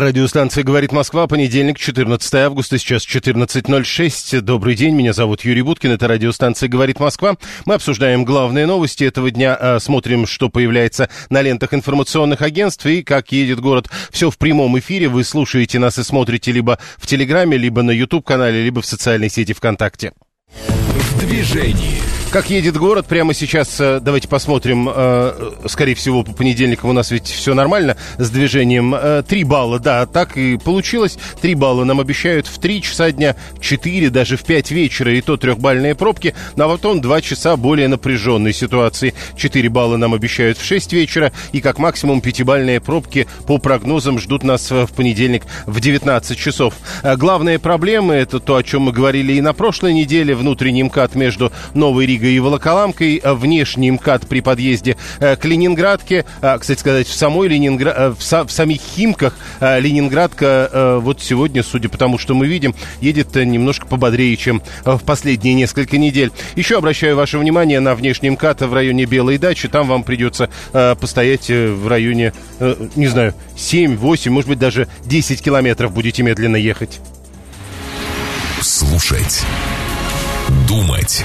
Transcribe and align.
Радиостанция 0.00 0.64
«Говорит 0.64 0.90
Москва», 0.90 1.28
понедельник, 1.28 1.78
14 1.78 2.34
августа, 2.34 2.78
сейчас 2.78 3.06
14.06. 3.06 4.40
Добрый 4.40 4.74
день, 4.74 4.92
меня 4.92 5.12
зовут 5.12 5.44
Юрий 5.44 5.62
Буткин, 5.62 5.92
это 5.92 6.08
радиостанция 6.08 6.68
«Говорит 6.68 6.98
Москва». 6.98 7.36
Мы 7.64 7.74
обсуждаем 7.74 8.24
главные 8.24 8.66
новости 8.66 9.04
этого 9.04 9.30
дня, 9.30 9.54
а, 9.54 9.78
смотрим, 9.78 10.26
что 10.26 10.48
появляется 10.48 11.08
на 11.30 11.42
лентах 11.42 11.74
информационных 11.74 12.42
агентств 12.42 12.84
и 12.86 13.04
как 13.04 13.30
едет 13.30 13.60
город. 13.60 13.88
Все 14.10 14.30
в 14.30 14.36
прямом 14.36 14.76
эфире, 14.80 15.08
вы 15.08 15.22
слушаете 15.22 15.78
нас 15.78 15.96
и 15.96 16.02
смотрите 16.02 16.50
либо 16.50 16.80
в 16.96 17.06
Телеграме, 17.06 17.56
либо 17.56 17.82
на 17.82 17.92
YouTube-канале, 17.92 18.64
либо 18.64 18.82
в 18.82 18.86
социальной 18.86 19.30
сети 19.30 19.52
ВКонтакте. 19.52 20.12
В 20.48 21.20
движении. 21.20 22.23
Как 22.34 22.50
едет 22.50 22.76
город 22.76 23.06
прямо 23.06 23.32
сейчас, 23.32 23.78
э, 23.78 24.00
давайте 24.00 24.26
посмотрим, 24.26 24.90
э, 24.92 25.52
скорее 25.68 25.94
всего, 25.94 26.24
по 26.24 26.32
понедельникам 26.32 26.90
у 26.90 26.92
нас 26.92 27.12
ведь 27.12 27.28
все 27.28 27.54
нормально 27.54 27.96
с 28.18 28.28
движением. 28.28 28.92
Э, 28.92 29.22
три 29.22 29.44
балла, 29.44 29.78
да, 29.78 30.04
так 30.06 30.36
и 30.36 30.56
получилось. 30.56 31.16
Три 31.40 31.54
балла 31.54 31.84
нам 31.84 32.00
обещают 32.00 32.48
в 32.48 32.58
три 32.58 32.82
часа 32.82 33.12
дня, 33.12 33.36
четыре, 33.60 34.10
даже 34.10 34.36
в 34.36 34.42
пять 34.42 34.72
вечера, 34.72 35.14
и 35.14 35.20
то 35.20 35.36
трехбальные 35.36 35.94
пробки, 35.94 36.34
ну, 36.56 36.64
а 36.64 36.68
потом 36.70 37.00
два 37.00 37.20
часа 37.20 37.56
более 37.56 37.86
напряженной 37.86 38.52
ситуации. 38.52 39.14
Четыре 39.36 39.68
балла 39.68 39.96
нам 39.96 40.12
обещают 40.12 40.58
в 40.58 40.64
шесть 40.64 40.92
вечера, 40.92 41.30
и 41.52 41.60
как 41.60 41.78
максимум 41.78 42.20
пятибальные 42.20 42.80
пробки 42.80 43.28
по 43.46 43.58
прогнозам 43.58 44.18
ждут 44.18 44.42
нас 44.42 44.72
в 44.72 44.88
понедельник 44.88 45.44
в 45.66 45.78
19 45.78 46.36
часов. 46.36 46.74
Главные 47.04 47.60
проблемы, 47.60 48.14
это 48.14 48.40
то, 48.40 48.56
о 48.56 48.64
чем 48.64 48.82
мы 48.82 48.92
говорили 48.92 49.34
и 49.34 49.40
на 49.40 49.52
прошлой 49.52 49.92
неделе, 49.92 50.34
внутренний 50.34 50.82
МКАД 50.82 51.14
между 51.14 51.52
Новой 51.74 52.06
Ригой 52.06 52.23
и 52.28 52.38
Волоколамкой, 52.38 53.20
э, 53.22 53.34
внешний 53.34 53.90
МКАД 53.90 54.26
при 54.28 54.40
подъезде 54.40 54.96
э, 55.20 55.36
к 55.36 55.44
Ленинградке. 55.44 56.24
Э, 56.40 56.58
кстати 56.58 56.80
сказать, 56.80 57.06
в 57.06 57.14
самой 57.14 57.48
Ленинград, 57.48 58.16
в, 58.18 58.44
в 58.44 58.50
самих 58.50 58.80
Химках 58.80 59.36
Ленинградка 59.60 60.98
вот 61.00 61.22
сегодня, 61.22 61.62
судя 61.62 61.88
по 61.88 61.98
тому, 61.98 62.18
что 62.18 62.34
мы 62.34 62.46
видим, 62.46 62.74
едет 63.00 63.34
немножко 63.34 63.86
пободрее, 63.86 64.36
чем 64.36 64.62
в 64.84 64.98
последние 64.98 65.54
несколько 65.54 65.98
недель. 65.98 66.32
Еще 66.54 66.78
обращаю 66.78 67.16
ваше 67.16 67.38
внимание 67.38 67.80
на 67.80 67.94
внешний 67.94 68.30
МКАД 68.30 68.62
в 68.62 68.74
районе 68.74 69.04
Белой 69.04 69.38
дачи. 69.38 69.68
Там 69.68 69.88
вам 69.88 70.02
придется 70.02 70.48
постоять 70.72 71.48
в 71.48 71.86
районе, 71.88 72.32
не 72.94 73.06
знаю, 73.06 73.34
7, 73.56 73.96
8, 73.96 74.32
может 74.32 74.48
быть, 74.48 74.58
даже 74.58 74.88
10 75.06 75.42
километров 75.42 75.92
будете 75.92 76.22
медленно 76.22 76.56
ехать. 76.56 77.00
Слушать. 78.60 79.42
Думать 80.68 81.24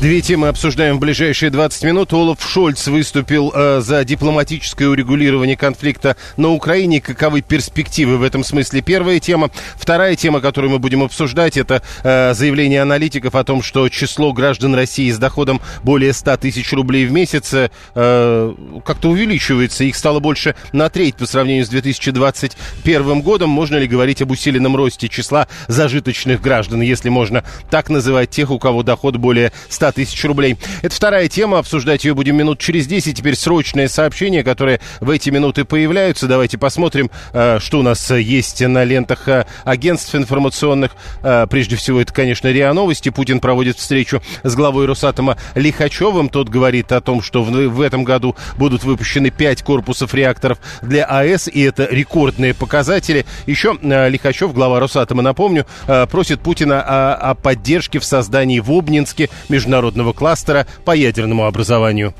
Две 0.00 0.20
темы 0.20 0.48
обсуждаем 0.48 0.96
в 0.96 1.00
ближайшие 1.00 1.50
20 1.50 1.84
минут. 1.84 2.12
Олаф 2.12 2.38
Шольц 2.46 2.86
выступил 2.86 3.50
э, 3.54 3.80
за 3.80 4.04
дипломатическое 4.04 4.88
урегулирование 4.88 5.56
конфликта 5.56 6.16
на 6.36 6.50
Украине. 6.50 7.00
Каковы 7.00 7.40
перспективы 7.40 8.18
в 8.18 8.22
этом 8.22 8.44
смысле? 8.44 8.82
Первая 8.82 9.20
тема. 9.20 9.50
Вторая 9.74 10.14
тема, 10.14 10.42
которую 10.42 10.70
мы 10.70 10.80
будем 10.80 11.02
обсуждать, 11.02 11.56
это 11.56 11.82
э, 12.04 12.34
заявление 12.34 12.82
аналитиков 12.82 13.34
о 13.34 13.42
том, 13.42 13.62
что 13.62 13.88
число 13.88 14.34
граждан 14.34 14.74
России 14.74 15.10
с 15.10 15.16
доходом 15.16 15.62
более 15.82 16.12
100 16.12 16.36
тысяч 16.36 16.74
рублей 16.74 17.06
в 17.06 17.12
месяц 17.12 17.54
э, 17.54 18.54
как-то 18.84 19.08
увеличивается. 19.08 19.84
Их 19.84 19.96
стало 19.96 20.20
больше 20.20 20.56
на 20.72 20.90
треть 20.90 21.16
по 21.16 21.24
сравнению 21.24 21.64
с 21.64 21.70
2021 21.70 23.22
годом. 23.22 23.48
Можно 23.48 23.76
ли 23.76 23.86
говорить 23.86 24.20
об 24.20 24.30
усиленном 24.30 24.76
росте 24.76 25.08
числа 25.08 25.48
зажиточных 25.68 26.42
граждан, 26.42 26.82
если 26.82 27.08
можно 27.08 27.44
так 27.70 27.88
называть 27.88 28.28
тех, 28.28 28.50
у 28.50 28.58
кого 28.58 28.82
доход 28.82 29.16
более 29.16 29.52
100 29.70 29.75
100 29.76 29.92
тысяч 29.92 30.24
рублей. 30.24 30.56
Это 30.80 30.94
вторая 30.94 31.28
тема, 31.28 31.58
обсуждать 31.58 32.04
ее 32.04 32.14
будем 32.14 32.34
минут 32.36 32.58
через 32.58 32.86
10. 32.86 33.14
Теперь 33.16 33.36
срочные 33.36 33.88
сообщения, 33.88 34.42
которые 34.42 34.80
в 35.00 35.10
эти 35.10 35.28
минуты 35.28 35.66
появляются. 35.66 36.26
Давайте 36.26 36.56
посмотрим, 36.56 37.10
э, 37.34 37.58
что 37.60 37.80
у 37.80 37.82
нас 37.82 38.10
есть 38.10 38.62
на 38.62 38.84
лентах 38.84 39.28
э, 39.28 39.44
агентств 39.64 40.14
информационных. 40.14 40.92
Э, 41.22 41.46
прежде 41.48 41.76
всего, 41.76 42.00
это, 42.00 42.12
конечно, 42.12 42.48
РИА 42.48 42.72
Новости. 42.72 43.10
Путин 43.10 43.38
проводит 43.38 43.76
встречу 43.76 44.22
с 44.42 44.54
главой 44.54 44.86
Росатома 44.86 45.36
Лихачевым. 45.54 46.30
Тот 46.30 46.48
говорит 46.48 46.90
о 46.92 47.02
том, 47.02 47.20
что 47.20 47.44
в 47.44 47.80
этом 47.82 48.04
году 48.04 48.34
будут 48.56 48.82
выпущены 48.82 49.28
5 49.30 49.62
корпусов 49.62 50.14
реакторов 50.14 50.58
для 50.80 51.04
АЭС, 51.04 51.48
и 51.48 51.60
это 51.60 51.86
рекордные 51.90 52.54
показатели. 52.54 53.26
Еще 53.44 53.76
Лихачев, 53.82 54.54
глава 54.54 54.80
Росатома, 54.80 55.20
напомню, 55.20 55.66
просит 56.10 56.40
Путина 56.40 56.82
о 56.82 57.34
поддержке 57.34 57.98
в 57.98 58.04
создании 58.04 58.60
в 58.60 58.70
Обнинске 58.70 59.28
международного 59.56 60.12
кластера 60.12 60.66
по 60.84 60.94
ядерному 60.94 61.46
образованию. 61.46 62.12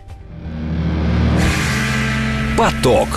Поток. 2.56 3.08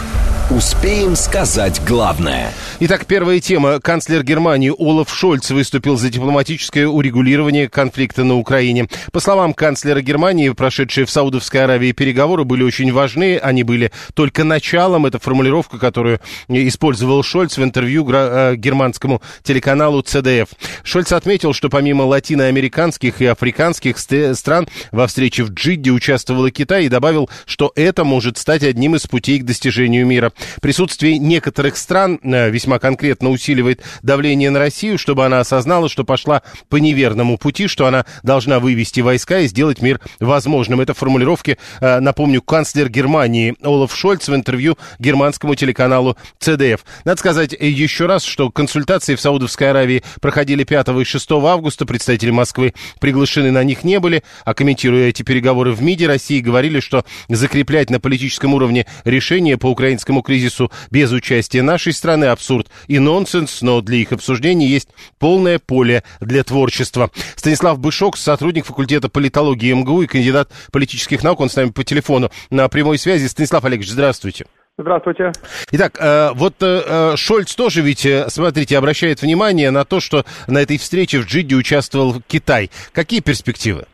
Успеем 0.49 1.15
сказать 1.15 1.79
главное. 1.85 2.51
Итак, 2.79 3.05
первая 3.05 3.39
тема. 3.39 3.79
Канцлер 3.79 4.23
Германии 4.23 4.73
Олаф 4.75 5.13
Шольц 5.13 5.51
выступил 5.51 5.95
за 5.95 6.09
дипломатическое 6.09 6.87
урегулирование 6.87 7.69
конфликта 7.69 8.23
на 8.23 8.35
Украине. 8.35 8.87
По 9.11 9.19
словам 9.19 9.53
канцлера 9.53 10.01
Германии, 10.01 10.49
прошедшие 10.49 11.05
в 11.05 11.11
Саудовской 11.11 11.63
Аравии 11.65 11.91
переговоры 11.91 12.45
были 12.45 12.63
очень 12.63 12.91
важны. 12.91 13.37
Они 13.37 13.61
были 13.61 13.91
только 14.15 14.43
началом. 14.43 15.05
Это 15.05 15.19
формулировка, 15.19 15.77
которую 15.77 16.19
использовал 16.47 17.21
Шольц 17.21 17.55
в 17.59 17.63
интервью 17.63 18.09
э, 18.11 18.55
германскому 18.55 19.21
телеканалу 19.43 20.01
CDF. 20.01 20.47
Шольц 20.81 21.11
отметил, 21.11 21.53
что 21.53 21.69
помимо 21.69 22.01
латиноамериканских 22.03 23.21
и 23.21 23.27
африканских 23.27 23.99
стран 23.99 24.67
во 24.91 25.05
встрече 25.05 25.43
в 25.43 25.51
Джидде 25.51 25.91
участвовал 25.91 26.47
и 26.47 26.51
Китай 26.51 26.85
и 26.85 26.89
добавил, 26.89 27.29
что 27.45 27.71
это 27.75 28.03
может 28.03 28.39
стать 28.39 28.63
одним 28.63 28.95
из 28.95 29.05
путей 29.05 29.37
к 29.37 29.45
достижению 29.45 30.07
мира. 30.07 30.31
Присутствие 30.61 31.17
некоторых 31.17 31.77
стран 31.77 32.19
э, 32.23 32.49
весьма 32.49 32.79
конкретно 32.79 33.29
усиливает 33.29 33.81
давление 34.01 34.49
на 34.49 34.59
Россию, 34.59 34.97
чтобы 34.97 35.25
она 35.25 35.39
осознала, 35.39 35.89
что 35.89 36.03
пошла 36.03 36.41
по 36.69 36.77
неверному 36.77 37.37
пути, 37.37 37.67
что 37.67 37.85
она 37.85 38.05
должна 38.23 38.59
вывести 38.59 39.01
войска 39.01 39.39
и 39.39 39.47
сделать 39.47 39.81
мир 39.81 39.99
возможным. 40.19 40.81
Это 40.81 40.93
формулировки, 40.93 41.57
э, 41.81 41.99
напомню, 41.99 42.41
канцлер 42.41 42.89
Германии 42.89 43.55
Олаф 43.61 43.95
Шольц 43.95 44.27
в 44.27 44.35
интервью 44.35 44.77
германскому 44.99 45.55
телеканалу 45.55 46.17
CDF. 46.39 46.81
Надо 47.05 47.19
сказать 47.19 47.53
еще 47.59 48.05
раз, 48.05 48.23
что 48.23 48.51
консультации 48.51 49.15
в 49.15 49.21
Саудовской 49.21 49.69
Аравии 49.69 50.03
проходили 50.21 50.63
5 50.63 50.89
и 51.01 51.03
6 51.03 51.31
августа. 51.31 51.85
Представители 51.85 52.31
Москвы 52.31 52.73
приглашены 52.99 53.51
на 53.51 53.63
них 53.63 53.83
не 53.83 53.99
были, 53.99 54.23
а 54.45 54.53
комментируя 54.53 55.07
эти 55.07 55.23
переговоры 55.23 55.73
в 55.73 55.81
МИДе 55.81 56.07
России, 56.07 56.39
говорили, 56.39 56.79
что 56.79 57.05
закреплять 57.27 57.89
на 57.89 57.99
политическом 57.99 58.53
уровне 58.53 58.85
решение 59.03 59.57
по 59.57 59.67
украинскому 59.67 60.23
кризису 60.29 60.69
без 60.91 61.11
участия 61.11 61.63
нашей 61.63 61.91
страны 61.91 62.25
абсурд 62.25 62.67
и 62.87 62.99
нонсенс, 62.99 63.63
но 63.63 63.81
для 63.81 63.97
их 63.97 64.11
обсуждения 64.11 64.67
есть 64.67 64.89
полное 65.17 65.57
поле 65.57 66.03
для 66.21 66.43
творчества. 66.43 67.09
Станислав 67.35 67.79
Бышок, 67.79 68.15
сотрудник 68.15 68.65
факультета 68.65 69.09
политологии 69.09 69.73
МГУ 69.73 70.03
и 70.03 70.07
кандидат 70.07 70.51
политических 70.71 71.23
наук, 71.23 71.39
он 71.39 71.49
с 71.49 71.55
нами 71.55 71.71
по 71.71 71.83
телефону 71.83 72.29
на 72.51 72.69
прямой 72.69 72.99
связи. 72.99 73.25
Станислав 73.25 73.65
Олегович, 73.65 73.89
здравствуйте. 73.89 74.45
Здравствуйте. 74.77 75.31
Итак, 75.71 75.93
э, 75.99 76.29
вот 76.35 76.53
э, 76.61 77.15
Шольц 77.17 77.55
тоже 77.55 77.81
ведь, 77.81 78.05
э, 78.05 78.29
смотрите, 78.29 78.77
обращает 78.77 79.23
внимание 79.23 79.71
на 79.71 79.83
то, 79.83 79.99
что 79.99 80.25
на 80.47 80.59
этой 80.59 80.77
встрече 80.77 81.17
в 81.17 81.25
Джиде 81.25 81.55
участвовал 81.55 82.21
Китай. 82.27 82.69
Какие 82.93 83.21
перспективы? 83.21 83.85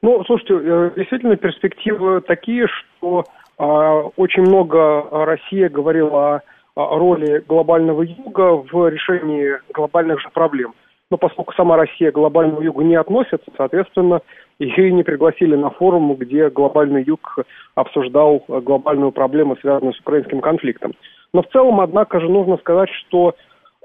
Ну, 0.00 0.24
слушайте, 0.24 0.54
действительно 0.96 1.36
перспективы 1.36 2.22
такие, 2.22 2.66
что 2.66 3.24
очень 3.58 4.42
много 4.42 5.06
Россия 5.10 5.68
говорила 5.68 6.42
о 6.76 6.98
роли 6.98 7.42
глобального 7.46 8.02
юга 8.02 8.62
в 8.70 8.88
решении 8.88 9.54
глобальных 9.72 10.20
же 10.20 10.28
проблем. 10.32 10.74
Но 11.10 11.16
поскольку 11.16 11.54
сама 11.54 11.76
Россия 11.76 12.12
к 12.12 12.14
глобальному 12.14 12.60
югу 12.60 12.82
не 12.82 12.94
относится, 12.94 13.50
соответственно, 13.56 14.20
ее 14.58 14.92
не 14.92 15.02
пригласили 15.02 15.56
на 15.56 15.70
форум, 15.70 16.14
где 16.14 16.50
глобальный 16.50 17.02
юг 17.02 17.38
обсуждал 17.74 18.44
глобальную 18.46 19.12
проблему, 19.12 19.56
связанную 19.56 19.94
с 19.94 20.00
украинским 20.00 20.40
конфликтом. 20.40 20.92
Но 21.32 21.42
в 21.42 21.48
целом, 21.48 21.80
однако 21.80 22.20
же, 22.20 22.28
нужно 22.28 22.58
сказать, 22.58 22.90
что 22.90 23.34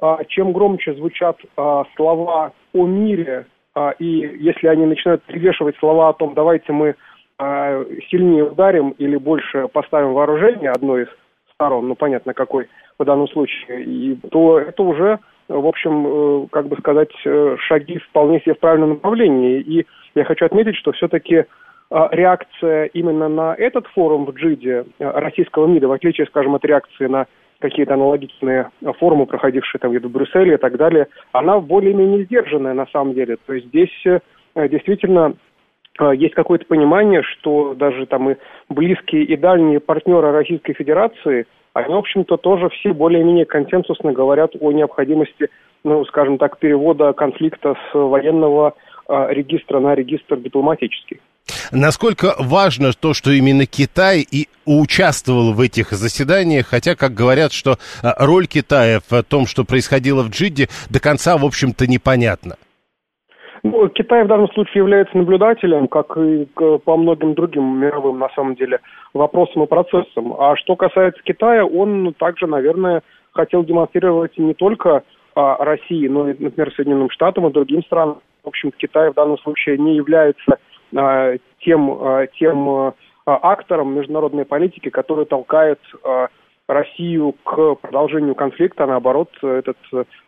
а, 0.01 0.23
чем 0.25 0.51
громче 0.51 0.93
звучат 0.95 1.37
а, 1.55 1.85
слова 1.95 2.51
о 2.73 2.85
мире, 2.85 3.45
а, 3.73 3.91
и 3.91 4.05
если 4.05 4.67
они 4.67 4.85
начинают 4.85 5.23
привешивать 5.23 5.77
слова 5.77 6.09
о 6.09 6.13
том, 6.13 6.33
давайте 6.33 6.73
мы 6.73 6.95
а, 7.37 7.83
сильнее 8.09 8.45
ударим 8.45 8.91
или 8.91 9.17
больше 9.17 9.67
поставим 9.67 10.13
вооружение 10.13 10.71
одной 10.71 11.03
из 11.03 11.07
сторон, 11.53 11.87
ну 11.87 11.95
понятно 11.95 12.33
какой 12.33 12.67
в 12.97 13.05
данном 13.05 13.27
случае, 13.27 13.83
и, 13.83 14.15
то 14.31 14.59
это 14.59 14.83
уже 14.83 15.19
в 15.49 15.67
общем, 15.67 16.47
как 16.51 16.67
бы 16.67 16.77
сказать, 16.77 17.11
шаги 17.67 17.97
вполне 17.97 18.39
себе 18.39 18.53
в 18.55 18.59
правильном 18.59 18.91
направлении. 18.91 19.59
И 19.59 19.85
я 20.15 20.23
хочу 20.23 20.45
отметить, 20.45 20.77
что 20.77 20.93
все-таки 20.93 21.45
реакция 21.91 22.85
именно 22.85 23.27
на 23.27 23.53
этот 23.53 23.85
форум 23.87 24.25
в 24.25 24.31
Джиде 24.31 24.85
российского 24.99 25.67
МИДа, 25.67 25.89
в 25.89 25.91
отличие, 25.91 26.27
скажем, 26.27 26.55
от 26.55 26.63
реакции 26.63 27.07
на 27.07 27.27
какие-то 27.59 27.93
аналогичные 27.93 28.69
форумы, 28.99 29.25
проходившие 29.25 29.79
там 29.79 29.91
в 29.91 30.11
Брюсселе 30.11 30.55
и 30.55 30.57
так 30.57 30.77
далее, 30.77 31.07
она 31.33 31.59
более-менее 31.59 32.23
сдержанная 32.25 32.73
на 32.73 32.87
самом 32.87 33.13
деле. 33.13 33.37
То 33.45 33.53
есть 33.53 33.67
здесь 33.67 33.91
действительно 34.55 35.33
есть 36.13 36.33
какое-то 36.33 36.65
понимание, 36.65 37.21
что 37.23 37.73
даже 37.75 38.05
там 38.05 38.31
и 38.31 38.35
близкие 38.69 39.23
и 39.23 39.37
дальние 39.37 39.79
партнеры 39.79 40.31
Российской 40.31 40.73
Федерации, 40.73 41.45
они, 41.73 41.93
в 41.93 41.97
общем-то, 41.97 42.37
тоже 42.37 42.69
все 42.69 42.93
более-менее 42.93 43.45
консенсусно 43.45 44.11
говорят 44.11 44.51
о 44.59 44.71
необходимости, 44.71 45.49
ну, 45.83 46.03
скажем 46.05 46.37
так, 46.37 46.57
перевода 46.57 47.13
конфликта 47.13 47.75
с 47.75 47.93
военного 47.93 48.75
э, 49.07 49.27
регистра 49.31 49.79
на 49.79 49.95
регистр 49.95 50.37
дипломатический. 50.37 51.19
Насколько 51.71 52.35
важно 52.39 52.91
то, 52.93 53.13
что 53.13 53.31
именно 53.31 53.65
Китай 53.65 54.25
и 54.29 54.47
участвовал 54.65 55.53
в 55.53 55.59
этих 55.59 55.91
заседаниях, 55.91 56.67
хотя, 56.67 56.95
как 56.95 57.13
говорят, 57.13 57.51
что 57.51 57.77
роль 58.01 58.47
Китая 58.47 58.99
в 59.09 59.23
том, 59.23 59.45
что 59.45 59.63
происходило 59.63 60.23
в 60.23 60.29
Джидде, 60.29 60.69
до 60.89 60.99
конца, 60.99 61.37
в 61.37 61.45
общем-то, 61.45 61.87
непонятна. 61.87 62.55
Ну, 63.63 63.87
Китай 63.87 64.25
в 64.25 64.27
данном 64.27 64.49
случае 64.49 64.81
является 64.81 65.17
наблюдателем, 65.17 65.87
как 65.87 66.17
и 66.17 66.45
по 66.53 66.97
многим 66.97 67.33
другим 67.33 67.79
мировым, 67.79 68.19
на 68.19 68.27
самом 68.35 68.55
деле, 68.55 68.81
вопросам 69.13 69.63
и 69.63 69.67
процессам. 69.67 70.33
А 70.37 70.57
что 70.57 70.75
касается 70.75 71.23
Китая, 71.23 71.65
он 71.65 72.13
также, 72.19 72.45
наверное, 72.45 73.03
хотел 73.31 73.63
демонстрировать 73.63 74.37
не 74.37 74.53
только 74.53 75.03
а, 75.35 75.63
России, 75.63 76.07
но 76.09 76.29
и, 76.29 76.35
например, 76.37 76.73
Соединенным 76.75 77.09
Штатам 77.09 77.47
и 77.47 77.53
другим 77.53 77.83
странам. 77.83 78.19
В 78.43 78.49
общем, 78.49 78.71
Китай 78.77 79.09
в 79.09 79.13
данном 79.13 79.37
случае 79.39 79.77
не 79.77 79.95
является 79.95 80.57
а, 80.95 81.35
тем, 81.61 81.89
а, 82.01 82.27
тем 82.37 82.69
а, 82.69 82.93
актором 83.25 83.95
международной 83.95 84.43
политики, 84.43 84.89
который 84.89 85.25
толкает 85.25 85.79
а, 86.03 86.27
Россию 86.67 87.35
к 87.43 87.75
продолжению 87.75 88.35
конфликта, 88.35 88.85
а 88.85 88.87
наоборот, 88.87 89.29
этот 89.41 89.77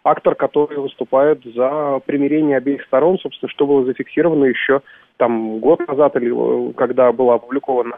актор, 0.03 0.35
который 0.35 0.79
выступает 0.79 1.41
за 1.43 2.01
примирение 2.05 2.57
обеих 2.57 2.83
сторон, 2.83 3.17
собственно, 3.19 3.49
что 3.49 3.65
было 3.65 3.85
зафиксировано 3.85 4.45
еще 4.45 4.81
там 5.17 5.59
год 5.59 5.79
назад, 5.87 6.15
или 6.17 6.73
когда 6.73 7.11
была 7.13 7.35
опубликована, 7.35 7.97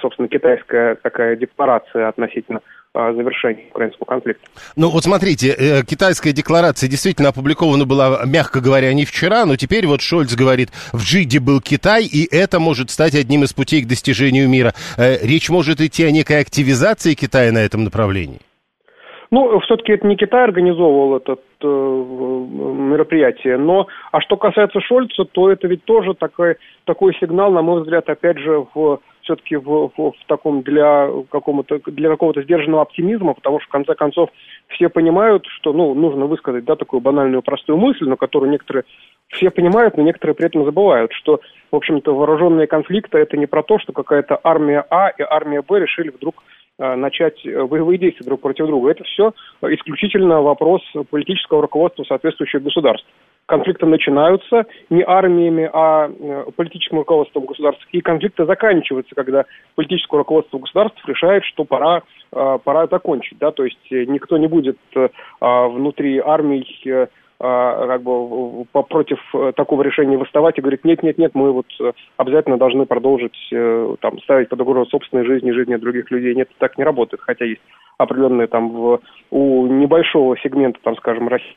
собственно, 0.00 0.28
китайская 0.28 0.94
такая 0.96 1.36
декларация 1.36 2.08
относительно 2.08 2.60
завершения 2.94 3.66
украинского 3.70 4.06
конфликта. 4.06 4.48
Ну 4.74 4.88
вот 4.88 5.04
смотрите, 5.04 5.48
э, 5.48 5.84
китайская 5.84 6.32
декларация 6.32 6.88
действительно 6.88 7.28
опубликована 7.28 7.84
была, 7.84 8.24
мягко 8.24 8.60
говоря, 8.60 8.92
не 8.94 9.04
вчера, 9.04 9.44
но 9.44 9.56
теперь 9.56 9.86
вот 9.86 10.00
Шольц 10.00 10.34
говорит, 10.34 10.70
в 10.92 11.02
Джиде 11.02 11.40
был 11.40 11.60
Китай, 11.60 12.04
и 12.04 12.26
это 12.34 12.58
может 12.58 12.90
стать 12.90 13.14
одним 13.14 13.44
из 13.44 13.52
путей 13.52 13.82
к 13.82 13.86
достижению 13.86 14.48
мира. 14.48 14.72
Э, 14.96 15.18
речь 15.22 15.50
может 15.50 15.80
идти 15.80 16.04
о 16.04 16.10
некой 16.10 16.40
активизации 16.40 17.14
Китая 17.14 17.52
на 17.52 17.58
этом 17.58 17.84
направлении? 17.84 18.40
Ну, 19.30 19.58
все-таки 19.60 19.92
это 19.92 20.06
не 20.06 20.16
Китай 20.16 20.44
организовывал 20.44 21.16
это 21.16 21.36
э, 21.62 21.66
мероприятие, 21.66 23.58
но, 23.58 23.88
а 24.12 24.20
что 24.20 24.36
касается 24.36 24.80
Шольца, 24.80 25.24
то 25.24 25.50
это 25.50 25.66
ведь 25.66 25.84
тоже 25.84 26.14
такой, 26.14 26.56
такой 26.84 27.14
сигнал, 27.20 27.52
на 27.52 27.60
мой 27.60 27.82
взгляд, 27.82 28.08
опять 28.08 28.38
же, 28.38 28.64
в 28.74 29.00
все-таки 29.26 29.56
в, 29.56 29.90
в, 29.96 29.96
в 29.96 30.26
таком 30.28 30.62
для 30.62 31.10
какого-то 31.30 31.80
для 31.86 32.08
какого-то 32.08 32.42
сдержанного 32.42 32.82
оптимизма, 32.82 33.34
потому 33.34 33.60
что 33.60 33.68
в 33.68 33.72
конце 33.72 33.94
концов 33.94 34.30
все 34.68 34.88
понимают, 34.88 35.44
что 35.46 35.72
ну 35.72 35.94
нужно 35.94 36.26
высказать 36.26 36.64
да 36.64 36.76
такую 36.76 37.00
банальную 37.00 37.42
простую 37.42 37.76
мысль, 37.76 38.04
но 38.04 38.16
которую 38.16 38.50
некоторые 38.50 38.84
все 39.28 39.50
понимают, 39.50 39.96
но 39.96 40.04
некоторые 40.04 40.36
при 40.36 40.46
этом 40.46 40.64
забывают, 40.64 41.12
что 41.12 41.40
в 41.72 41.76
общем-то 41.76 42.14
вооруженные 42.14 42.68
конфликты 42.68 43.18
это 43.18 43.36
не 43.36 43.46
про 43.46 43.62
то, 43.62 43.78
что 43.78 43.92
какая-то 43.92 44.38
армия 44.42 44.86
А 44.88 45.08
и 45.08 45.22
армия 45.22 45.62
Б 45.62 45.80
решили 45.80 46.10
вдруг 46.10 46.44
э, 46.78 46.94
начать 46.94 47.44
э, 47.44 47.66
боевые 47.66 47.98
действия 47.98 48.24
друг 48.24 48.40
против 48.40 48.66
друга. 48.66 48.92
Это 48.92 49.02
все 49.04 49.32
исключительно 49.62 50.40
вопрос 50.40 50.82
политического 51.10 51.62
руководства 51.62 52.04
соответствующих 52.04 52.62
государств 52.62 53.08
конфликты 53.46 53.86
начинаются 53.86 54.66
не 54.90 55.02
армиями, 55.02 55.70
а 55.72 56.08
э, 56.08 56.44
политическим 56.56 56.98
руководством 56.98 57.46
государств. 57.46 57.86
И 57.92 58.00
конфликты 58.00 58.44
заканчиваются, 58.44 59.14
когда 59.14 59.44
политическое 59.76 60.18
руководство 60.18 60.58
государств 60.58 61.00
решает, 61.06 61.44
что 61.44 61.64
пора, 61.64 62.02
э, 62.32 62.58
пора 62.62 62.86
закончить. 62.88 63.38
Да? 63.38 63.52
То 63.52 63.64
есть 63.64 63.92
э, 63.92 64.04
никто 64.04 64.36
не 64.36 64.48
будет 64.48 64.78
внутри 65.40 66.18
армий 66.18 66.66
как 67.38 68.02
бы 68.02 68.64
против 68.72 69.18
такого 69.56 69.82
решения 69.82 70.16
выставать 70.16 70.56
и 70.56 70.62
говорить, 70.62 70.84
нет, 70.84 71.02
нет, 71.02 71.18
нет, 71.18 71.32
мы 71.34 71.52
вот 71.52 71.66
обязательно 72.16 72.56
должны 72.56 72.86
продолжить 72.86 73.36
там, 74.00 74.18
ставить 74.22 74.48
под 74.48 74.60
угрозу 74.62 74.90
собственной 74.90 75.26
жизни 75.26 75.50
жизни 75.50 75.76
других 75.76 76.10
людей. 76.10 76.34
Нет, 76.34 76.48
так 76.58 76.78
не 76.78 76.84
работает, 76.84 77.20
хотя 77.20 77.44
есть 77.44 77.60
определенные 77.98 78.46
там 78.46 78.70
в, 78.70 79.00
у 79.30 79.66
небольшого 79.66 80.38
сегмента, 80.38 80.78
там, 80.82 80.96
скажем, 80.96 81.28
России 81.28 81.56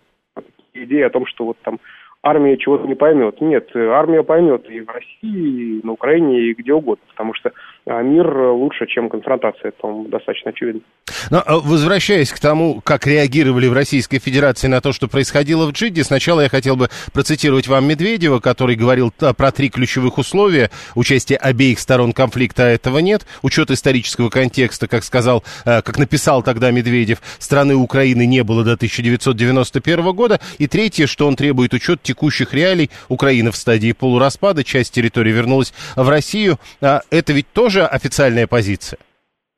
идея 0.73 1.07
о 1.07 1.11
том, 1.11 1.25
что 1.25 1.45
вот 1.45 1.57
там 1.63 1.79
армия 2.21 2.57
чего-то 2.57 2.87
не 2.87 2.95
поймет. 2.95 3.39
Нет, 3.41 3.69
армия 3.75 4.23
поймет 4.23 4.69
и 4.69 4.81
в 4.81 4.89
России, 4.89 5.79
и 5.79 5.85
на 5.85 5.93
Украине, 5.93 6.41
и 6.41 6.53
где 6.53 6.73
угодно, 6.73 7.05
потому 7.09 7.33
что 7.33 7.51
мир 7.85 8.37
лучше, 8.51 8.85
чем 8.87 9.09
конфронтация, 9.09 9.69
это, 9.69 10.09
достаточно 10.09 10.51
очевидно. 10.51 10.81
Но, 11.29 11.43
а, 11.45 11.57
возвращаясь 11.59 12.31
к 12.31 12.39
тому, 12.39 12.81
как 12.81 13.07
реагировали 13.07 13.67
в 13.67 13.73
Российской 13.73 14.19
Федерации 14.19 14.67
на 14.67 14.81
то, 14.81 14.93
что 14.93 15.07
происходило 15.07 15.65
в 15.65 15.71
Джиде, 15.71 16.03
сначала 16.03 16.41
я 16.41 16.49
хотел 16.49 16.75
бы 16.75 16.89
процитировать 17.13 17.67
вам 17.67 17.85
Медведева, 17.85 18.39
который 18.39 18.75
говорил 18.75 19.11
про 19.11 19.51
три 19.51 19.69
ключевых 19.69 20.17
условия 20.17 20.69
участия 20.95 21.35
обеих 21.35 21.79
сторон 21.79 22.13
конфликта, 22.13 22.65
а 22.65 22.69
этого 22.69 22.99
нет. 22.99 23.25
Учет 23.41 23.71
исторического 23.71 24.29
контекста, 24.29 24.87
как 24.87 25.03
сказал, 25.03 25.43
а, 25.65 25.81
как 25.81 25.97
написал 25.97 26.43
тогда 26.43 26.71
Медведев, 26.71 27.21
страны 27.39 27.75
Украины 27.75 28.25
не 28.25 28.43
было 28.43 28.63
до 28.63 28.73
1991 28.73 30.13
года. 30.13 30.39
И 30.57 30.67
третье, 30.67 31.07
что 31.07 31.27
он 31.27 31.35
требует 31.35 31.73
учет 31.73 32.01
текущих 32.03 32.53
реалий. 32.53 32.89
Украина 33.07 33.51
в 33.51 33.55
стадии 33.55 33.91
полураспада, 33.91 34.63
часть 34.63 34.93
территории 34.93 35.31
вернулась 35.31 35.73
в 35.95 36.07
Россию. 36.07 36.59
Это 36.81 37.33
ведь 37.33 37.47
тоже 37.69 37.85
официальная 37.85 38.47
позиция? 38.47 38.97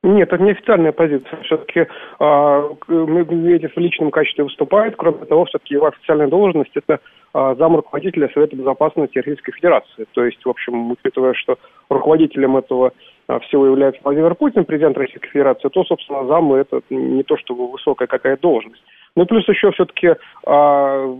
Нет, 0.02 0.32
это 0.32 0.42
не 0.42 0.50
официальная 0.50 0.92
позиция. 0.92 1.38
Все-таки 1.44 1.86
а, 2.18 2.68
Медведев 2.88 3.72
в 3.74 3.78
личном 3.80 4.10
качестве 4.10 4.44
выступает. 4.44 4.96
Кроме 4.96 5.24
того, 5.24 5.44
все-таки 5.46 5.74
его 5.74 5.86
официальная 5.86 6.26
должность 6.26 6.72
это 6.74 6.98
а, 7.32 7.54
зам 7.54 7.76
руководителя 7.76 8.28
Совета 8.34 8.56
Безопасности 8.56 9.16
Российской 9.18 9.52
Федерации. 9.52 10.06
То 10.12 10.24
есть, 10.24 10.44
в 10.44 10.50
общем, 10.50 10.90
учитывая, 10.90 11.32
что 11.34 11.56
руководителем 11.88 12.56
этого 12.56 12.92
а, 13.28 13.38
всего 13.38 13.64
является 13.64 14.02
Владимир 14.04 14.34
Путин, 14.34 14.64
президент 14.64 14.98
Российской 14.98 15.30
Федерации, 15.30 15.68
то, 15.68 15.84
собственно, 15.84 16.26
зам 16.26 16.52
это 16.52 16.82
не 16.90 17.22
то, 17.22 17.38
чтобы 17.38 17.70
высокая 17.70 18.08
какая 18.08 18.36
должность. 18.36 18.82
Ну, 19.14 19.26
плюс 19.26 19.46
еще 19.46 19.70
все-таки, 19.72 20.14
а, 20.46 21.16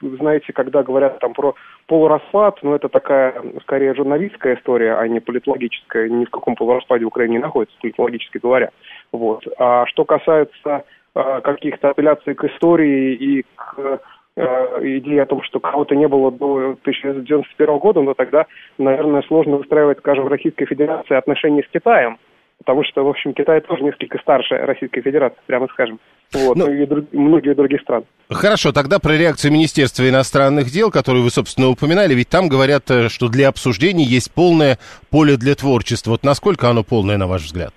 знаете, 0.00 0.52
когда 0.52 0.82
говорят 0.82 1.20
там 1.20 1.32
про 1.32 1.54
полураспад, 1.86 2.58
ну, 2.62 2.74
это 2.74 2.88
такая, 2.88 3.34
скорее, 3.62 3.94
журналистская 3.94 4.56
история, 4.56 4.94
а 4.94 5.06
не 5.06 5.20
политологическая. 5.20 6.08
Ни 6.08 6.24
в 6.24 6.30
каком 6.30 6.56
полураспаде 6.56 7.04
Украина 7.04 7.32
не 7.32 7.38
находится, 7.38 7.76
политологически 7.80 8.38
говоря. 8.38 8.70
Вот. 9.12 9.46
А 9.58 9.86
что 9.86 10.04
касается 10.04 10.84
а, 11.14 11.40
каких-то 11.40 11.90
апелляций 11.90 12.34
к 12.34 12.44
истории 12.44 13.14
и 13.14 13.42
к 13.54 14.00
а, 14.36 14.78
идеи 14.80 15.18
о 15.18 15.26
том, 15.26 15.42
что 15.42 15.60
кого-то 15.60 15.94
не 15.94 16.08
было 16.08 16.32
до 16.32 16.76
1991 16.82 17.78
года, 17.78 18.00
но 18.00 18.14
тогда, 18.14 18.46
наверное, 18.78 19.22
сложно 19.22 19.58
выстраивать, 19.58 19.98
скажем, 19.98 20.24
в 20.24 20.28
Российской 20.28 20.64
Федерации 20.64 21.14
отношения 21.14 21.62
с 21.62 21.68
Китаем, 21.68 22.18
потому 22.58 22.82
что, 22.82 23.04
в 23.04 23.08
общем, 23.08 23.34
Китай 23.34 23.60
тоже 23.60 23.84
несколько 23.84 24.18
старше 24.18 24.56
Российской 24.56 25.02
Федерации, 25.02 25.38
прямо 25.46 25.68
скажем. 25.68 26.00
Вот, 26.32 26.56
ну, 26.56 26.70
и 26.70 26.86
друг, 26.86 27.06
многие 27.12 27.54
других 27.54 27.80
стран. 27.82 28.04
Хорошо, 28.30 28.72
тогда 28.72 28.98
про 28.98 29.12
реакцию 29.16 29.52
Министерства 29.52 30.08
иностранных 30.08 30.66
дел, 30.70 30.90
которую 30.90 31.24
вы, 31.24 31.30
собственно, 31.30 31.68
упоминали, 31.68 32.14
ведь 32.14 32.28
там 32.28 32.48
говорят, 32.48 32.90
э, 32.90 33.08
что 33.08 33.28
для 33.28 33.48
обсуждений 33.48 34.04
есть 34.04 34.32
полное 34.32 34.78
поле 35.10 35.36
для 35.36 35.54
творчества. 35.54 36.12
Вот 36.12 36.24
насколько 36.24 36.68
оно 36.68 36.82
полное, 36.84 37.18
на 37.18 37.26
ваш 37.26 37.42
взгляд? 37.42 37.74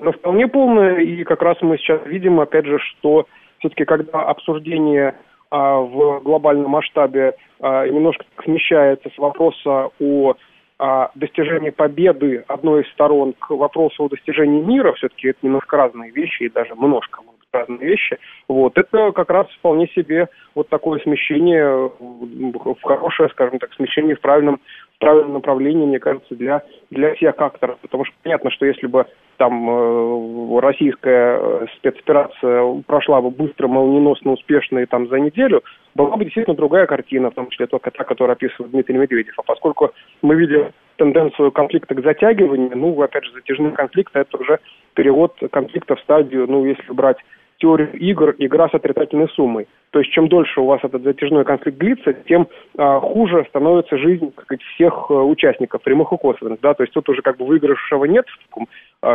Ну, 0.00 0.12
вполне 0.12 0.48
полное, 0.48 1.00
и 1.00 1.24
как 1.24 1.42
раз 1.42 1.56
мы 1.60 1.78
сейчас 1.78 2.00
видим, 2.06 2.40
опять 2.40 2.66
же, 2.66 2.78
что 2.78 3.26
все-таки 3.58 3.84
когда 3.84 4.20
обсуждение 4.22 5.14
а, 5.50 5.78
в 5.78 6.20
глобальном 6.22 6.70
масштабе 6.70 7.34
а, 7.60 7.86
немножко 7.86 8.24
смещается 8.44 9.08
с 9.14 9.18
вопроса 9.18 9.90
о 9.98 10.34
а, 10.78 11.10
достижении 11.14 11.70
победы 11.70 12.44
одной 12.48 12.82
из 12.82 12.92
сторон 12.92 13.32
к 13.32 13.50
вопросу 13.50 14.04
о 14.04 14.08
достижении 14.08 14.60
мира, 14.60 14.92
все-таки 14.92 15.28
это 15.28 15.38
немножко 15.42 15.76
разные 15.76 16.10
вещи, 16.10 16.44
и 16.44 16.50
даже 16.50 16.74
немножко, 16.74 17.22
разные 17.56 17.78
вещи. 17.78 18.18
Вот, 18.48 18.76
это 18.78 19.12
как 19.12 19.30
раз 19.30 19.46
вполне 19.58 19.88
себе 19.88 20.28
вот 20.54 20.68
такое 20.68 21.00
смещение, 21.00 21.90
в 21.98 22.82
хорошее, 22.82 23.28
скажем 23.30 23.58
так, 23.58 23.72
смещение 23.74 24.16
в 24.16 24.20
правильном, 24.20 24.60
правильное 24.98 25.34
направление, 25.34 25.86
мне 25.86 25.98
кажется, 25.98 26.34
для, 26.34 26.62
для 26.90 27.14
всех 27.14 27.34
акторов. 27.38 27.78
Потому 27.80 28.04
что 28.04 28.14
понятно, 28.22 28.50
что 28.50 28.66
если 28.66 28.86
бы 28.86 29.06
там 29.36 29.68
э, 29.68 30.60
российская 30.60 31.38
э, 31.38 31.66
спецоперация 31.76 32.82
прошла 32.86 33.20
бы 33.20 33.30
быстро, 33.30 33.68
молниеносно, 33.68 34.32
успешно 34.32 34.78
и 34.78 34.86
там 34.86 35.08
за 35.08 35.18
неделю, 35.18 35.62
была 35.94 36.16
бы 36.16 36.24
действительно 36.24 36.56
другая 36.56 36.86
картина, 36.86 37.30
в 37.30 37.34
том 37.34 37.50
числе 37.50 37.66
только 37.66 37.90
та, 37.90 38.04
которую 38.04 38.32
описывает 38.32 38.72
Дмитрий 38.72 38.96
Медведев. 38.96 39.34
А 39.38 39.42
поскольку 39.42 39.92
мы 40.22 40.34
видим 40.36 40.72
тенденцию 40.96 41.52
конфликта 41.52 41.94
к 41.94 42.02
затягиванию, 42.02 42.76
ну, 42.76 43.00
опять 43.02 43.24
же, 43.24 43.32
затяжные 43.32 43.72
конфликты, 43.72 44.20
это 44.20 44.36
уже 44.38 44.58
перевод 44.94 45.34
конфликта 45.52 45.96
в 45.96 46.00
стадию, 46.00 46.46
ну, 46.48 46.64
если 46.64 46.92
брать 46.92 47.18
теорию 47.58 47.92
игр, 47.92 48.34
игра 48.38 48.68
с 48.68 48.74
отрицательной 48.74 49.28
суммой. 49.28 49.66
То 49.90 50.00
есть 50.00 50.12
чем 50.12 50.28
дольше 50.28 50.60
у 50.60 50.66
вас 50.66 50.80
этот 50.82 51.02
затяжной 51.02 51.44
конфликт 51.44 51.78
длится, 51.78 52.12
тем 52.12 52.48
а, 52.76 53.00
хуже 53.00 53.46
становится 53.48 53.96
жизнь 53.96 54.30
так 54.32 54.44
сказать, 54.44 54.62
всех 54.74 55.06
а, 55.10 55.22
участников, 55.22 55.82
прямых 55.82 56.12
и 56.12 56.16
косвенных. 56.16 56.60
Да? 56.60 56.74
То 56.74 56.82
есть 56.82 56.92
тут 56.92 57.08
уже 57.08 57.22
как 57.22 57.36
бы 57.38 57.46
выигрышего 57.46 58.04
нет 58.04 58.26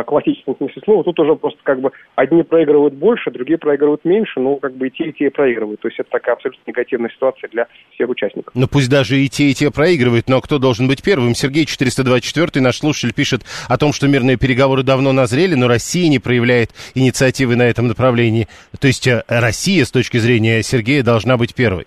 классическом 0.06 0.56
смысле 0.56 0.82
слова, 0.84 1.04
тут 1.04 1.18
уже 1.18 1.34
просто 1.34 1.60
как 1.62 1.80
бы 1.80 1.90
одни 2.14 2.42
проигрывают 2.42 2.94
больше, 2.94 3.30
другие 3.30 3.58
проигрывают 3.58 4.04
меньше, 4.04 4.40
но 4.40 4.56
как 4.56 4.74
бы 4.74 4.88
и 4.88 4.90
те, 4.90 5.04
и 5.04 5.12
те 5.12 5.30
проигрывают. 5.30 5.80
То 5.80 5.88
есть 5.88 5.98
это 6.00 6.10
такая 6.10 6.34
абсолютно 6.36 6.62
негативная 6.66 7.10
ситуация 7.10 7.48
для 7.50 7.66
всех 7.94 8.08
участников. 8.08 8.54
Ну 8.54 8.66
пусть 8.68 8.90
даже 8.90 9.18
и 9.18 9.28
те, 9.28 9.50
и 9.50 9.54
те 9.54 9.70
проигрывают, 9.70 10.28
но 10.28 10.40
кто 10.40 10.58
должен 10.58 10.88
быть 10.88 11.02
первым? 11.02 11.34
Сергей 11.34 11.66
424, 11.66 12.62
наш 12.62 12.78
слушатель, 12.78 13.14
пишет 13.14 13.42
о 13.68 13.76
том, 13.76 13.92
что 13.92 14.08
мирные 14.08 14.36
переговоры 14.36 14.82
давно 14.82 15.12
назрели, 15.12 15.54
но 15.54 15.68
Россия 15.68 16.08
не 16.08 16.18
проявляет 16.18 16.70
инициативы 16.94 17.56
на 17.56 17.62
этом 17.62 17.88
направлении. 17.88 18.48
То 18.80 18.86
есть 18.86 19.06
э, 19.06 19.22
Россия 19.28 19.84
с 19.84 19.90
точки 19.90 20.18
зрения 20.18 20.62
Сергея 20.62 21.02
должна 21.02 21.36
быть 21.36 21.54
первой? 21.54 21.86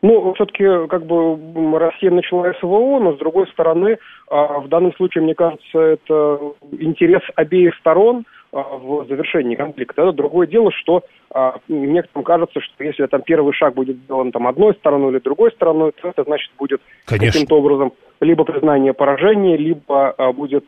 Ну, 0.00 0.32
все-таки, 0.34 0.64
как 0.88 1.04
бы, 1.06 1.78
Россия 1.78 2.10
начала 2.10 2.52
СВО, 2.54 3.00
но, 3.00 3.14
с 3.14 3.18
другой 3.18 3.48
стороны, 3.48 3.98
а, 4.30 4.60
в 4.60 4.68
данном 4.68 4.94
случае, 4.94 5.24
мне 5.24 5.34
кажется, 5.34 5.78
это 5.78 6.38
интерес 6.78 7.22
обеих 7.34 7.74
сторон 7.76 8.24
а, 8.52 8.62
в 8.76 9.06
завершении 9.08 9.56
конфликта. 9.56 10.12
другое 10.12 10.46
дело, 10.46 10.70
что 10.70 11.02
а, 11.34 11.56
некоторым 11.68 12.22
кажется, 12.22 12.60
что 12.60 12.84
если 12.84 13.06
там 13.06 13.22
первый 13.22 13.52
шаг 13.52 13.74
будет 13.74 13.96
сделан 13.96 14.30
там 14.30 14.46
одной 14.46 14.74
стороной 14.74 15.12
или 15.12 15.18
другой 15.18 15.50
стороной, 15.50 15.92
то 16.00 16.08
это 16.08 16.22
значит 16.22 16.52
будет 16.58 16.80
каким-то 17.04 17.56
образом 17.56 17.92
либо 18.20 18.44
признание 18.44 18.94
поражения, 18.94 19.56
либо 19.56 20.32
будет 20.32 20.64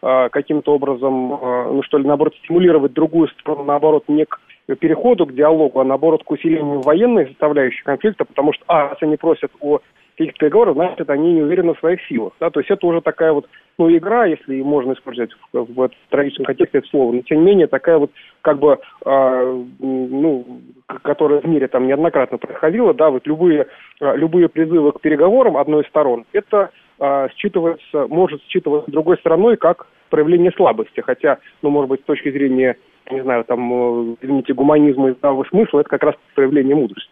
каким-то 0.00 0.74
образом, 0.74 1.38
ну 1.74 1.82
что 1.82 1.98
ли, 1.98 2.06
наоборот, 2.06 2.34
стимулировать 2.42 2.94
другую 2.94 3.28
сторону, 3.28 3.64
наоборот, 3.64 4.04
не 4.08 4.24
к 4.24 4.40
переходу 4.66 5.26
к 5.26 5.34
диалогу, 5.34 5.80
а 5.80 5.84
наоборот 5.84 6.24
к 6.24 6.30
усилению 6.30 6.80
военной 6.80 7.28
составляющей 7.28 7.82
конфликта, 7.82 8.24
потому 8.24 8.52
что, 8.52 8.64
а, 8.68 8.90
раз 8.90 8.98
они 9.00 9.16
просят 9.16 9.50
о 9.60 9.80
каких-то 10.16 10.38
переговорах, 10.38 10.74
значит, 10.74 11.10
они 11.10 11.32
не 11.32 11.42
уверены 11.42 11.74
в 11.74 11.78
своих 11.78 12.00
силах. 12.06 12.32
Да? 12.40 12.50
То 12.50 12.60
есть 12.60 12.70
это 12.70 12.86
уже 12.86 13.00
такая 13.00 13.32
вот, 13.32 13.46
ну, 13.78 13.94
игра, 13.94 14.26
если 14.26 14.62
можно 14.62 14.92
использовать 14.92 15.32
в, 15.52 15.64
в, 15.64 15.74
в 15.74 15.90
трагическом 16.08 16.46
контексте 16.46 16.78
это 16.78 16.88
слово, 16.88 17.12
но 17.12 17.22
тем 17.22 17.40
не 17.40 17.46
менее 17.46 17.66
такая 17.66 17.98
вот, 17.98 18.10
как 18.40 18.58
бы, 18.58 18.78
э, 19.04 19.64
ну, 19.80 20.60
которая 21.02 21.40
в 21.40 21.46
мире 21.46 21.66
там 21.66 21.86
неоднократно 21.86 22.38
происходила, 22.38 22.94
да, 22.94 23.10
вот 23.10 23.26
любые, 23.26 23.66
э, 24.00 24.16
любые 24.16 24.48
призывы 24.48 24.92
к 24.92 25.00
переговорам 25.00 25.56
одной 25.56 25.82
из 25.82 25.88
сторон, 25.88 26.24
это 26.32 26.70
э, 27.00 27.28
считывается, 27.36 28.06
может 28.08 28.40
считываться 28.44 28.90
другой 28.90 29.18
стороной 29.18 29.56
как 29.56 29.88
проявление 30.10 30.52
слабости, 30.52 31.00
хотя, 31.00 31.38
ну, 31.62 31.70
может 31.70 31.90
быть, 31.90 32.00
с 32.02 32.04
точки 32.04 32.30
зрения 32.30 32.76
не 33.10 33.22
знаю, 33.22 33.44
там, 33.44 34.14
извините, 34.20 34.54
гуманизма 34.54 35.10
и 35.10 35.14
здравого 35.14 35.44
смысла, 35.44 35.80
это 35.80 35.88
как 35.88 36.02
раз 36.02 36.14
проявление 36.34 36.76
мудрости. 36.76 37.10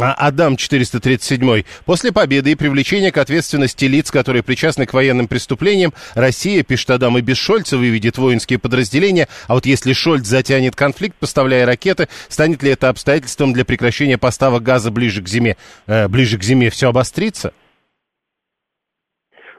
А 0.00 0.14
Адам 0.14 0.56
437. 0.56 1.62
После 1.86 2.12
победы 2.12 2.52
и 2.52 2.56
привлечения 2.56 3.12
к 3.12 3.18
ответственности 3.18 3.84
лиц, 3.84 4.10
которые 4.10 4.42
причастны 4.42 4.84
к 4.86 4.92
военным 4.92 5.28
преступлениям, 5.28 5.92
Россия, 6.14 6.64
пишет 6.64 6.90
Адам, 6.90 7.18
и 7.18 7.20
без 7.20 7.36
Шольца 7.36 7.76
выведет 7.76 8.18
воинские 8.18 8.58
подразделения. 8.58 9.28
А 9.46 9.54
вот 9.54 9.64
если 9.66 9.92
Шольц 9.92 10.26
затянет 10.26 10.74
конфликт, 10.74 11.16
поставляя 11.18 11.66
ракеты, 11.66 12.08
станет 12.28 12.62
ли 12.62 12.72
это 12.72 12.88
обстоятельством 12.88 13.52
для 13.52 13.64
прекращения 13.64 14.18
поставок 14.18 14.62
газа 14.62 14.90
ближе 14.90 15.22
к 15.22 15.28
зиме? 15.28 15.56
Э, 15.86 16.08
ближе 16.08 16.38
к 16.38 16.42
зиме 16.42 16.70
все 16.70 16.88
обострится? 16.88 17.52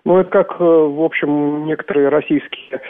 Ну, 0.04 0.20
это 0.20 0.30
как, 0.30 0.60
э, 0.60 0.64
в 0.64 1.02
общем, 1.02 1.66
некоторые 1.66 2.10
российские 2.10 2.82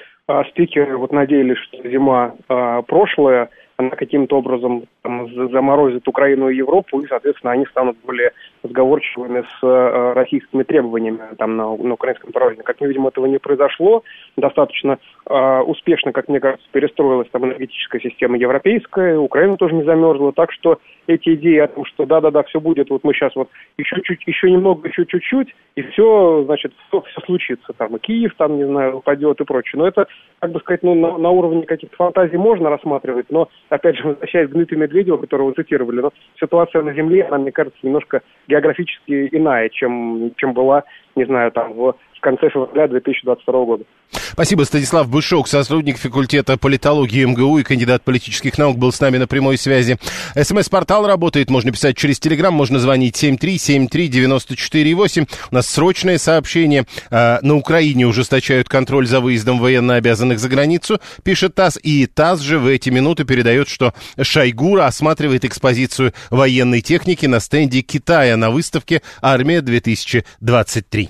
спикеры 0.50 0.98
вот 0.98 1.12
надеялись, 1.12 1.58
что 1.58 1.88
зима 1.88 2.36
а, 2.48 2.82
прошлая, 2.82 3.50
она 3.78 3.92
каким-то 3.92 4.38
образом 4.38 4.86
там, 5.06 5.30
заморозит 5.52 6.08
Украину 6.08 6.50
и 6.50 6.56
Европу, 6.56 7.00
и, 7.00 7.08
соответственно, 7.08 7.54
они 7.54 7.66
станут 7.68 7.96
более 8.04 8.32
сговорчивыми 8.64 9.42
с 9.42 9.64
э, 9.64 10.14
российскими 10.14 10.64
требованиями 10.64 11.20
там, 11.38 11.56
на, 11.56 11.76
на 11.78 11.94
украинском 11.94 12.32
парозе. 12.32 12.64
Как 12.64 12.82
мы 12.82 12.88
видим, 12.88 13.06
этого 13.06 13.28
не 13.28 13.38
произошло. 13.38 14.04
Достаточно 14.36 14.98
э, 15.30 15.60
успешно, 15.62 16.12
как 16.12 16.28
мне 16.28 16.40
кажется, 16.40 16.68
перестроилась 16.72 17.30
там 17.32 17.46
энергетическая 17.46 18.02
система 18.02 18.38
европейская, 18.38 19.18
Украина 19.18 19.58
тоже 19.58 19.76
не 19.76 19.84
замерзла. 19.84 20.34
Так 20.34 20.52
что 20.52 20.80
эти 21.08 21.36
идеи 21.36 21.60
о 21.60 21.68
том, 21.68 21.86
что 21.86 22.06
да-да-да, 22.06 22.42
все 22.44 22.60
будет, 22.60 22.90
вот 22.90 23.04
мы 23.04 23.14
сейчас 23.14 23.36
вот 23.36 23.50
еще 23.78 24.02
чуть, 24.02 24.24
еще 24.26 24.50
немного, 24.50 24.88
еще 24.88 25.06
чуть-чуть, 25.06 25.54
и 25.76 25.82
все, 25.84 26.44
значит, 26.46 26.74
все, 26.88 27.02
все 27.02 27.22
случится. 27.22 27.74
Там 27.78 27.96
и 27.96 28.00
Киев, 28.00 28.34
там, 28.38 28.58
не 28.58 28.66
знаю, 28.66 28.98
упадет 28.98 29.40
и 29.40 29.46
прочее. 29.46 29.80
Но 29.80 29.88
это, 29.88 30.08
как 30.40 30.52
бы 30.52 30.60
сказать, 30.62 30.82
ну, 30.84 30.96
на, 30.96 31.18
на 31.18 31.30
уровне 31.30 31.64
каких-то 31.64 31.96
фантазий 31.96 32.38
можно 32.38 32.70
рассматривать, 32.70 33.28
но, 33.30 33.50
опять 33.70 33.98
же, 33.98 34.08
возвращаясь 34.08 34.50
к 34.50 34.54
Дмитрию 34.54 34.80
Медведеву, 34.96 35.18
которого 35.18 35.48
вы 35.48 35.54
цитировали, 35.54 36.02
но 36.02 36.14
ситуация 36.40 36.82
на 36.82 36.94
Земле, 36.94 37.24
она, 37.24 37.38
мне 37.38 37.52
кажется, 37.52 37.78
немножко 37.84 38.22
географически 38.48 39.30
иная, 39.32 39.70
чем, 39.70 40.32
чем 40.38 40.54
была, 40.54 40.84
не 41.16 41.26
знаю, 41.26 41.52
там, 41.52 41.74
в 41.74 41.96
конце 42.22 42.50
февраля 42.50 42.88
2022 42.88 43.66
года. 43.66 43.84
Спасибо, 44.32 44.64
Станислав 44.64 45.10
Бышок, 45.10 45.48
сотрудник 45.48 45.98
факультета 45.98 46.58
политологии 46.58 47.26
МГУ 47.26 47.60
и 47.60 47.64
кандидат 47.64 48.04
политических 48.04 48.58
наук, 48.58 48.78
был 48.78 48.92
с 48.92 49.00
нами 49.00 49.18
на 49.18 49.28
прямой 49.28 49.58
связи. 49.58 49.98
СМС-портал 50.36 51.08
работает, 51.08 51.50
можно 51.50 51.72
писать 51.72 51.98
через 51.98 52.20
Телеграм, 52.20 52.54
можно 52.54 52.80
звонить 52.80 53.24
7373948. 53.24 55.30
У 55.52 55.56
нас 55.56 55.68
срочное 55.68 56.18
сообщение. 56.18 56.86
А, 57.12 57.40
на 57.42 57.56
Украине 57.56 58.08
ужесточают 58.08 58.70
контроль 58.70 59.08
за 59.08 59.20
выездом 59.20 59.60
военнообязанных 59.60 60.40
за 60.40 60.50
границу, 60.50 61.00
пишет 61.24 61.56
ТАСС. 61.56 61.80
И 61.82 62.06
ТАСС 62.06 62.42
же 62.42 62.60
в 62.60 62.68
эти 62.68 62.90
минуты 62.90 63.26
передает, 63.26 63.70
что 63.70 63.94
Шойгу 64.22 64.78
осматривает 64.78 65.46
экспозицию 65.46 66.14
военной 66.30 66.82
техники 66.82 67.26
на 67.26 67.40
стенде 67.40 67.82
Китая 67.82 68.38
на 68.38 68.50
выставке 68.50 69.02
«Армия-2023». 69.22 71.10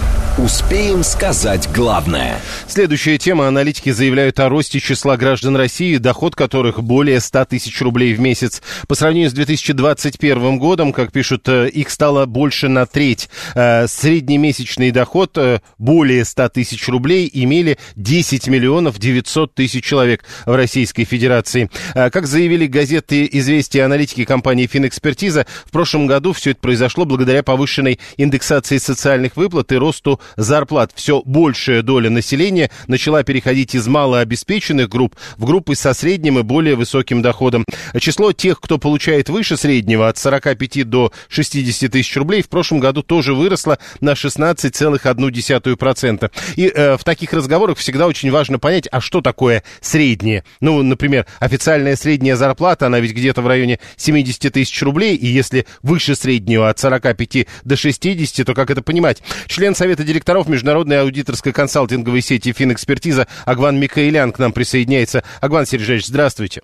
Успеем 0.37 1.03
сказать 1.03 1.67
главное. 1.73 2.39
Следующая 2.65 3.17
тема. 3.17 3.49
Аналитики 3.49 3.89
заявляют 3.89 4.39
о 4.39 4.47
росте 4.47 4.79
числа 4.79 5.17
граждан 5.17 5.57
России, 5.57 5.97
доход 5.97 6.37
которых 6.37 6.81
более 6.81 7.19
100 7.19 7.45
тысяч 7.45 7.81
рублей 7.81 8.13
в 8.13 8.21
месяц. 8.21 8.61
По 8.87 8.95
сравнению 8.95 9.29
с 9.29 9.33
2021 9.33 10.57
годом, 10.57 10.93
как 10.93 11.11
пишут, 11.11 11.49
э, 11.49 11.67
их 11.67 11.89
стало 11.89 12.27
больше 12.27 12.69
на 12.69 12.85
треть. 12.85 13.27
Э, 13.55 13.87
среднемесячный 13.87 14.91
доход 14.91 15.37
э, 15.37 15.59
более 15.77 16.23
100 16.23 16.47
тысяч 16.47 16.87
рублей 16.87 17.29
имели 17.33 17.77
10 17.97 18.47
миллионов 18.47 18.99
900 18.99 19.53
тысяч 19.53 19.83
человек 19.83 20.23
в 20.45 20.55
Российской 20.55 21.03
Федерации. 21.03 21.69
Как 21.93 22.25
заявили 22.25 22.67
газеты 22.67 23.27
«Известия» 23.29 23.83
аналитики 23.83 24.23
компании 24.23 24.65
«Финэкспертиза», 24.65 25.45
в 25.65 25.71
прошлом 25.71 26.07
году 26.07 26.31
все 26.31 26.51
это 26.51 26.61
произошло 26.61 27.03
благодаря 27.03 27.43
повышенной 27.43 27.99
индексации 28.15 28.77
социальных 28.77 29.35
выплат 29.35 29.73
и 29.73 29.75
росту 29.75 30.20
зарплат. 30.37 30.91
Все 30.95 31.21
большая 31.25 31.81
доля 31.81 32.09
населения 32.09 32.71
начала 32.87 33.23
переходить 33.23 33.75
из 33.75 33.87
малообеспеченных 33.87 34.89
групп 34.89 35.15
в 35.37 35.45
группы 35.45 35.75
со 35.75 35.93
средним 35.93 36.39
и 36.39 36.43
более 36.43 36.75
высоким 36.75 37.21
доходом. 37.21 37.65
Число 37.99 38.33
тех, 38.33 38.59
кто 38.59 38.77
получает 38.77 39.29
выше 39.29 39.57
среднего, 39.57 40.07
от 40.07 40.17
45 40.17 40.89
до 40.89 41.11
60 41.29 41.91
тысяч 41.91 42.15
рублей, 42.17 42.41
в 42.41 42.49
прошлом 42.49 42.79
году 42.79 43.03
тоже 43.03 43.33
выросло 43.33 43.77
на 43.99 44.13
16,1%. 44.13 46.31
И 46.55 46.67
э, 46.67 46.97
в 46.97 47.03
таких 47.03 47.33
разговорах 47.33 47.77
всегда 47.77 48.07
очень 48.07 48.31
важно 48.31 48.59
понять, 48.59 48.87
а 48.91 49.01
что 49.01 49.21
такое 49.21 49.63
среднее. 49.81 50.43
Ну, 50.59 50.81
например, 50.83 51.25
официальная 51.39 51.95
средняя 51.95 52.35
зарплата, 52.35 52.87
она 52.87 52.99
ведь 52.99 53.13
где-то 53.13 53.41
в 53.41 53.47
районе 53.47 53.79
70 53.97 54.53
тысяч 54.53 54.81
рублей, 54.81 55.15
и 55.15 55.27
если 55.27 55.65
выше 55.81 56.15
среднего 56.15 56.69
от 56.69 56.79
45 56.79 57.47
до 57.63 57.75
60, 57.75 58.45
то 58.45 58.53
как 58.53 58.69
это 58.69 58.81
понимать? 58.81 59.21
Член 59.47 59.75
Совета 59.75 60.03
директоров 60.11 60.49
международной 60.49 61.01
аудиторской 61.01 61.53
консалтинговой 61.53 62.21
сети 62.21 62.51
«Финэкспертиза» 62.51 63.27
Агван 63.45 63.79
Микаэлян 63.79 64.33
к 64.33 64.39
нам 64.39 64.51
присоединяется. 64.51 65.23
Агван 65.41 65.65
Сергеевич, 65.65 66.07
здравствуйте. 66.07 66.61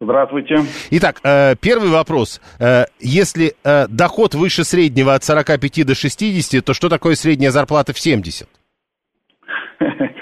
Здравствуйте. 0.00 0.56
Итак, 0.90 1.16
э, 1.24 1.54
первый 1.60 1.88
вопрос. 1.88 2.40
Э, 2.60 2.84
если 3.00 3.52
э, 3.64 3.86
доход 3.88 4.34
выше 4.34 4.62
среднего 4.64 5.14
от 5.14 5.24
45 5.24 5.86
до 5.86 5.94
60, 5.94 6.64
то 6.64 6.74
что 6.74 6.88
такое 6.88 7.14
средняя 7.14 7.50
зарплата 7.50 7.92
в 7.92 7.98
70? 7.98 8.46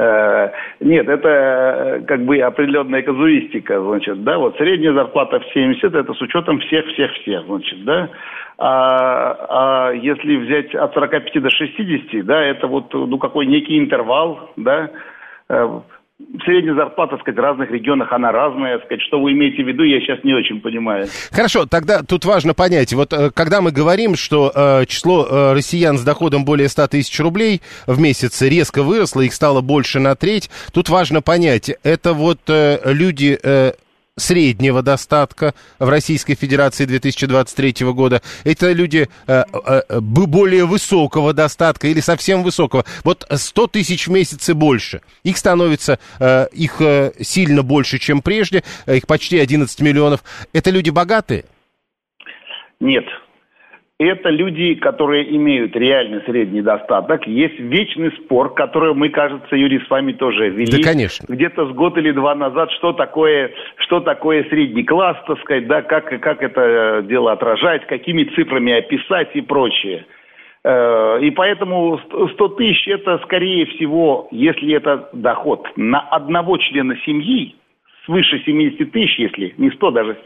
Э, 0.00 0.50
нет, 0.78 1.08
это 1.08 2.04
как 2.06 2.24
бы 2.24 2.38
определенная 2.38 3.02
казуистика, 3.02 3.82
значит, 3.82 4.22
да, 4.22 4.38
вот 4.38 4.56
средняя 4.56 4.92
зарплата 4.92 5.40
в 5.40 5.52
70, 5.52 5.92
это 5.92 6.14
с 6.14 6.22
учетом 6.22 6.60
всех-всех-всех, 6.60 7.46
значит, 7.46 7.84
да, 7.84 8.08
а, 8.58 9.88
а 9.88 9.92
если 9.92 10.36
взять 10.36 10.74
от 10.74 10.92
45 10.92 11.42
до 11.42 11.48
60, 11.48 12.26
да, 12.26 12.42
это 12.42 12.66
вот, 12.66 12.92
ну, 12.92 13.16
какой 13.18 13.46
некий 13.46 13.78
интервал, 13.78 14.50
да, 14.56 14.90
э, 15.48 15.80
средняя 16.44 16.74
зарплата, 16.74 17.12
так 17.12 17.20
сказать, 17.20 17.38
в 17.38 17.42
разных 17.42 17.70
регионах, 17.70 18.12
она 18.12 18.32
разная, 18.32 18.78
так 18.78 18.86
сказать, 18.86 19.02
что 19.02 19.20
вы 19.20 19.30
имеете 19.32 19.62
в 19.62 19.68
виду, 19.68 19.84
я 19.84 20.00
сейчас 20.00 20.24
не 20.24 20.34
очень 20.34 20.60
понимаю. 20.60 21.06
Хорошо, 21.30 21.66
тогда 21.66 22.02
тут 22.02 22.24
важно 22.24 22.52
понять, 22.52 22.92
вот 22.92 23.12
э, 23.12 23.30
когда 23.30 23.60
мы 23.60 23.70
говорим, 23.70 24.16
что 24.16 24.50
э, 24.52 24.86
число 24.86 25.24
э, 25.24 25.52
россиян 25.52 25.96
с 25.96 26.02
доходом 26.02 26.44
более 26.44 26.68
100 26.68 26.88
тысяч 26.88 27.18
рублей 27.20 27.62
в 27.86 28.00
месяц 28.00 28.42
резко 28.42 28.82
выросло, 28.82 29.20
их 29.20 29.34
стало 29.34 29.60
больше 29.60 30.00
на 30.00 30.16
треть, 30.16 30.50
тут 30.72 30.88
важно 30.88 31.22
понять, 31.22 31.70
это 31.84 32.12
вот 32.12 32.40
э, 32.48 32.80
люди... 32.92 33.38
Среднего 34.18 34.82
достатка 34.82 35.54
в 35.78 35.88
Российской 35.88 36.34
Федерации 36.34 36.84
2023 36.84 37.86
года. 37.92 38.22
Это 38.44 38.72
люди 38.72 39.08
э, 39.26 39.44
э, 39.52 40.00
более 40.00 40.66
высокого 40.66 41.32
достатка 41.32 41.88
или 41.88 42.00
совсем 42.00 42.42
высокого. 42.42 42.84
Вот 43.04 43.26
100 43.30 43.66
тысяч 43.68 44.06
в 44.06 44.10
месяц 44.10 44.48
и 44.48 44.52
больше. 44.52 45.00
Их 45.22 45.36
становится, 45.38 45.98
э, 46.18 46.46
их 46.52 46.80
э, 46.80 47.12
сильно 47.20 47.62
больше, 47.62 47.98
чем 47.98 48.22
прежде. 48.22 48.64
Их 48.86 49.06
почти 49.06 49.38
11 49.38 49.80
миллионов. 49.80 50.22
Это 50.52 50.70
люди 50.70 50.90
богатые? 50.90 51.44
Нет, 52.80 53.04
это 53.98 54.30
люди, 54.30 54.74
которые 54.76 55.34
имеют 55.36 55.74
реальный 55.74 56.22
средний 56.24 56.62
достаток. 56.62 57.26
Есть 57.26 57.58
вечный 57.58 58.12
спор, 58.12 58.54
который 58.54 58.94
мы, 58.94 59.08
кажется, 59.08 59.56
Юрий, 59.56 59.80
с 59.80 59.90
вами 59.90 60.12
тоже 60.12 60.50
вели. 60.50 60.80
Да, 60.80 60.88
конечно. 60.88 61.26
Где-то 61.28 61.66
с 61.66 61.72
год 61.72 61.98
или 61.98 62.12
два 62.12 62.36
назад, 62.36 62.70
что 62.72 62.92
такое, 62.92 63.50
что 63.78 64.00
такое 64.00 64.44
средний 64.44 64.84
класс, 64.84 65.16
так 65.26 65.40
сказать, 65.40 65.66
да, 65.66 65.82
как, 65.82 66.08
как 66.20 66.42
это 66.42 67.04
дело 67.08 67.32
отражать, 67.32 67.86
какими 67.88 68.22
цифрами 68.36 68.72
описать 68.72 69.30
и 69.34 69.40
прочее. 69.40 70.06
Э, 70.62 71.18
и 71.20 71.32
поэтому 71.32 71.98
100 72.34 72.48
тысяч 72.50 72.86
это, 72.86 73.18
скорее 73.24 73.66
всего, 73.66 74.28
если 74.30 74.74
это 74.74 75.08
доход 75.12 75.66
на 75.74 76.00
одного 76.00 76.56
члена 76.58 76.96
семьи, 77.04 77.56
свыше 78.08 78.42
70 78.44 78.90
тысяч, 78.90 79.18
если 79.18 79.54
не 79.58 79.70
100, 79.70 79.90
даже 79.90 80.16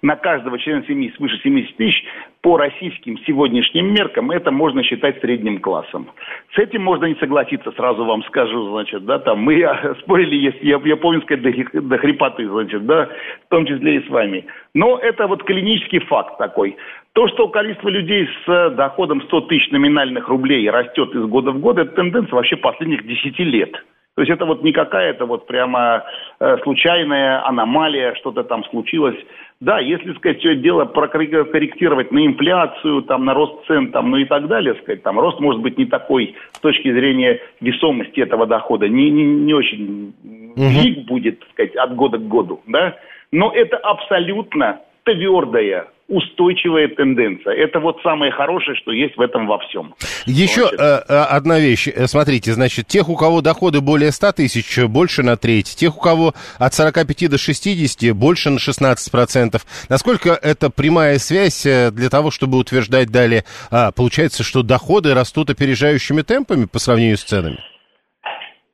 на 0.00 0.16
каждого 0.16 0.58
члена 0.58 0.84
семьи 0.86 1.12
свыше 1.16 1.38
70 1.42 1.76
тысяч, 1.76 2.04
по 2.40 2.56
российским 2.56 3.18
сегодняшним 3.18 3.92
меркам 3.94 4.30
это 4.30 4.50
можно 4.50 4.82
считать 4.82 5.20
средним 5.20 5.60
классом. 5.60 6.08
С 6.54 6.58
этим 6.58 6.82
можно 6.82 7.04
не 7.04 7.14
согласиться, 7.16 7.70
сразу 7.72 8.04
вам 8.04 8.24
скажу, 8.24 8.70
значит, 8.70 9.04
да, 9.04 9.18
там 9.18 9.40
мы 9.40 9.60
спорили, 10.00 10.36
если 10.36 10.66
я, 10.66 10.80
я 10.84 10.96
помню 10.96 11.22
сказать, 11.22 11.42
до, 11.42 11.98
хрипоты, 11.98 12.48
значит, 12.48 12.84
да, 12.86 13.10
в 13.46 13.50
том 13.50 13.66
числе 13.66 13.96
и 13.96 14.06
с 14.06 14.08
вами. 14.08 14.46
Но 14.74 14.98
это 14.98 15.26
вот 15.26 15.44
клинический 15.44 16.00
факт 16.00 16.38
такой. 16.38 16.76
То, 17.12 17.28
что 17.28 17.46
количество 17.48 17.90
людей 17.90 18.26
с 18.46 18.70
доходом 18.70 19.20
100 19.22 19.40
тысяч 19.42 19.70
номинальных 19.70 20.28
рублей 20.28 20.68
растет 20.70 21.14
из 21.14 21.26
года 21.26 21.52
в 21.52 21.60
год, 21.60 21.78
это 21.78 21.94
тенденция 21.94 22.34
вообще 22.34 22.56
последних 22.56 23.06
10 23.06 23.38
лет. 23.40 23.76
То 24.14 24.22
есть 24.22 24.30
это 24.30 24.44
вот 24.44 24.62
не 24.62 24.72
какая-то 24.72 25.24
вот 25.24 25.46
прямо 25.46 26.04
э, 26.38 26.58
случайная 26.62 27.46
аномалия, 27.46 28.14
что-то 28.16 28.44
там 28.44 28.62
случилось. 28.64 29.16
Да, 29.60 29.78
если, 29.78 30.12
сказать, 30.14 30.40
все 30.40 30.52
это 30.52 30.60
дело 30.60 30.84
прокорректировать 30.84 32.12
на 32.12 32.26
инфляцию, 32.26 33.02
там, 33.02 33.24
на 33.24 33.32
рост 33.32 33.64
цен, 33.66 33.90
там, 33.90 34.10
ну 34.10 34.18
и 34.18 34.24
так 34.24 34.48
далее, 34.48 34.74
сказать, 34.82 35.02
там, 35.02 35.18
рост 35.18 35.40
может 35.40 35.62
быть 35.62 35.78
не 35.78 35.86
такой 35.86 36.34
с 36.52 36.60
точки 36.60 36.92
зрения 36.92 37.40
весомости 37.60 38.20
этого 38.20 38.46
дохода, 38.46 38.88
не, 38.88 39.08
не, 39.10 39.24
не 39.24 39.54
очень 39.54 40.12
велик 40.56 41.06
будет, 41.06 41.38
так 41.38 41.48
сказать, 41.50 41.76
от 41.76 41.94
года 41.94 42.18
к 42.18 42.26
году, 42.26 42.60
да, 42.66 42.96
но 43.30 43.50
это 43.54 43.76
абсолютно 43.78 44.80
твердая 45.04 45.86
устойчивая 46.12 46.88
тенденция. 46.88 47.54
Это 47.54 47.80
вот 47.80 47.98
самое 48.02 48.30
хорошее, 48.30 48.76
что 48.76 48.92
есть 48.92 49.16
в 49.16 49.20
этом 49.20 49.46
во 49.46 49.58
всем. 49.58 49.94
Еще 50.26 50.68
э, 50.70 50.76
э, 50.78 50.98
одна 51.08 51.58
вещь. 51.58 51.88
Э, 51.88 52.06
смотрите, 52.06 52.52
значит, 52.52 52.86
тех, 52.86 53.08
у 53.08 53.16
кого 53.16 53.40
доходы 53.40 53.80
более 53.80 54.12
100 54.12 54.32
тысяч, 54.32 54.78
больше 54.84 55.22
на 55.22 55.36
треть. 55.36 55.74
Тех, 55.74 55.96
у 55.96 56.00
кого 56.00 56.34
от 56.58 56.74
45 56.74 57.30
до 57.30 57.38
60, 57.38 58.14
больше 58.14 58.50
на 58.50 58.58
16%. 58.58 59.60
Насколько 59.88 60.30
это 60.30 60.68
прямая 60.68 61.18
связь 61.18 61.64
э, 61.64 61.90
для 61.90 62.10
того, 62.10 62.30
чтобы 62.30 62.58
утверждать 62.58 63.10
далее? 63.10 63.44
А, 63.70 63.90
получается, 63.90 64.44
что 64.44 64.62
доходы 64.62 65.14
растут 65.14 65.48
опережающими 65.48 66.20
темпами 66.20 66.66
по 66.66 66.78
сравнению 66.78 67.16
с 67.16 67.24
ценами? 67.24 67.71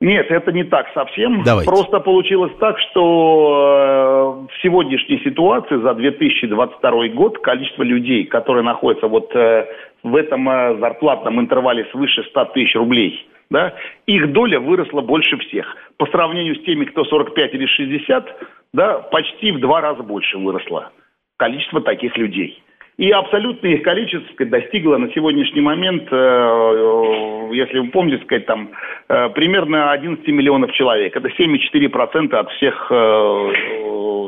Нет, 0.01 0.31
это 0.31 0.53
не 0.53 0.63
так 0.63 0.87
совсем. 0.93 1.43
Давайте. 1.43 1.69
Просто 1.69 1.99
получилось 1.99 2.53
так, 2.59 2.79
что 2.79 4.45
э, 4.47 4.53
в 4.53 4.61
сегодняшней 4.61 5.19
ситуации 5.25 5.75
за 5.81 5.93
2022 5.93 7.07
год 7.09 7.39
количество 7.39 7.83
людей, 7.83 8.23
которые 8.23 8.63
находятся 8.63 9.07
вот 9.07 9.35
э, 9.35 9.67
в 10.03 10.15
этом 10.15 10.49
э, 10.49 10.77
зарплатном 10.79 11.41
интервале 11.41 11.85
свыше 11.91 12.23
100 12.23 12.45
тысяч 12.45 12.75
рублей, 12.75 13.27
да, 13.49 13.73
их 14.05 14.31
доля 14.31 14.61
выросла 14.61 15.01
больше 15.01 15.37
всех. 15.37 15.75
По 15.97 16.05
сравнению 16.05 16.55
с 16.55 16.63
теми, 16.63 16.85
кто 16.85 17.03
45 17.03 17.53
или 17.55 17.65
60, 17.65 18.35
да, 18.73 18.99
почти 18.99 19.51
в 19.51 19.59
два 19.59 19.81
раза 19.81 20.01
больше 20.01 20.37
выросло 20.37 20.91
количество 21.35 21.81
таких 21.81 22.15
людей. 22.17 22.63
И 22.99 23.11
абсолютное 23.11 23.75
их 23.75 23.83
количество 23.83 24.45
достигло 24.45 24.97
на 24.97 25.09
сегодняшний 25.13 25.61
момент, 25.61 26.03
э, 26.11 26.15
э, 26.17 27.49
если 27.53 27.79
вы 27.79 27.87
помните, 27.91 28.21
сказать, 28.25 28.45
там 28.45 28.71
э, 29.07 29.29
примерно 29.29 29.93
11 29.93 30.27
миллионов 30.27 30.73
человек. 30.73 31.15
Это 31.15 31.29
7,4% 31.29 32.35
от 32.35 32.49
всех 32.51 32.91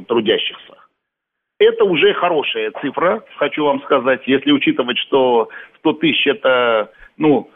трудящихся. 0.07 0.75
Это 1.59 1.83
уже 1.83 2.13
хорошая 2.13 2.71
цифра, 2.81 3.21
хочу 3.35 3.65
вам 3.65 3.81
сказать, 3.81 4.21
если 4.25 4.53
учитывать, 4.53 4.97
что 4.99 5.49
100 5.79 5.93
тысяч 5.93 6.25
это, 6.27 6.91
ну, 7.17 7.49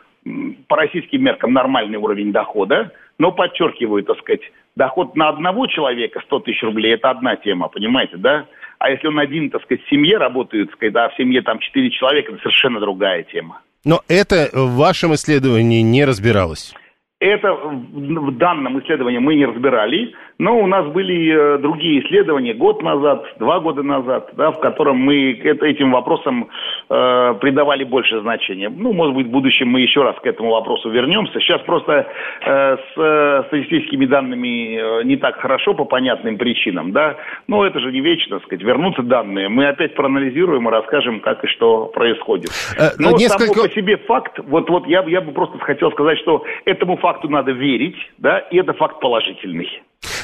по 0.67 0.75
российским 0.75 1.23
меркам 1.23 1.53
нормальный 1.53 1.97
уровень 1.97 2.33
дохода, 2.33 2.91
но 3.19 3.31
подчеркиваю, 3.31 4.03
так 4.03 4.19
сказать, 4.19 4.41
доход 4.75 5.15
на 5.15 5.29
одного 5.29 5.67
человека 5.67 6.19
100 6.25 6.39
тысяч 6.41 6.61
рублей– 6.61 6.93
это 6.95 7.09
одна 7.09 7.37
тема, 7.37 7.69
понимаете, 7.69 8.17
да? 8.17 8.47
А 8.79 8.89
если 8.89 9.07
он 9.07 9.19
один, 9.19 9.49
так 9.49 9.63
сказать, 9.63 9.83
в 9.83 9.89
семье 9.89 10.17
работает, 10.17 10.67
так 10.67 10.75
сказать, 10.75 10.93
да, 10.93 11.09
в 11.09 11.15
семье 11.15 11.41
там 11.41 11.59
четыре 11.59 11.89
человека, 11.91 12.31
это 12.31 12.41
совершенно 12.41 12.79
другая 12.79 13.23
тема. 13.23 13.61
Но 13.83 14.01
это 14.07 14.49
в 14.53 14.77
вашем 14.77 15.13
исследовании 15.13 15.81
не 15.81 16.05
разбиралось? 16.05 16.73
Это 17.19 17.53
в 17.53 18.37
данном 18.37 18.79
исследовании 18.79 19.19
мы 19.19 19.35
не 19.35 19.45
разбирали, 19.45 20.13
но 20.37 20.59
у 20.59 20.67
нас 20.67 20.85
были 20.87 21.55
э, 21.55 21.57
другие 21.59 22.01
исследования 22.01 22.53
год 22.53 22.81
назад, 22.83 23.25
два 23.39 23.59
года 23.59 23.83
назад, 23.83 24.31
да, 24.33 24.51
в 24.51 24.59
котором 24.59 24.97
мы 24.97 25.31
этим 25.31 25.91
вопросам 25.91 26.49
э, 26.89 27.33
придавали 27.39 27.83
больше 27.85 28.19
значения. 28.21 28.69
Ну, 28.69 28.91
может 28.91 29.15
быть, 29.15 29.27
в 29.27 29.29
будущем 29.29 29.69
мы 29.69 29.81
еще 29.81 30.03
раз 30.03 30.15
к 30.21 30.25
этому 30.25 30.51
вопросу 30.51 30.89
вернемся. 30.89 31.39
Сейчас 31.39 31.61
просто 31.61 32.07
э, 32.41 32.77
с 32.77 32.97
э, 32.97 33.43
статистическими 33.47 34.05
данными 34.05 34.77
э, 34.77 35.03
не 35.03 35.15
так 35.15 35.39
хорошо 35.39 35.73
по 35.73 35.85
понятным 35.85 36.37
причинам, 36.37 36.91
да. 36.91 37.15
Но 37.47 37.65
это 37.65 37.79
же 37.79 37.91
не 37.91 38.01
вечно, 38.01 38.39
сказать, 38.39 38.61
вернутся 38.61 39.03
данные. 39.03 39.47
Мы 39.47 39.67
опять 39.67 39.95
проанализируем 39.95 40.67
и 40.67 40.71
расскажем, 40.71 41.21
как 41.21 41.43
и 41.45 41.47
что 41.47 41.85
происходит. 41.87 42.49
Но 42.97 43.11
несколько... 43.11 43.53
само 43.53 43.67
по 43.67 43.73
себе 43.73 43.97
факт, 43.97 44.39
вот, 44.39 44.69
вот 44.69 44.85
я, 44.87 45.01
я 45.07 45.21
бы 45.21 45.31
просто 45.31 45.57
хотел 45.59 45.91
сказать, 45.91 46.17
что 46.19 46.43
этому 46.65 46.97
факту 46.97 47.29
надо 47.29 47.51
верить, 47.51 47.95
да, 48.17 48.39
и 48.39 48.57
это 48.57 48.73
факт 48.73 48.99
положительный. 48.99 49.69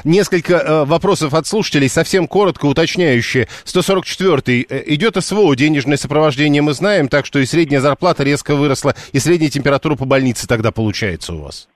Несколько 0.04 0.54
э, 0.54 0.86
вопросов 0.86 1.34
от 1.34 1.46
слушателей, 1.46 1.88
совсем 1.88 2.28
коротко 2.28 2.66
уточняющие. 2.66 3.46
144-й. 3.66 4.66
Э, 4.68 4.82
идет 4.88 5.16
СВО, 5.16 5.56
денежное 5.56 5.98
сопровождение 5.98 6.62
мы 6.62 6.74
знаем, 6.74 7.08
так 7.08 7.26
что 7.26 7.40
и 7.40 7.46
средняя 7.46 7.82
зарплата 7.82 8.24
резко 8.24 8.56
выросла, 8.56 8.94
и 9.14 9.20
средняя 9.20 9.52
температура 9.52 9.96
по 9.96 10.06
больнице 10.06 10.48
тогда 10.48 10.72
получается 10.72 11.34
у 11.34 11.44
вас. 11.44 11.70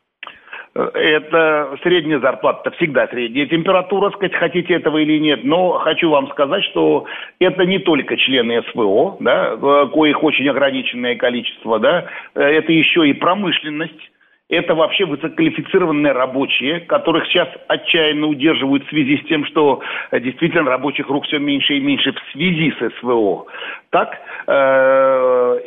Э, 0.74 0.90
это 0.96 1.78
средняя 1.84 2.20
зарплата, 2.20 2.62
это 2.66 2.78
всегда 2.78 3.08
средняя 3.08 3.46
температура, 3.46 4.10
сказать, 4.12 4.34
хотите 4.34 4.74
этого 4.74 4.98
или 4.98 5.20
нет. 5.20 5.44
Но 5.44 5.78
хочу 5.80 6.10
вам 6.10 6.28
сказать, 6.30 6.64
что 6.72 7.06
это 7.38 7.64
не 7.66 7.78
только 7.78 8.18
члены 8.18 8.64
СВО, 8.72 9.18
да, 9.20 9.56
коих 9.94 10.24
очень 10.24 10.50
ограниченное 10.50 11.16
количество, 11.16 11.78
да, 11.78 12.06
это 12.34 12.72
еще 12.72 13.08
и 13.08 13.14
промышленность, 13.14 14.02
это 14.50 14.76
вообще 14.76 15.06
высококвалифицированные 15.06 16.12
рабочие, 16.12 16.82
которых 16.82 17.26
сейчас 17.28 17.48
отчаянно 17.68 18.28
удерживают 18.28 18.86
в 18.86 18.90
связи 18.90 19.18
с 19.18 19.28
тем, 19.28 19.46
что 19.46 19.82
э, 20.12 20.20
действительно 20.20 20.70
рабочих 20.70 21.08
рук 21.10 21.26
все 21.26 21.40
меньше 21.40 21.76
и 21.76 21.80
меньше 21.80 22.12
в 22.12 22.32
связи 22.32 22.72
с 22.72 23.00
СВО. 23.00 23.46
Так, 23.90 24.10
э, 24.48 25.60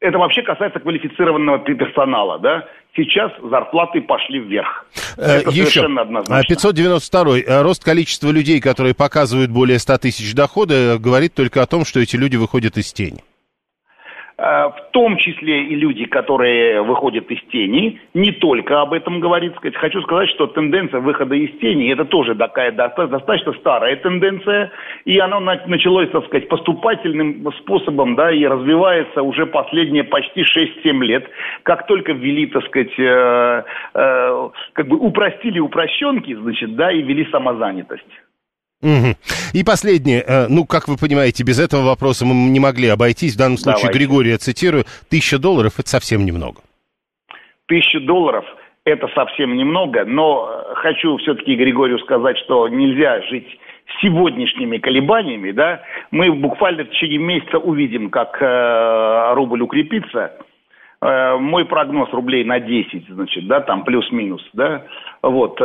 это 0.00 0.18
вообще 0.18 0.42
касается 0.42 0.80
квалифицированного 0.80 1.60
персонала, 1.60 2.38
да? 2.38 2.68
Сейчас 2.94 3.32
зарплаты 3.42 4.02
пошли 4.02 4.40
вверх. 4.40 4.84
Э, 5.16 5.38
это 5.38 5.50
Еще. 5.50 5.64
совершенно 5.64 6.02
однозначно. 6.02 6.54
592 6.54 7.62
Рост 7.62 7.82
количества 7.82 8.30
людей, 8.30 8.60
которые 8.60 8.94
показывают 8.94 9.50
более 9.50 9.78
100 9.78 9.96
тысяч 9.96 10.34
дохода, 10.34 10.98
говорит 10.98 11.32
только 11.34 11.62
о 11.62 11.66
том, 11.66 11.86
что 11.86 12.00
эти 12.00 12.16
люди 12.16 12.36
выходят 12.36 12.76
из 12.76 12.92
тени. 12.92 13.22
Э, 14.42 14.70
в 14.70 14.90
том 14.90 15.16
числе 15.18 15.66
и 15.66 15.76
люди, 15.76 16.04
которые 16.04 16.82
выходят 16.82 17.30
из 17.30 17.40
тени, 17.52 18.00
не 18.12 18.32
только 18.32 18.80
об 18.80 18.92
этом 18.92 19.20
говорит. 19.20 19.54
Сказать. 19.54 19.76
Хочу 19.76 20.02
сказать, 20.02 20.28
что 20.30 20.48
тенденция 20.48 20.98
выхода 20.98 21.36
из 21.36 21.56
тени, 21.60 21.92
это 21.92 22.04
тоже 22.04 22.34
такая 22.34 22.72
достаточно 22.72 23.52
старая 23.52 23.94
тенденция, 23.96 24.72
и 25.04 25.16
она 25.20 25.38
началась, 25.38 26.10
так 26.10 26.26
сказать, 26.26 26.48
поступательным 26.48 27.52
способом, 27.60 28.16
да, 28.16 28.32
и 28.32 28.44
развивается 28.44 29.22
уже 29.22 29.46
последние 29.46 30.02
почти 30.02 30.42
6-7 30.42 31.04
лет. 31.04 31.24
Как 31.62 31.86
только 31.86 32.12
ввели, 32.12 32.46
так 32.46 32.64
сказать, 32.66 32.98
э, 32.98 33.62
э, 33.94 34.48
как 34.72 34.88
бы 34.88 34.96
упростили 34.96 35.60
упрощенки, 35.60 36.34
значит, 36.34 36.74
да, 36.74 36.90
и 36.90 37.00
ввели 37.02 37.28
самозанятость. 37.30 38.10
Угу. 38.82 39.14
И 39.54 39.64
последнее, 39.64 40.22
э, 40.26 40.46
ну, 40.48 40.66
как 40.66 40.88
вы 40.88 40.96
понимаете, 40.96 41.44
без 41.44 41.60
этого 41.60 41.82
вопроса 41.82 42.26
мы 42.26 42.34
не 42.50 42.60
могли 42.60 42.88
обойтись. 42.88 43.34
В 43.34 43.38
данном 43.38 43.58
случае 43.58 43.82
Давайте. 43.82 43.98
Григория 43.98 44.36
цитирую, 44.38 44.84
тысяча 45.08 45.38
долларов– 45.38 45.74
это 45.78 45.88
совсем 45.88 46.26
немного. 46.26 46.60
Тысяча 47.66 48.00
долларов– 48.00 48.44
это 48.84 49.08
совсем 49.14 49.56
немного, 49.56 50.04
но 50.04 50.74
хочу 50.74 51.16
все-таки 51.18 51.54
Григорию 51.54 51.98
сказать, 52.00 52.36
что 52.38 52.68
нельзя 52.68 53.22
жить 53.22 53.46
сегодняшними 54.00 54.78
колебаниями, 54.78 55.52
да, 55.52 55.82
мы 56.10 56.32
буквально 56.32 56.84
в 56.84 56.90
течение 56.90 57.18
месяца 57.18 57.58
увидим, 57.58 58.10
как 58.10 58.36
э, 58.40 59.34
рубль 59.34 59.62
укрепится– 59.62 60.32
Э, 61.02 61.36
мой 61.36 61.64
прогноз 61.64 62.10
рублей 62.12 62.44
на 62.44 62.60
10, 62.60 63.08
значит, 63.08 63.48
да, 63.48 63.60
там 63.60 63.82
плюс-минус, 63.82 64.40
да, 64.52 64.84
вот, 65.22 65.60
э, 65.60 65.64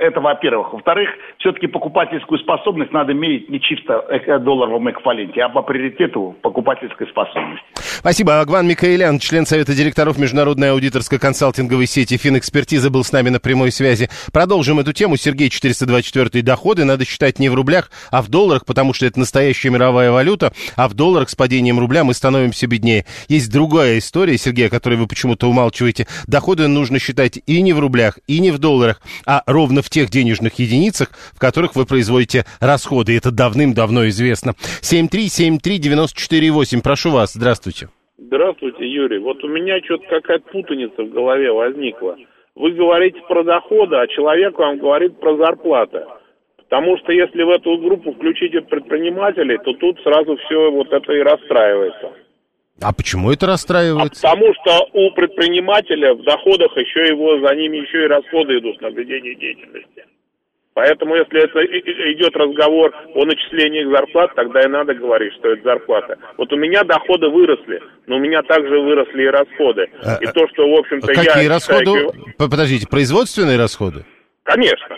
это 0.00 0.20
во-первых. 0.20 0.72
Во-вторых, 0.72 1.10
все-таки 1.38 1.68
покупательскую 1.68 2.38
способность 2.40 2.92
надо 2.92 3.14
мерить 3.14 3.48
не 3.48 3.60
чисто 3.60 4.04
долларовом 4.40 4.90
эквиваленте, 4.90 5.42
а 5.42 5.48
по 5.48 5.62
приоритету 5.62 6.34
покупательской 6.42 7.06
способности. 7.08 7.64
Спасибо. 7.76 8.40
Агван 8.40 8.66
Микаэлян, 8.66 9.18
член 9.18 9.46
Совета 9.46 9.74
директоров 9.74 10.18
Международной 10.18 10.70
аудиторско-консалтинговой 10.70 11.86
сети 11.86 12.16
«Финэкспертиза» 12.16 12.90
был 12.90 13.04
с 13.04 13.12
нами 13.12 13.28
на 13.28 13.38
прямой 13.38 13.70
связи. 13.70 14.08
Продолжим 14.32 14.80
эту 14.80 14.92
тему. 14.92 15.16
Сергей, 15.16 15.50
424 15.50 16.42
доходы 16.42 16.84
надо 16.84 17.04
считать 17.04 17.38
не 17.38 17.48
в 17.48 17.54
рублях, 17.54 17.90
а 18.10 18.22
в 18.22 18.28
долларах, 18.28 18.66
потому 18.66 18.92
что 18.92 19.06
это 19.06 19.18
настоящая 19.18 19.70
мировая 19.70 20.10
валюта, 20.10 20.52
а 20.76 20.88
в 20.88 20.94
долларах 20.94 21.30
с 21.30 21.34
падением 21.34 21.78
рубля 21.78 22.04
мы 22.04 22.12
становимся 22.14 22.66
беднее. 22.66 23.04
Есть 23.28 23.52
другая 23.52 23.98
история, 23.98 24.36
Сергей, 24.36 24.68
которые 24.68 24.98
вы 24.98 25.06
почему-то 25.06 25.48
умалчиваете, 25.48 26.06
доходы 26.26 26.68
нужно 26.68 26.98
считать 26.98 27.38
и 27.46 27.62
не 27.62 27.72
в 27.72 27.78
рублях, 27.78 28.18
и 28.26 28.40
не 28.40 28.50
в 28.50 28.58
долларах, 28.58 28.95
а 29.26 29.42
ровно 29.46 29.82
в 29.82 29.90
тех 29.90 30.10
денежных 30.10 30.58
единицах, 30.58 31.10
в 31.34 31.38
которых 31.38 31.76
вы 31.76 31.86
производите 31.86 32.44
расходы. 32.60 33.16
Это 33.16 33.30
давным-давно 33.30 34.08
известно. 34.08 34.54
7373948. 34.82 36.82
Прошу 36.82 37.10
вас, 37.10 37.34
здравствуйте. 37.34 37.88
Здравствуйте, 38.18 38.86
Юрий. 38.86 39.18
Вот 39.18 39.42
у 39.44 39.48
меня 39.48 39.78
что-то 39.84 40.06
какая-то 40.08 40.48
путаница 40.50 41.02
в 41.02 41.10
голове 41.10 41.52
возникла. 41.52 42.16
Вы 42.54 42.72
говорите 42.72 43.20
про 43.28 43.44
доходы, 43.44 43.96
а 43.96 44.06
человек 44.06 44.58
вам 44.58 44.78
говорит 44.78 45.20
про 45.20 45.36
зарплаты. 45.36 46.04
Потому 46.56 46.96
что 46.98 47.12
если 47.12 47.42
в 47.42 47.50
эту 47.50 47.76
группу 47.78 48.12
включить 48.12 48.52
предпринимателей, 48.68 49.58
то 49.58 49.74
тут 49.74 50.00
сразу 50.00 50.36
все 50.36 50.70
вот 50.70 50.90
это 50.92 51.12
и 51.12 51.20
расстраивается. 51.20 52.12
А 52.80 52.92
почему 52.92 53.32
это 53.32 53.46
расстраивает? 53.46 54.12
А 54.22 54.34
потому 54.34 54.52
что 54.54 54.88
у 54.92 55.10
предпринимателя 55.12 56.14
в 56.14 56.22
доходах 56.24 56.76
еще 56.76 57.08
его, 57.08 57.40
за 57.46 57.54
ними 57.54 57.78
еще 57.78 58.04
и 58.04 58.08
расходы 58.08 58.58
идут 58.58 58.80
на 58.82 58.88
ведение 58.88 59.34
деятельности. 59.34 60.04
Поэтому, 60.74 61.16
если 61.16 61.42
это 61.42 61.64
идет 62.12 62.36
разговор 62.36 62.94
о 63.14 63.24
начислениях 63.24 63.90
зарплат, 63.90 64.34
тогда 64.34 64.60
и 64.60 64.66
надо 64.66 64.92
говорить, 64.92 65.32
что 65.38 65.52
это 65.52 65.62
зарплата. 65.62 66.18
Вот 66.36 66.52
у 66.52 66.56
меня 66.56 66.84
доходы 66.84 67.30
выросли, 67.30 67.80
но 68.06 68.16
у 68.16 68.18
меня 68.18 68.42
также 68.42 68.78
выросли 68.78 69.22
и 69.22 69.26
расходы. 69.26 69.88
А, 70.02 70.18
и 70.20 70.26
то, 70.26 70.46
что, 70.48 70.68
в 70.68 70.74
общем-то, 70.78 71.06
какие 71.06 71.24
я... 71.24 71.32
Какие 71.32 71.48
расходы? 71.48 71.84
Считаю... 71.86 72.12
Подождите, 72.36 72.86
производственные 72.88 73.56
расходы? 73.56 74.04
Конечно. 74.42 74.96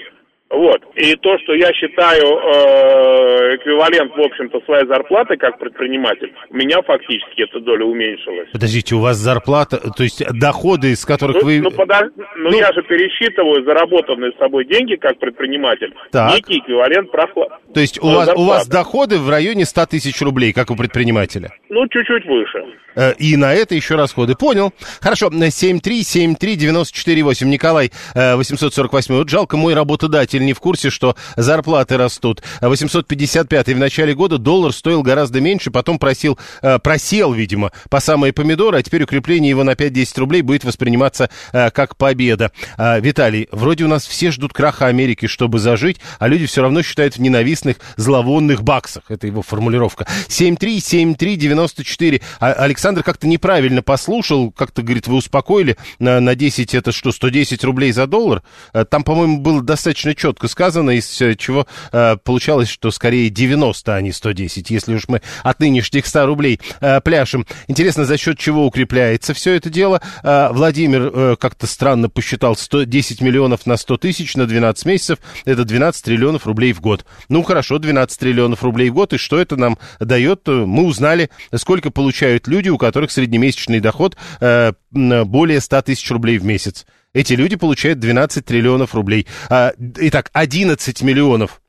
Вот. 0.51 0.81
И 0.97 1.15
то, 1.17 1.39
что 1.41 1.55
я 1.55 1.71
считаю 1.75 2.25
э, 2.25 3.57
эквивалент, 3.57 4.17
в 4.17 4.21
общем-то, 4.21 4.61
своей 4.65 4.87
зарплаты 4.87 5.37
как 5.37 5.59
предприниматель, 5.59 6.33
у 6.49 6.57
меня 6.57 6.81
фактически 6.83 7.43
эта 7.43 7.61
доля 7.61 7.85
уменьшилась. 7.85 8.49
Подождите, 8.51 8.95
у 8.95 9.01
вас 9.01 9.19
зарплата, 9.19 9.79
то 9.95 10.03
есть 10.03 10.25
доходы, 10.33 10.93
из 10.93 11.05
которых 11.05 11.43
ну, 11.43 11.45
вы... 11.45 11.61
Ну, 11.61 11.71
подож... 11.71 12.05
ну, 12.17 12.51
ну, 12.51 12.59
я 12.59 12.73
же 12.73 12.83
пересчитываю 12.83 13.63
заработанные 13.65 14.33
с 14.33 14.39
собой 14.39 14.65
деньги 14.65 14.95
как 14.97 15.19
предприниматель, 15.19 15.93
так. 16.11 16.35
некий 16.35 16.61
эквивалент 16.61 17.11
прохлад. 17.11 17.51
То 17.75 17.81
есть 17.81 18.03
у 18.03 18.07
вас, 18.07 18.31
у 18.35 18.45
вас 18.45 18.67
доходы 18.67 19.19
в 19.19 19.29
районе 19.29 19.67
100 19.67 19.85
тысяч 19.87 20.23
рублей, 20.23 20.55
как 20.55 20.71
у 20.71 20.77
предпринимателя? 20.77 21.51
Ну, 21.69 21.87
чуть-чуть 21.89 22.25
выше. 22.25 22.65
Э, 22.97 23.13
и 23.19 23.37
на 23.37 23.53
это 23.55 23.75
еще 23.75 23.97
расходы. 23.97 24.35
Понял. 24.35 24.73
Хорошо, 25.01 25.29
7373948. 25.29 27.45
Николай, 27.45 27.91
848. 28.15 29.15
Э, 29.15 29.19
вот 29.19 29.29
жалко, 29.29 29.59
мой 29.59 29.75
работодатель 29.75 30.38
не 30.45 30.53
в 30.53 30.61
курсе, 30.61 30.91
что 30.91 31.17
зарплаты 31.37 31.97
растут. 31.97 32.43
855. 32.61 33.69
В 33.69 33.79
начале 33.79 34.15
года 34.15 34.39
доллар 34.39 34.73
стоил 34.73 35.03
гораздо 35.03 35.41
меньше, 35.41 35.71
потом 35.71 35.99
просил, 35.99 36.39
э, 36.63 36.79
просел, 36.79 37.33
видимо, 37.33 37.73
по 37.89 38.01
самые 38.01 38.33
помидоры, 38.33 38.79
а 38.79 38.83
теперь 38.83 39.05
укрепление 39.05 39.51
его 39.51 39.65
на 39.65 39.75
5-10 39.75 40.19
рублей 40.19 40.43
будет 40.43 40.65
восприниматься 40.65 41.31
как 41.53 41.97
победа. 41.97 42.53
Виталий, 42.79 43.49
вроде 43.53 43.85
у 43.85 43.89
нас 43.89 44.07
все 44.07 44.31
ждут 44.31 44.53
краха 44.53 44.87
Америки, 44.87 45.27
чтобы 45.27 45.59
зажить, 45.59 45.99
а 46.19 46.29
люди 46.29 46.47
все 46.47 46.63
равно 46.63 46.83
считают 46.83 47.17
в 47.17 47.21
ненавистных 47.21 47.77
зловонных 47.97 48.63
баксах. 48.63 49.05
Это 49.09 49.27
его 49.27 49.43
формулировка. 49.43 50.07
7373948. 50.29 52.21
Александр 52.39 52.89
Александр 52.89 53.03
как-то 53.03 53.27
неправильно 53.27 53.83
послушал, 53.83 54.51
как-то, 54.51 54.83
говорит, 54.83 55.09
вы 55.09 55.17
успокоили, 55.17 55.77
на, 55.99 56.21
на 56.21 56.35
10 56.35 56.75
это 56.75 56.91
что, 56.91 57.13
110 57.13 57.63
рублей 57.65 57.93
за 57.93 58.07
доллар? 58.07 58.43
Э, 58.73 58.85
там, 58.85 59.05
по-моему, 59.05 59.39
было 59.39 59.63
достаточно 59.63 60.15
четко 60.15 60.28
сказано, 60.45 60.91
из 60.91 61.21
э, 61.21 61.35
чего 61.35 61.67
э, 61.93 62.17
получалось, 62.23 62.69
что 62.69 62.91
скорее 62.91 63.31
90, 63.31 63.95
а 63.95 64.01
не 64.01 64.13
110, 64.13 64.71
если 64.71 64.95
уж 64.95 65.09
мы 65.09 65.23
от 65.43 65.61
нынешних 65.61 66.07
100 66.07 66.27
рублей 66.27 66.61
э, 66.81 67.01
пляшем. 67.01 67.47
Интересно, 67.67 68.05
за 68.05 68.17
счет 68.19 68.39
чего 68.39 68.67
укрепляется 68.67 69.35
все 69.35 69.55
это 69.55 69.71
дело? 69.71 70.01
Э, 70.23 70.49
Владимир 70.53 71.11
э, 71.13 71.37
как-то 71.39 71.67
странно 71.67 72.09
посчитал 72.09 72.57
110 72.57 73.21
миллионов 73.21 73.67
на 73.67 73.77
100 73.77 73.97
тысяч 73.99 74.37
на 74.37 74.47
12 74.47 74.87
месяцев, 74.87 75.19
это 75.45 75.65
12 75.65 76.05
триллионов 76.05 76.47
рублей 76.47 76.73
в 76.73 76.81
год. 76.81 77.05
Ну, 77.29 77.43
хорошо, 77.43 77.79
12 77.79 78.19
триллионов 78.19 78.63
рублей 78.63 78.91
в 78.91 78.95
год, 78.95 79.13
и 79.13 79.19
что 79.19 79.39
это 79.39 79.57
нам 79.57 79.79
дает? 80.01 80.47
Мы 80.47 80.85
узнали, 80.85 81.31
сколько 81.55 81.91
получают 81.91 82.49
люди, 82.49 82.69
у 82.69 82.79
которых 82.79 83.11
среднемесячный 83.11 83.81
доход 83.81 84.17
э, 84.41 84.73
более 84.91 85.61
100 85.61 85.83
тысяч 85.83 86.11
рублей 86.11 86.39
в 86.39 86.45
месяц. 86.45 86.87
Эти 87.19 87.33
люди 87.33 87.57
получают 87.57 87.99
12 87.99 88.45
триллионов 88.45 88.95
рублей. 88.95 89.27
А, 89.51 89.73
итак, 89.97 90.31
11 90.35 91.03
миллионов 91.03 91.61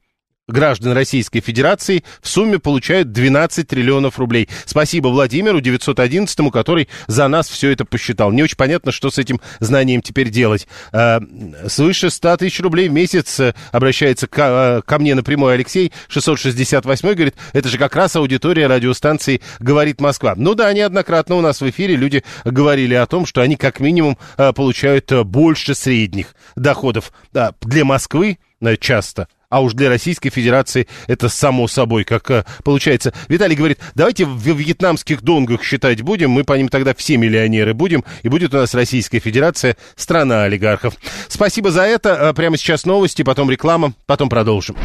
граждан 0.50 0.94
Российской 0.94 1.40
Федерации 1.40 2.04
в 2.22 2.28
сумме 2.28 2.60
получают 2.60 3.12
12 3.12 3.68
триллионов 3.68 4.20
рублей. 4.20 4.50
Спасибо 4.66 5.08
Владимиру 5.08 5.60
911-му, 5.60 6.52
который 6.52 6.90
за 7.08 7.28
нас 7.28 7.48
все 7.50 7.72
это 7.72 7.86
посчитал. 7.86 8.32
Не 8.32 8.44
очень 8.44 8.58
понятно, 8.58 8.92
что 8.92 9.10
с 9.10 9.18
этим 9.18 9.40
знанием 9.60 10.02
теперь 10.02 10.30
делать. 10.30 10.68
Э, 10.92 11.20
свыше 11.68 12.10
100 12.10 12.38
тысяч 12.38 12.60
рублей 12.60 12.90
в 12.90 12.94
месяц 12.94 13.40
э, 13.40 13.54
обращается 13.72 14.28
ко, 14.28 14.80
э, 14.80 14.82
ко 14.86 15.00
мне 15.00 15.16
напрямую 15.16 15.54
Алексей, 15.54 15.92
668 16.08 17.14
говорит, 17.14 17.36
это 17.54 17.70
же 17.70 17.78
как 17.78 17.96
раз 17.96 18.16
аудитория 18.16 18.68
радиостанции 18.68 19.42
«Говорит 19.60 20.02
Москва». 20.02 20.34
Ну 20.36 20.56
да, 20.56 20.72
неоднократно 20.74 21.36
у 21.36 21.42
нас 21.42 21.62
в 21.62 21.70
эфире 21.70 21.96
люди 21.96 22.24
говорили 22.46 22.96
о 22.96 23.06
том, 23.06 23.26
что 23.26 23.42
они 23.42 23.56
как 23.56 23.80
минимум 23.80 24.18
получают 24.38 25.12
больше 25.26 25.76
средних 25.76 26.36
доходов. 26.56 27.12
Для 27.32 27.86
Москвы 27.86 28.40
часто– 28.80 29.28
а 29.50 29.62
уж 29.62 29.74
для 29.74 29.90
Российской 29.90 30.30
Федерации 30.30 30.88
это 31.08 31.28
само 31.28 31.68
собой, 31.68 32.04
как 32.04 32.30
э, 32.30 32.46
получается. 32.64 33.14
Виталий 33.28 33.56
говорит, 33.56 33.80
давайте 33.96 34.26
в 34.26 34.38
вьетнамских 34.40 35.22
донгах 35.22 35.64
считать 35.64 36.02
будем, 36.02 36.30
мы 36.30 36.44
по 36.44 36.54
ним 36.54 36.70
тогда 36.70 36.94
все 36.94 37.18
миллионеры 37.18 37.74
будем, 37.74 38.04
и 38.22 38.30
будет 38.30 38.54
у 38.54 38.58
нас 38.58 38.74
Российская 38.74 39.20
Федерация, 39.20 39.76
страна 39.96 40.44
олигархов. 40.44 40.94
Спасибо 41.28 41.72
за 41.72 41.82
это. 41.84 42.10
Э, 42.10 42.34
прямо 42.34 42.58
сейчас 42.58 42.86
новости, 42.86 43.24
потом 43.24 43.50
реклама, 43.50 43.94
потом 44.06 44.30
продолжим. 44.30 44.78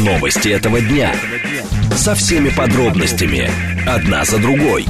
Новости 0.00 0.48
этого 0.48 0.80
дня. 0.80 1.14
Со 1.96 2.14
всеми 2.14 2.50
подробностями. 2.50 3.50
Одна 3.86 4.24
за 4.24 4.38
другой. 4.38 4.86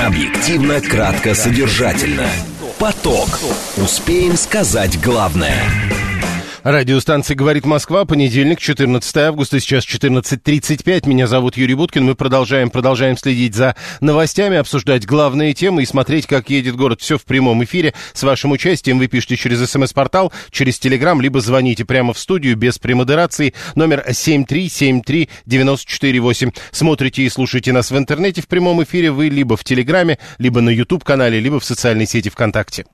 Объективно, 0.00 0.80
кратко, 0.80 1.34
содержательно. 1.34 2.28
Поток. 2.78 3.40
Успеем 3.76 4.36
сказать 4.36 5.00
главное. 5.00 5.62
Радиостанция 6.64 7.34
«Говорит 7.34 7.66
Москва», 7.66 8.04
понедельник, 8.04 8.60
14 8.60 9.16
августа, 9.16 9.58
сейчас 9.58 9.84
14.35. 9.84 11.08
Меня 11.08 11.26
зовут 11.26 11.56
Юрий 11.56 11.74
Буткин. 11.74 12.04
Мы 12.04 12.14
продолжаем, 12.14 12.70
продолжаем 12.70 13.16
следить 13.16 13.56
за 13.56 13.74
новостями, 14.00 14.58
обсуждать 14.58 15.04
главные 15.04 15.54
темы 15.54 15.82
и 15.82 15.86
смотреть, 15.86 16.28
как 16.28 16.50
едет 16.50 16.76
город. 16.76 17.00
Все 17.00 17.18
в 17.18 17.24
прямом 17.24 17.64
эфире. 17.64 17.94
С 18.12 18.22
вашим 18.22 18.52
участием 18.52 19.00
вы 19.00 19.08
пишите 19.08 19.36
через 19.36 19.68
смс-портал, 19.68 20.32
через 20.52 20.78
телеграм, 20.78 21.20
либо 21.20 21.40
звоните 21.40 21.84
прямо 21.84 22.12
в 22.12 22.18
студию 22.20 22.56
без 22.56 22.78
премодерации. 22.78 23.54
Номер 23.74 24.04
7373948. 24.08 26.54
Смотрите 26.70 27.24
и 27.24 27.28
слушайте 27.28 27.72
нас 27.72 27.90
в 27.90 27.98
интернете 27.98 28.40
в 28.40 28.46
прямом 28.46 28.84
эфире 28.84 29.10
вы 29.10 29.30
либо 29.30 29.56
в 29.56 29.64
телеграме, 29.64 30.20
либо 30.38 30.60
на 30.60 30.70
YouTube-канале, 30.70 31.40
либо 31.40 31.58
в 31.58 31.64
социальной 31.64 32.06
сети 32.06 32.28
ВКонтакте. 32.28 32.84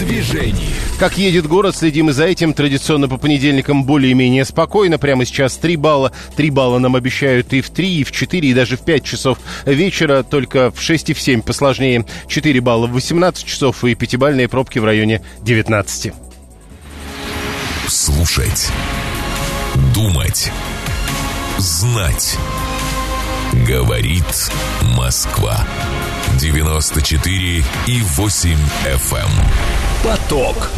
Движении. 0.00 0.68
Как 0.98 1.18
едет 1.18 1.46
город, 1.46 1.76
следим 1.76 2.10
и 2.10 2.12
за 2.12 2.24
этим. 2.24 2.54
Традиционно 2.54 3.08
по 3.08 3.18
понедельникам 3.18 3.84
более-менее 3.84 4.44
спокойно. 4.44 4.98
Прямо 4.98 5.24
сейчас 5.24 5.56
3 5.56 5.76
балла. 5.76 6.12
3 6.36 6.50
балла 6.50 6.78
нам 6.78 6.96
обещают 6.96 7.52
и 7.52 7.60
в 7.60 7.70
3, 7.70 8.00
и 8.00 8.04
в 8.04 8.10
4, 8.10 8.48
и 8.48 8.54
даже 8.54 8.76
в 8.76 8.80
5 8.80 9.04
часов 9.04 9.38
вечера. 9.66 10.22
Только 10.22 10.70
в 10.70 10.80
6 10.80 11.10
и 11.10 11.14
в 11.14 11.20
7 11.20 11.42
посложнее. 11.42 12.06
4 12.28 12.60
балла 12.60 12.86
в 12.86 12.92
18 12.92 13.44
часов 13.44 13.84
и 13.84 13.94
пятибальные 13.94 14.48
пробки 14.48 14.78
в 14.78 14.84
районе 14.84 15.22
19. 15.42 16.12
Слушать. 17.86 18.70
Думать. 19.94 20.50
Знать. 21.58 22.38
Говорит 23.66 24.50
Москва. 24.96 25.66
94 26.38 27.64
и 27.86 28.00
8 28.02 28.50
FM. 28.84 29.16
Эм. 29.16 29.28
Поток. 30.04 30.70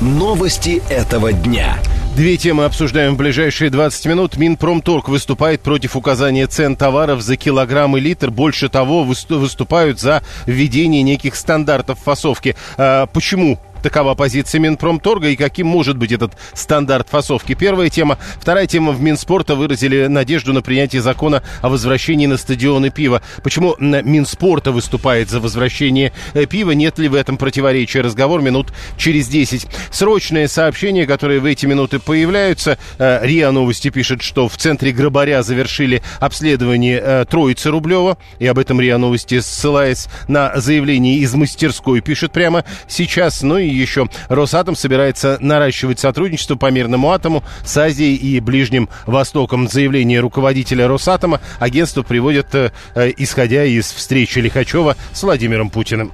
Новости 0.00 0.82
этого 0.88 1.32
дня. 1.32 1.78
Две 2.18 2.36
темы 2.36 2.64
обсуждаем 2.64 3.14
в 3.14 3.16
ближайшие 3.16 3.70
20 3.70 4.06
минут. 4.06 4.36
Минпромторг 4.36 5.08
выступает 5.08 5.60
против 5.60 5.94
указания 5.94 6.48
цен 6.48 6.74
товаров 6.74 7.20
за 7.20 7.36
килограмм 7.36 7.96
и 7.96 8.00
литр. 8.00 8.30
Больше 8.30 8.68
того, 8.68 9.04
выступают 9.04 10.00
за 10.00 10.22
введение 10.44 11.02
неких 11.02 11.36
стандартов 11.36 12.00
фасовки. 12.00 12.56
А 12.76 13.06
почему 13.06 13.60
Такова 13.82 14.14
позиция 14.14 14.60
Минпромторга 14.60 15.28
и 15.28 15.36
каким 15.36 15.66
может 15.66 15.96
быть 15.96 16.12
этот 16.12 16.32
стандарт 16.52 17.08
фасовки. 17.08 17.54
Первая 17.54 17.88
тема. 17.90 18.18
Вторая 18.40 18.66
тема. 18.66 18.92
В 18.92 19.00
Минспорта 19.00 19.54
выразили 19.54 20.06
надежду 20.06 20.52
на 20.52 20.62
принятие 20.62 21.02
закона 21.02 21.42
о 21.62 21.68
возвращении 21.68 22.26
на 22.26 22.36
стадионы 22.36 22.90
пива. 22.90 23.22
Почему 23.42 23.76
Минспорта 23.78 24.72
выступает 24.72 25.30
за 25.30 25.40
возвращение 25.40 26.12
э, 26.34 26.46
пива? 26.46 26.72
Нет 26.72 26.98
ли 26.98 27.08
в 27.08 27.14
этом 27.14 27.36
противоречия? 27.36 28.00
Разговор 28.00 28.42
минут 28.42 28.72
через 28.96 29.28
10. 29.28 29.66
Срочное 29.90 30.48
сообщение, 30.48 31.06
которое 31.06 31.40
в 31.40 31.44
эти 31.44 31.66
минуты 31.66 31.98
появляются. 31.98 32.78
Э, 32.98 33.20
РИА 33.24 33.52
Новости 33.52 33.90
пишет, 33.90 34.22
что 34.22 34.48
в 34.48 34.56
центре 34.56 34.92
Грабаря 34.92 35.42
завершили 35.42 36.02
обследование 36.20 37.00
э, 37.02 37.24
Троицы 37.28 37.70
Рублева. 37.70 38.18
И 38.38 38.46
об 38.46 38.58
этом 38.58 38.80
РИА 38.80 38.98
Новости, 38.98 39.40
ссылаясь 39.40 40.08
на 40.26 40.58
заявление 40.60 41.18
из 41.18 41.34
мастерской, 41.34 42.00
пишет 42.00 42.32
прямо 42.32 42.64
сейчас. 42.88 43.42
Ну 43.42 43.58
и 43.58 43.67
и 43.68 43.74
еще 43.74 44.08
Росатом 44.28 44.76
собирается 44.76 45.38
наращивать 45.40 46.00
сотрудничество 46.00 46.56
по 46.56 46.70
мирному 46.70 47.10
атому 47.10 47.44
с 47.64 47.76
Азией 47.76 48.16
и 48.16 48.40
Ближним 48.40 48.88
Востоком. 49.06 49.68
Заявление 49.68 50.20
руководителя 50.20 50.88
Росатома 50.88 51.40
агентство 51.58 52.02
приводит, 52.02 52.54
э, 52.54 52.72
э, 52.94 53.12
исходя 53.16 53.64
из 53.64 53.92
встречи 53.92 54.38
Лихачева 54.38 54.96
с 55.12 55.22
Владимиром 55.22 55.70
Путиным. 55.70 56.12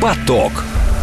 Поток. 0.00 0.52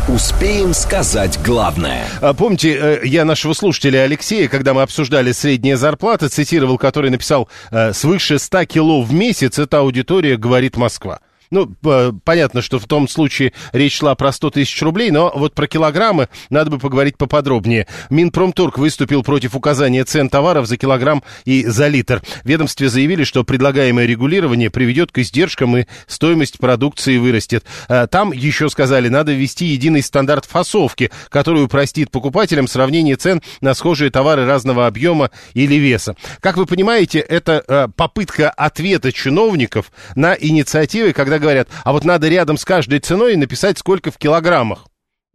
Успеем 0.07 0.73
сказать 0.73 1.39
главное. 1.43 2.05
А, 2.21 2.33
помните, 2.33 2.75
э, 2.75 2.99
я 3.05 3.23
нашего 3.23 3.53
слушателя 3.53 4.03
Алексея, 4.03 4.47
когда 4.47 4.73
мы 4.73 4.81
обсуждали 4.81 5.31
средние 5.31 5.77
зарплаты, 5.77 6.27
цитировал, 6.27 6.77
который 6.77 7.11
написал 7.11 7.47
«Свыше 7.93 8.39
100 8.39 8.65
кило 8.65 9.01
в 9.01 9.13
месяц 9.13 9.59
эта 9.59 9.79
аудитория 9.79 10.37
говорит 10.37 10.75
Москва». 10.75 11.19
Ну, 11.51 11.69
понятно, 12.23 12.61
что 12.61 12.79
в 12.79 12.85
том 12.87 13.09
случае 13.09 13.51
речь 13.73 13.97
шла 13.97 14.15
про 14.15 14.31
100 14.31 14.51
тысяч 14.51 14.81
рублей, 14.81 15.11
но 15.11 15.31
вот 15.35 15.53
про 15.53 15.67
килограммы 15.67 16.29
надо 16.49 16.71
бы 16.71 16.79
поговорить 16.79 17.17
поподробнее. 17.17 17.87
Минпромторг 18.09 18.77
выступил 18.77 19.21
против 19.21 19.53
указания 19.53 20.05
цен 20.05 20.29
товаров 20.29 20.65
за 20.67 20.77
килограмм 20.77 21.23
и 21.43 21.65
за 21.65 21.89
литр. 21.89 22.21
В 22.43 22.47
ведомстве 22.47 22.87
заявили, 22.87 23.25
что 23.25 23.43
предлагаемое 23.43 24.05
регулирование 24.05 24.69
приведет 24.69 25.11
к 25.11 25.17
издержкам 25.17 25.75
и 25.75 25.85
стоимость 26.07 26.57
продукции 26.57 27.17
вырастет. 27.17 27.65
А, 27.89 28.07
там 28.07 28.31
еще 28.31 28.69
сказали, 28.69 29.09
надо 29.09 29.33
ввести 29.33 29.65
единый 29.65 30.03
стандарт 30.03 30.45
фасовки, 30.45 31.11
который 31.27 31.65
упростит 31.65 32.11
покупателям 32.11 32.69
сравнение 32.69 33.17
цен 33.17 33.41
на 33.59 33.73
схожие 33.73 34.09
товары 34.09 34.45
разного 34.45 34.87
объема 34.87 35.31
или 35.53 35.75
веса. 35.75 36.15
Как 36.39 36.55
вы 36.55 36.65
понимаете, 36.65 37.19
это 37.19 37.61
а, 37.67 37.87
попытка 37.89 38.49
ответа 38.51 39.11
чиновников 39.11 39.91
на 40.15 40.33
инициативы, 40.33 41.11
когда 41.11 41.40
говорят, 41.41 41.67
а 41.83 41.91
вот 41.91 42.05
надо 42.05 42.29
рядом 42.29 42.57
с 42.57 42.65
каждой 42.65 42.99
ценой 42.99 43.35
написать, 43.35 43.77
сколько 43.77 44.11
в 44.11 44.17
килограммах 44.17 44.85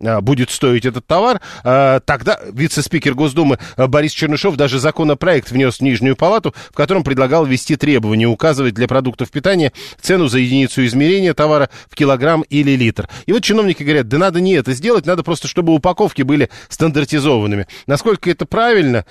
а, 0.04 0.20
будет 0.20 0.50
стоить 0.50 0.84
этот 0.84 1.06
товар, 1.06 1.40
а, 1.64 2.00
тогда 2.00 2.38
вице-спикер 2.52 3.14
Госдумы 3.14 3.58
а, 3.76 3.86
Борис 3.86 4.12
Чернышов 4.12 4.56
даже 4.56 4.78
законопроект 4.78 5.50
внес 5.50 5.76
в 5.76 5.80
Нижнюю 5.80 6.16
Палату, 6.16 6.54
в 6.70 6.74
котором 6.74 7.02
предлагал 7.02 7.46
ввести 7.46 7.76
требование 7.76 8.28
указывать 8.28 8.74
для 8.74 8.88
продуктов 8.88 9.30
питания 9.30 9.72
цену 10.00 10.28
за 10.28 10.38
единицу 10.38 10.84
измерения 10.84 11.32
товара 11.32 11.70
в 11.88 11.94
килограмм 11.94 12.42
или 12.42 12.72
литр. 12.72 13.08
И 13.24 13.32
вот 13.32 13.42
чиновники 13.42 13.82
говорят, 13.82 14.08
да 14.08 14.18
надо 14.18 14.40
не 14.40 14.52
это 14.52 14.74
сделать, 14.74 15.06
надо 15.06 15.22
просто, 15.22 15.48
чтобы 15.48 15.72
упаковки 15.72 16.22
были 16.22 16.50
стандартизованными. 16.68 17.66
Насколько 17.86 18.30
это 18.30 18.44
правильно, 18.44 19.06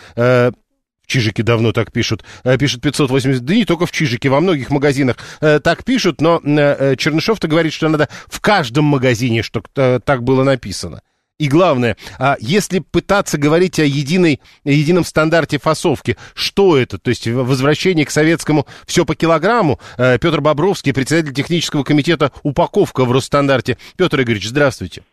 в 1.06 1.08
Чижике 1.08 1.44
давно 1.44 1.72
так 1.72 1.92
пишут. 1.92 2.24
Э, 2.44 2.58
пишет 2.58 2.82
580. 2.82 3.46
Да 3.46 3.54
не 3.54 3.66
только 3.66 3.86
в 3.86 3.92
Чижике, 3.92 4.30
во 4.30 4.40
многих 4.40 4.72
магазинах 4.72 5.18
э, 5.40 5.60
так 5.60 5.84
пишут, 5.84 6.20
но 6.20 6.42
э, 6.44 6.96
Чернышов-то 6.98 7.48
говорит, 7.48 7.74
что 7.74 7.88
надо 7.90 8.10
в 8.28 8.42
каждом 8.42 8.86
магазине, 8.86 9.44
что 9.44 9.62
так 9.74 10.24
было 10.24 10.44
написано. 10.44 11.02
И 11.38 11.48
главное, 11.48 11.98
а 12.18 12.38
если 12.40 12.80
пытаться 12.80 13.38
говорить 13.38 13.78
о 13.80 13.84
единой, 13.84 14.40
едином 14.64 15.04
стандарте 15.04 15.60
фасовки, 15.60 16.16
что 16.34 16.78
это? 16.78 16.98
То 16.98 17.10
есть 17.10 17.28
возвращение 17.28 18.06
к 18.06 18.12
советскому 18.12 18.66
все 18.88 19.06
по 19.06 19.16
килограмму. 19.16 19.80
Петр 19.98 20.40
Бобровский, 20.40 20.94
председатель 20.94 21.34
технического 21.34 21.84
комитета 21.84 22.32
«Упаковка» 22.44 23.04
в 23.04 23.12
Росстандарте. 23.12 23.78
Петр 23.98 24.22
Игоревич, 24.22 24.48
здравствуйте. 24.48 25.04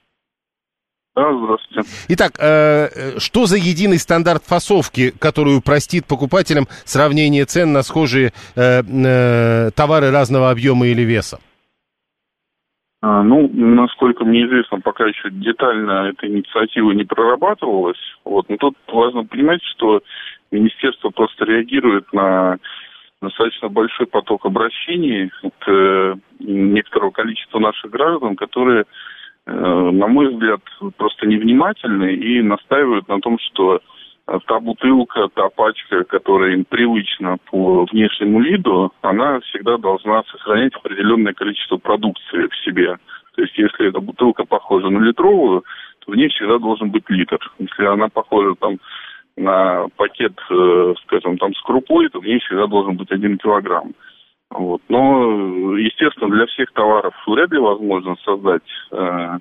Да, 1.15 1.31
здравствуйте. 1.35 1.89
Итак, 2.09 2.33
э, 2.39 2.89
э, 2.89 3.19
что 3.19 3.45
за 3.45 3.57
единый 3.59 3.99
стандарт 3.99 4.45
фасовки, 4.45 5.13
который 5.19 5.57
упростит 5.59 6.07
покупателям 6.07 6.65
сравнение 6.87 7.45
цен 7.45 7.73
на 7.73 7.83
схожие 7.83 8.33
э, 8.57 8.81
э, 8.81 9.71
товары 9.77 10.11
разного 10.11 10.51
объема 10.51 10.87
или 10.87 11.03
веса? 11.03 11.39
А, 13.03 13.23
ну, 13.23 13.51
насколько 13.53 14.25
мне 14.25 14.47
известно, 14.47 14.81
пока 14.81 15.05
еще 15.05 15.29
детально 15.31 16.13
эта 16.13 16.27
инициатива 16.29 16.93
не 16.93 17.05
прорабатывалась. 17.05 18.01
Вот. 18.25 18.49
Но 18.49 18.57
тут 18.57 18.77
важно 18.87 19.25
понимать, 19.25 19.61
что 19.77 20.01
министерство 20.51 21.11
просто 21.11 21.45
реагирует 21.45 22.11
на 22.13 22.57
достаточно 23.21 23.69
большой 23.69 24.07
поток 24.07 24.47
обращений 24.47 25.31
от 25.43 25.55
э, 25.67 26.15
некоторого 26.39 27.11
количества 27.11 27.59
наших 27.59 27.91
граждан, 27.91 28.35
которые 28.35 28.85
на 29.47 30.07
мой 30.07 30.33
взгляд, 30.33 30.61
просто 30.97 31.27
невнимательны 31.27 32.15
и 32.15 32.43
настаивают 32.43 33.09
на 33.09 33.21
том, 33.21 33.39
что 33.39 33.81
э, 34.29 34.39
та 34.47 34.61
бутылка, 34.61 35.29
та 35.35 35.49
пачка, 35.49 36.05
которая 36.05 36.53
им 36.53 36.65
привычна 36.65 37.39
по 37.51 37.85
внешнему 37.87 38.41
виду, 38.41 38.93
она 39.01 39.41
всегда 39.41 39.79
должна 39.79 40.23
сохранять 40.25 40.75
определенное 40.75 41.33
количество 41.33 41.77
продукции 41.77 42.47
в 42.47 42.57
себе. 42.65 42.99
То 43.35 43.43
есть, 43.43 43.57
если 43.59 43.89
эта 43.89 44.01
бутылка 44.01 44.45
похожа 44.45 44.89
на 44.91 45.03
литровую, 45.03 45.65
то 46.01 46.13
в 46.13 46.17
ней 46.17 46.29
всегда 46.29 46.59
должен 46.59 46.91
быть 46.91 47.09
литр. 47.09 47.39
Если 47.59 47.85
она 47.85 48.09
похожа 48.09 48.55
там 48.61 48.79
на 49.37 49.87
пакет, 49.97 50.39
э, 50.51 50.95
скажем, 51.05 51.39
там 51.39 51.55
с 51.55 51.63
крупой, 51.63 52.09
то 52.11 52.21
в 52.21 52.25
ней 52.25 52.39
всегда 52.41 52.67
должен 52.67 52.97
быть 52.97 53.11
один 53.11 53.39
килограмм. 53.39 53.93
Вот. 54.55 54.83
Но, 54.89 55.77
естественно, 55.77 56.31
для 56.31 56.47
всех 56.47 56.73
товаров 56.73 57.15
вряд 57.27 57.51
ли 57.53 57.59
возможно 57.59 58.17
создать 58.25 58.63
э, 58.91 59.39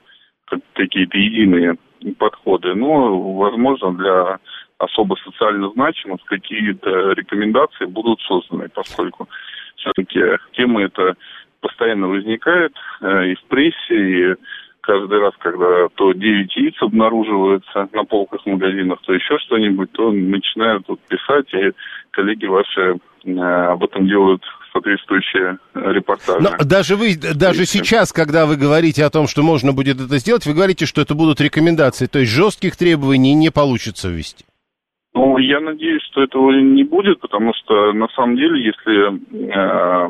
какие-то 0.73 1.17
единые 1.17 1.75
подходы, 2.17 2.73
но, 2.73 3.33
возможно, 3.33 3.93
для 3.93 4.39
особо 4.77 5.15
социально 5.23 5.69
значимых 5.69 6.23
какие-то 6.25 7.11
рекомендации 7.11 7.85
будут 7.85 8.19
созданы, 8.21 8.69
поскольку 8.73 9.29
все-таки 9.75 10.19
тема 10.53 10.83
эта 10.83 11.15
постоянно 11.59 12.07
возникает 12.07 12.73
э, 13.01 13.31
и 13.31 13.35
в 13.35 13.43
прессе, 13.43 13.75
и 13.89 14.35
каждый 14.81 15.19
раз, 15.19 15.33
когда 15.39 15.87
то 15.95 16.13
9 16.13 16.55
яиц 16.55 16.75
обнаруживаются 16.81 17.89
на 17.93 18.03
полках 18.03 18.45
магазинов, 18.45 18.99
то 19.03 19.13
еще 19.13 19.37
что-нибудь, 19.39 19.91
то 19.91 20.11
начинают 20.11 20.87
тут 20.87 20.99
писать, 21.01 21.53
и 21.53 21.71
коллеги 22.09 22.47
ваши 22.47 22.97
э, 23.25 23.39
об 23.39 23.83
этом 23.83 24.07
делают 24.07 24.43
соответствующие 24.71 25.57
репортажи. 25.73 26.41
Но 26.41 26.63
даже 26.63 26.95
вы, 26.95 27.15
даже 27.15 27.65
сейчас, 27.65 28.13
когда 28.13 28.45
вы 28.45 28.55
говорите 28.55 29.03
о 29.03 29.09
том, 29.09 29.27
что 29.27 29.43
можно 29.43 29.73
будет 29.73 29.99
это 29.99 30.17
сделать, 30.17 30.45
вы 30.45 30.53
говорите, 30.53 30.85
что 30.85 31.01
это 31.01 31.13
будут 31.15 31.41
рекомендации, 31.41 32.07
то 32.07 32.19
есть 32.19 32.31
жестких 32.31 32.75
требований 32.75 33.33
не 33.33 33.49
получится 33.49 34.09
ввести. 34.09 34.45
Ну, 35.13 35.37
я 35.37 35.59
надеюсь, 35.59 36.03
что 36.03 36.23
этого 36.23 36.51
не 36.51 36.83
будет, 36.83 37.19
потому 37.19 37.53
что 37.53 37.91
на 37.91 38.07
самом 38.09 38.37
деле, 38.37 38.63
если 38.63 39.11
э, 39.51 40.09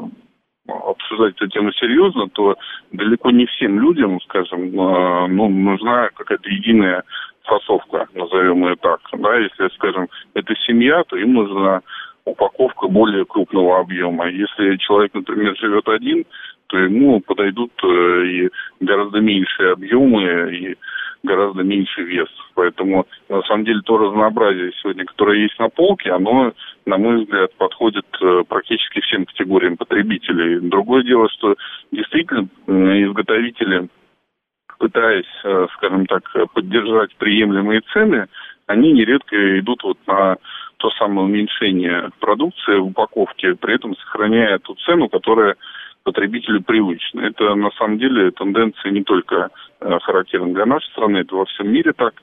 обсуждать 0.67 1.35
эту 1.35 1.47
тему 1.47 1.71
серьезно, 1.73 2.29
то 2.29 2.55
далеко 2.91 3.31
не 3.31 3.47
всем 3.47 3.79
людям, 3.79 4.19
скажем, 4.21 4.79
э, 4.79 5.27
ну, 5.27 5.49
нужна 5.49 6.09
какая-то 6.13 6.47
единая 6.49 7.03
фасовка, 7.43 8.07
назовем 8.13 8.67
ее 8.67 8.75
так. 8.75 8.99
Да, 9.13 9.35
если, 9.37 9.73
скажем, 9.75 10.07
это 10.35 10.53
семья, 10.67 11.03
то 11.07 11.17
им 11.17 11.33
нужна 11.33 11.81
упаковка 12.25 12.87
более 12.87 13.25
крупного 13.25 13.79
объема. 13.79 14.29
Если 14.29 14.77
человек, 14.77 15.13
например, 15.13 15.55
живет 15.57 15.87
один, 15.87 16.25
то 16.67 16.77
ему 16.77 17.19
подойдут 17.19 17.71
э, 17.83 18.25
и 18.25 18.49
гораздо 18.79 19.19
меньшие 19.19 19.73
объемы, 19.73 20.55
и 20.55 20.77
гораздо 21.23 21.63
меньше 21.63 22.01
вес. 22.03 22.29
Поэтому, 22.55 23.05
на 23.29 23.41
самом 23.43 23.65
деле, 23.65 23.81
то 23.81 23.97
разнообразие 23.97 24.71
сегодня, 24.81 25.05
которое 25.05 25.39
есть 25.39 25.57
на 25.59 25.69
полке, 25.69 26.11
оно, 26.11 26.53
на 26.85 26.97
мой 26.97 27.23
взгляд, 27.23 27.53
подходит 27.55 28.05
э, 28.21 28.43
практически 28.47 29.01
всем 29.01 29.25
категориям 29.25 29.77
потребителей. 29.77 30.59
Другое 30.61 31.03
дело, 31.03 31.27
что 31.29 31.55
действительно 31.91 32.47
изготовители, 32.67 33.89
пытаясь, 34.79 35.25
э, 35.43 35.67
скажем 35.75 36.05
так, 36.05 36.23
поддержать 36.53 37.15
приемлемые 37.17 37.81
цены, 37.93 38.27
они 38.67 38.93
нередко 38.93 39.59
идут 39.59 39.83
вот 39.83 39.97
на 40.07 40.37
то 40.81 40.89
самое 40.91 41.27
уменьшение 41.27 42.09
продукции 42.19 42.79
в 42.79 42.87
упаковке, 42.87 43.55
при 43.55 43.75
этом 43.75 43.95
сохраняя 43.95 44.57
ту 44.57 44.75
цену, 44.75 45.09
которая 45.09 45.55
потребителю 46.03 46.63
привычна. 46.63 47.21
Это 47.21 47.53
на 47.53 47.69
самом 47.77 47.99
деле 47.99 48.31
тенденция 48.31 48.89
не 48.89 49.03
только 49.03 49.49
э, 49.79 49.99
характерна 50.01 50.53
для 50.53 50.65
нашей 50.65 50.89
страны, 50.89 51.17
это 51.19 51.35
во 51.35 51.45
всем 51.45 51.71
мире 51.71 51.93
так 51.93 52.15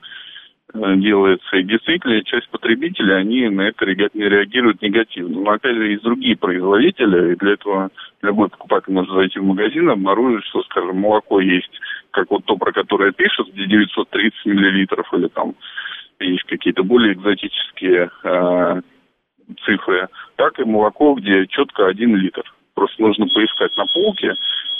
э, 0.73 0.95
делается. 0.97 1.55
И 1.55 1.63
действительно, 1.63 2.21
часть 2.25 2.49
потребителей, 2.49 3.15
они 3.15 3.47
на 3.47 3.69
это 3.69 3.85
реагируют 3.85 4.81
негативно. 4.81 5.39
Но 5.39 5.51
опять 5.51 5.75
же, 5.75 5.91
есть 5.91 6.03
другие 6.03 6.35
производители, 6.35 7.31
и 7.31 7.35
для 7.37 7.53
этого 7.53 7.91
любой 8.21 8.49
покупатель 8.49 8.91
может 8.91 9.13
зайти 9.13 9.39
в 9.39 9.45
магазин 9.45 9.89
обнаружить, 9.89 10.45
что, 10.47 10.63
скажем, 10.63 10.97
молоко 10.97 11.39
есть, 11.39 11.71
как 12.11 12.29
вот 12.29 12.43
то, 12.43 12.57
про 12.57 12.73
которое 12.73 13.13
пишут, 13.13 13.53
где 13.53 13.65
930 13.67 14.45
миллилитров 14.45 15.07
или 15.13 15.29
там 15.29 15.55
есть 16.19 16.43
какие-то 16.43 16.83
более 16.83 17.13
экзотические 17.13 18.09
э, 18.23 18.81
цифры, 19.65 20.07
так 20.35 20.59
и 20.59 20.63
молоко, 20.63 21.13
где 21.13 21.47
четко 21.47 21.87
один 21.87 22.15
литр. 22.15 22.43
Просто 22.73 23.01
нужно 23.01 23.25
поискать 23.27 23.75
на 23.77 23.85
полке, 23.87 24.33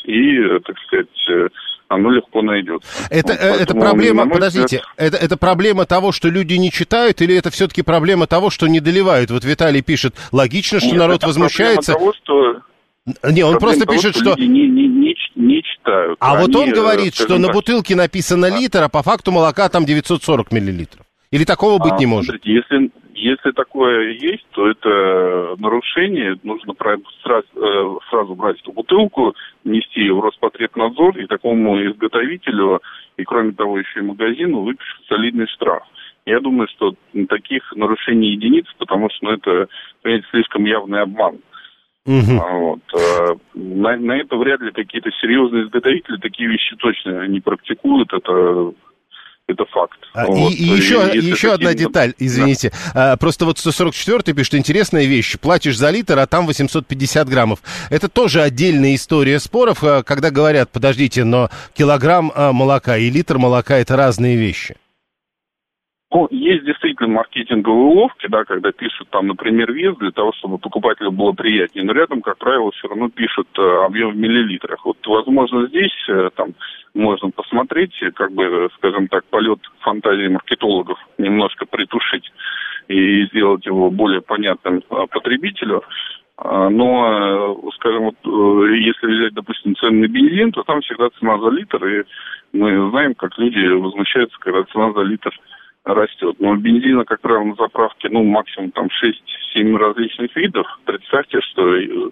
и, 0.05 0.37
э, 0.37 0.59
так 0.65 0.77
сказать, 0.79 1.29
э, 1.29 1.47
оно 1.87 2.11
легко 2.11 2.41
найдет. 2.41 2.83
Это, 3.09 3.33
вот, 3.33 3.41
э, 3.41 3.63
это 3.63 3.73
проблема, 3.73 4.29
подождите, 4.29 4.77
взгляд... 4.77 4.93
это, 4.97 5.17
это 5.17 5.37
проблема 5.37 5.85
того, 5.85 6.11
что 6.11 6.29
люди 6.29 6.53
не 6.53 6.71
читают, 6.71 7.21
или 7.21 7.35
это 7.35 7.49
все-таки 7.49 7.81
проблема 7.81 8.27
того, 8.27 8.49
что 8.49 8.67
не 8.67 8.79
доливают? 8.79 9.31
Вот 9.31 9.43
Виталий 9.43 9.81
пишет, 9.81 10.15
логично, 10.31 10.79
что 10.79 10.89
Нет, 10.89 10.97
народ 10.97 11.23
возмущается. 11.23 11.93
Того, 11.93 12.13
что 12.13 12.61
не, 13.23 13.43
он 13.43 13.57
просто 13.57 13.85
того, 13.85 13.93
пишет, 13.93 14.15
что... 14.15 14.31
Люди 14.31 14.43
не, 14.43 14.67
не, 14.67 14.87
не, 14.87 15.15
не 15.35 15.63
читают. 15.63 16.17
А 16.19 16.35
Они, 16.35 16.45
вот 16.45 16.55
он 16.55 16.71
говорит, 16.71 17.15
что 17.15 17.27
так... 17.27 17.39
на 17.39 17.51
бутылке 17.51 17.95
написано 17.95 18.45
литр, 18.55 18.83
а 18.83 18.89
по 18.89 19.01
факту 19.03 19.31
молока 19.31 19.67
там 19.69 19.85
940 19.85 20.51
миллилитров. 20.51 21.05
Или 21.31 21.43
такого 21.43 21.77
быть 21.77 21.93
а, 21.93 21.97
не 21.97 22.07
может? 22.07 22.31
Смотрите, 22.31 22.53
если, 22.53 22.91
если 23.13 23.51
такое 23.51 24.13
есть, 24.13 24.45
то 24.51 24.67
это 24.67 25.55
нарушение. 25.59 26.39
Нужно 26.41 26.73
сразу, 27.23 27.45
э, 27.55 27.97
сразу 28.09 28.35
брать 28.35 28.59
эту 28.61 28.71
бутылку, 28.71 29.35
нести 29.63 30.01
ее 30.01 30.15
в 30.15 30.21
Роспотребнадзор, 30.21 31.19
и 31.19 31.27
такому 31.27 31.79
изготовителю, 31.85 32.81
и 33.17 33.23
кроме 33.23 33.51
того 33.51 33.77
еще 33.77 33.99
и 33.99 34.03
магазину 34.03 34.61
выпишут 34.61 35.05
солидный 35.07 35.47
штраф. 35.47 35.83
Я 36.25 36.39
думаю, 36.39 36.67
что 36.69 36.95
таких 37.27 37.63
нарушений 37.75 38.31
единиц, 38.31 38.65
потому 38.77 39.09
что 39.11 39.25
ну, 39.25 39.31
это, 39.31 39.67
понимаете, 40.01 40.27
слишком 40.31 40.65
явный 40.65 41.01
обман. 41.01 41.39
Угу. 42.05 42.41
Вот. 42.41 42.79
Э, 42.95 43.35
на, 43.53 43.97
на 43.97 44.17
это 44.17 44.35
вряд 44.35 44.61
ли 44.61 44.71
какие-то 44.71 45.11
серьезные 45.21 45.65
изготовители 45.65 46.17
такие 46.17 46.49
вещи 46.49 46.75
точно 46.77 47.27
не 47.27 47.39
практикуют. 47.39 48.11
Это 48.13 48.73
это 49.49 49.65
факт. 49.65 49.97
А, 50.13 50.25
вот. 50.25 50.51
И, 50.51 50.55
и 50.55 50.63
еще, 50.63 51.09
и 51.13 51.19
еще 51.19 51.53
одна 51.53 51.73
деталь, 51.73 52.13
извините. 52.19 52.71
Да. 52.93 53.13
А, 53.13 53.17
просто 53.17 53.45
вот 53.45 53.57
144 53.57 54.33
пишет, 54.33 54.55
интересная 54.55 55.05
вещь. 55.05 55.37
Платишь 55.39 55.77
за 55.77 55.89
литр, 55.89 56.17
а 56.19 56.27
там 56.27 56.45
850 56.45 57.27
граммов. 57.27 57.59
Это 57.89 58.09
тоже 58.09 58.41
отдельная 58.41 58.95
история 58.95 59.39
споров, 59.39 59.83
а, 59.83 60.03
когда 60.03 60.31
говорят, 60.31 60.71
подождите, 60.71 61.23
но 61.23 61.49
килограмм 61.73 62.31
а, 62.35 62.51
молока 62.51 62.97
и 62.97 63.09
литр 63.09 63.37
молока 63.37 63.77
это 63.77 63.95
разные 63.95 64.35
вещи. 64.35 64.75
Ну, 66.11 66.27
есть 66.31 66.65
действительно 66.65 67.09
маркетинговые 67.09 67.83
уловки, 67.83 68.25
да, 68.27 68.43
когда 68.43 68.71
пишут 68.71 69.09
там, 69.11 69.27
например, 69.27 69.71
вес 69.71 69.95
для 69.97 70.09
того, 70.09 70.33
чтобы 70.33 70.57
покупателю 70.57 71.11
было 71.11 71.33
приятнее, 71.33 71.85
но 71.85 71.93
рядом, 71.93 72.21
как 72.21 72.39
правило, 72.39 72.71
все 72.71 72.87
равно 72.87 73.09
пишут 73.09 73.47
э, 73.59 73.85
объем 73.85 74.11
в 74.11 74.17
миллилитрах. 74.17 74.83
Вот, 74.85 74.97
возможно, 75.05 75.67
здесь 75.67 75.93
э, 76.09 76.31
там 76.35 76.55
можно 76.95 77.29
посмотреть, 77.29 77.93
как 78.15 78.31
бы, 78.31 78.69
скажем 78.77 79.07
так, 79.07 79.23
полет 79.25 79.59
фантазии 79.81 80.29
маркетологов 80.29 80.97
немножко 81.19 81.67
притушить 81.67 82.31
и 82.87 83.27
сделать 83.27 83.67
его 83.67 83.91
более 83.91 84.21
понятным 84.21 84.79
э, 84.89 85.05
потребителю. 85.11 85.83
А, 86.37 86.69
но, 86.69 87.59
э, 87.67 87.71
скажем, 87.75 88.05
вот, 88.05 88.15
э, 88.25 88.77
если 88.77 89.05
взять, 89.05 89.35
допустим, 89.35 89.75
цены 89.75 90.07
на 90.07 90.07
бензин, 90.07 90.53
то 90.53 90.63
там 90.63 90.81
всегда 90.81 91.09
цена 91.19 91.37
за 91.37 91.49
литр, 91.49 91.85
и 91.85 92.03
мы 92.53 92.89
знаем, 92.89 93.13
как 93.13 93.37
люди 93.37 93.63
возмущаются, 93.67 94.39
когда 94.39 94.63
цена 94.63 94.91
за 94.93 95.01
литр 95.01 95.31
растет. 95.93 96.35
Но 96.39 96.55
бензина, 96.55 97.05
как 97.05 97.21
правило, 97.21 97.43
на 97.43 97.55
заправке, 97.55 98.09
ну, 98.09 98.23
максимум 98.23 98.71
там 98.71 98.87
6-7 99.55 99.77
различных 99.77 100.35
видов. 100.35 100.67
Представьте, 100.85 101.39
что 101.41 101.75
э, 101.75 102.09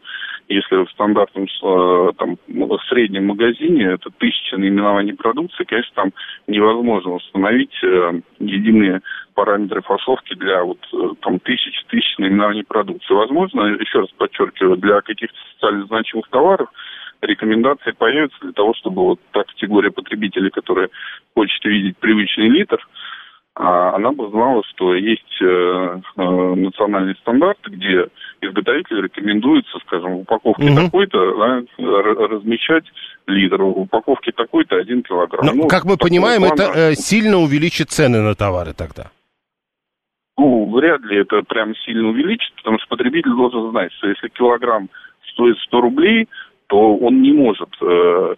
если 0.48 0.86
в 0.86 0.92
стандартном, 0.92 1.46
э, 1.46 2.12
там, 2.18 2.38
в 2.48 2.80
среднем 2.90 3.28
магазине 3.28 3.86
это 3.86 4.10
тысяча 4.18 4.58
наименований 4.58 5.14
продукции, 5.14 5.64
конечно, 5.64 5.92
там 5.96 6.12
невозможно 6.48 7.14
установить 7.14 7.76
э, 7.84 8.22
единые 8.40 9.02
параметры 9.34 9.82
фасовки 9.82 10.34
для 10.34 10.64
вот 10.64 10.80
там 11.22 11.40
тысяч 11.40 11.84
тысяч 11.90 12.18
наименований 12.18 12.64
продукции. 12.64 13.14
Возможно, 13.14 13.78
еще 13.80 14.00
раз 14.00 14.10
подчеркиваю, 14.18 14.78
для 14.78 15.02
каких-то 15.02 15.38
социально 15.54 15.86
значимых 15.86 16.28
товаров 16.30 16.70
рекомендации 17.22 17.92
появятся 17.92 18.38
для 18.42 18.52
того, 18.52 18.74
чтобы 18.76 19.02
вот 19.04 19.20
та 19.32 19.44
категория 19.44 19.92
потребителей, 19.92 20.50
которая 20.50 20.90
хочет 21.36 21.64
видеть 21.66 21.98
привычный 21.98 22.50
литр, 22.50 22.78
она 23.60 24.12
бы 24.12 24.30
знала, 24.30 24.62
что 24.70 24.94
есть 24.94 25.42
э, 25.42 25.46
э, 25.46 26.22
национальный 26.56 27.16
стандарт, 27.16 27.58
где 27.66 28.08
изготовитель 28.42 29.02
рекомендуется, 29.02 29.80
скажем, 29.86 30.18
в 30.18 30.20
упаковке 30.22 30.70
угу. 30.70 30.76
такой-то 30.76 31.18
да, 31.38 31.64
размещать 32.28 32.86
литр, 33.26 33.62
в 33.64 33.80
упаковке 33.80 34.32
такой-то 34.32 34.76
один 34.76 35.02
килограмм. 35.02 35.46
Но, 35.46 35.54
ну, 35.54 35.68
как 35.68 35.86
мы 35.86 35.98
понимаем, 35.98 36.42
плана... 36.42 36.54
это 36.54 36.80
э, 36.80 36.94
сильно 36.94 37.38
увеличит 37.38 37.90
цены 37.90 38.22
на 38.22 38.36
товары 38.36 38.74
тогда. 38.74 39.10
Ну, 40.38 40.72
вряд 40.76 41.02
ли 41.02 41.18
это 41.18 41.42
прям 41.42 41.76
сильно 41.78 42.10
увеличит, 42.10 42.54
потому 42.58 42.78
что 42.78 42.90
потребитель 42.90 43.32
должен 43.32 43.72
знать, 43.72 43.92
что 43.94 44.08
если 44.08 44.28
килограмм 44.28 44.90
стоит 45.34 45.58
100 45.58 45.82
рублей, 45.82 46.28
то 46.68 46.96
он 46.98 47.22
не 47.22 47.34
может 47.34 47.70
э, 47.82 47.86
а, 47.86 48.36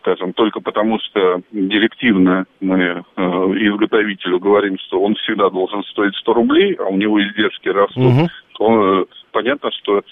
скажем, 0.00 0.34
только 0.34 0.60
потому 0.60 0.98
что 1.00 1.40
директивно 1.50 2.44
мы 2.60 2.78
э, 2.78 3.22
изготовителю 3.22 4.38
говорим, 4.38 4.78
что 4.78 5.00
он 5.00 5.14
всегда 5.14 5.48
должен 5.48 5.82
стоить 5.84 6.14
100 6.16 6.34
рублей, 6.34 6.74
а 6.74 6.84
у 6.84 6.96
него 6.96 7.22
издержки 7.22 7.68
растут, 7.68 8.04
угу. 8.04 8.28
то 8.58 9.00
э, 9.00 9.04
понятно, 9.32 9.70
что 9.72 10.02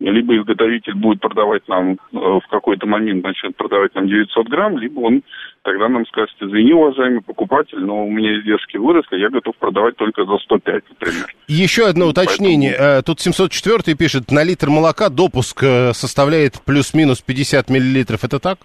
либо 0.00 0.36
изготовитель 0.36 0.94
будет 0.94 1.20
продавать 1.20 1.68
нам 1.68 1.92
э, 1.92 1.96
в 2.12 2.42
какой-то 2.50 2.86
момент, 2.86 3.22
начнет 3.22 3.54
продавать 3.56 3.94
нам 3.94 4.08
900 4.08 4.48
грамм, 4.48 4.78
либо 4.78 5.00
он 5.00 5.22
тогда 5.62 5.88
нам 5.88 6.06
скажет, 6.06 6.34
извини, 6.40 6.72
уважаемый 6.72 7.20
покупатель, 7.20 7.80
но 7.80 8.06
у 8.06 8.10
меня 8.10 8.38
издержки 8.38 8.78
выросли, 8.78 9.18
я 9.18 9.28
готов 9.28 9.54
продавать 9.56 9.96
только 9.96 10.24
за 10.24 10.38
105, 10.38 10.82
например. 10.88 11.26
Еще 11.46 11.86
одно 11.86 12.06
уточнение. 12.06 12.74
Поэтому... 12.78 13.02
Тут 13.02 13.20
704 13.20 13.96
пишет, 13.96 14.30
на 14.30 14.42
литр 14.42 14.70
молока 14.70 15.10
допуск 15.10 15.60
составляет 15.92 16.54
плюс-минус 16.64 17.20
50 17.20 17.68
миллилитров. 17.68 18.24
Это 18.24 18.40
так? 18.40 18.58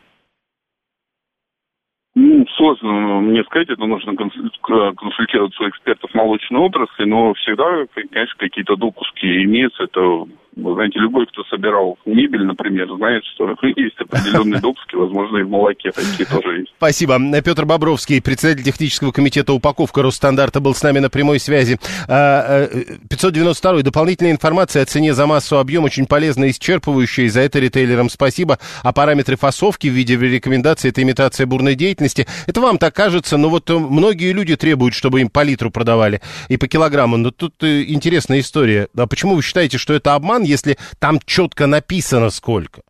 Ну, 2.16 2.46
сложно 2.58 3.22
мне 3.22 3.44
сказать, 3.44 3.70
это 3.70 3.86
нужно 3.86 4.16
консультироваться 4.16 5.64
у 5.64 5.70
экспертов 5.70 6.14
молочной 6.14 6.62
отрасли, 6.62 7.06
но 7.06 7.34
всегда, 7.36 7.86
конечно, 7.94 8.36
какие-то 8.38 8.76
допуски 8.76 9.44
имеются, 9.44 9.84
это 9.84 10.26
Вы 10.56 10.74
знаете, 10.74 11.00
любой, 11.00 11.26
кто 11.28 11.44
собирал 11.46 11.98
мебель, 12.06 12.44
например, 12.44 12.88
знает, 12.96 13.24
что 13.34 13.50
есть 13.76 14.00
определенные 14.00 14.60
допуски, 14.60 14.96
возможно, 14.96 15.38
и 15.38 15.44
в 15.44 15.50
молоке 15.50 15.92
такие 15.92 16.26
тоже 16.26 16.60
есть. 16.60 16.74
Спасибо. 16.78 17.20
Петр 17.42 17.66
Бобровский, 17.66 18.22
председатель 18.22 18.64
технического 18.64 19.12
комитета 19.12 19.54
упаковка 19.54 20.02
Росстандарта, 20.02 20.60
был 20.60 20.74
с 20.74 20.84
нами 20.84 21.00
на 21.00 21.10
прямой 21.10 21.40
связи. 21.40 21.78
592 22.08 23.72
а, 23.72 23.84
дополнительная 23.84 24.32
информация 24.32 24.84
о 24.84 24.86
цене 24.86 25.14
за 25.14 25.26
массу 25.26 25.58
объем 25.58 25.84
очень 25.84 26.06
полезная 26.06 26.50
и 26.50 26.52
исчерпывающая, 26.52 27.26
и 27.26 27.30
за 27.30 27.42
это 27.42 27.60
ритейлерам 27.60 28.10
спасибо. 28.10 28.60
А 28.84 28.92
параметры 28.94 29.36
фасовки 29.36 29.88
в 29.88 29.94
виде 29.94 30.18
рекомендации 30.18 30.90
это 30.90 31.02
имитация 31.02 31.46
бурной 31.46 31.76
деятельности. 31.76 32.28
Это 32.48 32.62
вам 32.62 32.78
так 32.78 32.94
кажется, 32.94 33.38
но 33.38 33.50
вот 33.50 33.70
многие 33.70 34.34
люди 34.34 34.56
требуют, 34.56 34.94
чтобы 34.94 35.22
им 35.22 35.30
по 35.30 35.44
литру 35.44 35.72
продавали 35.72 36.22
и 36.48 36.58
по 36.58 36.68
килограмму. 36.68 37.18
Но 37.18 37.32
тут 37.32 37.54
э, 37.64 37.84
интересная 37.88 38.40
история. 38.40 38.88
А 38.98 39.08
почему 39.08 39.36
вы 39.36 39.42
считаете, 39.42 39.78
что 39.78 39.94
это 39.94 40.16
обман, 40.16 40.39
если 40.44 40.78
там 41.00 41.20
четко 41.26 41.68
написано 41.68 42.30
сколько? 42.30 42.82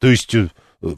То 0.00 0.08
есть, 0.08 0.34
э, 0.34 0.48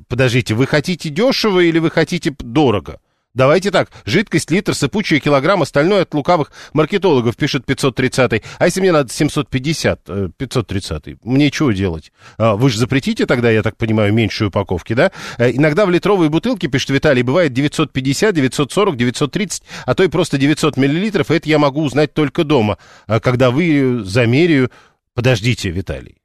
подождите, 0.08 0.54
вы 0.54 0.66
хотите 0.66 1.10
дешево 1.10 1.60
или 1.60 1.78
вы 1.78 1.90
хотите 1.90 2.34
дорого? 2.38 3.00
Давайте 3.34 3.72
так, 3.72 3.90
жидкость, 4.06 4.52
литр, 4.52 4.74
сыпучая, 4.74 5.18
килограмм, 5.18 5.60
остальное 5.60 6.02
от 6.02 6.14
лукавых 6.14 6.52
маркетологов, 6.72 7.36
пишет 7.36 7.64
530-й. 7.68 8.44
А 8.58 8.64
если 8.64 8.80
мне 8.80 8.92
надо 8.92 9.12
750, 9.12 10.08
530-й, 10.08 11.18
мне 11.24 11.50
чего 11.50 11.72
делать? 11.72 12.12
А, 12.38 12.54
вы 12.54 12.70
же 12.70 12.78
запретите 12.78 13.26
тогда, 13.26 13.50
я 13.50 13.64
так 13.64 13.76
понимаю, 13.76 14.14
меньшие 14.14 14.48
упаковки, 14.48 14.92
да? 14.92 15.10
Э, 15.38 15.50
иногда 15.50 15.84
в 15.84 15.90
литровые 15.90 16.30
бутылки, 16.30 16.68
пишет 16.68 16.90
Виталий, 16.90 17.22
бывает 17.22 17.52
950, 17.52 18.34
940, 18.36 18.96
930, 18.96 19.62
а 19.84 19.94
то 19.96 20.04
и 20.04 20.08
просто 20.08 20.38
900 20.38 20.76
миллилитров, 20.76 21.32
это 21.32 21.48
я 21.48 21.58
могу 21.58 21.82
узнать 21.82 22.14
только 22.14 22.44
дома, 22.44 22.78
а 23.08 23.18
когда 23.18 23.50
вы 23.50 24.02
замеряю. 24.04 24.70
Подождите, 25.14 25.70
Виталий. 25.70 26.16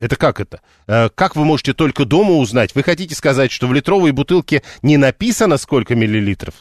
Это 0.00 0.16
как 0.16 0.40
это? 0.40 0.60
Э, 0.86 1.08
как 1.14 1.36
вы 1.36 1.44
можете 1.44 1.72
только 1.72 2.04
дома 2.04 2.32
узнать? 2.32 2.74
Вы 2.74 2.82
хотите 2.82 3.14
сказать, 3.14 3.52
что 3.52 3.68
в 3.68 3.72
литровой 3.72 4.10
бутылке 4.10 4.62
не 4.82 4.96
написано, 4.96 5.56
сколько 5.56 5.94
миллилитров? 5.94 6.54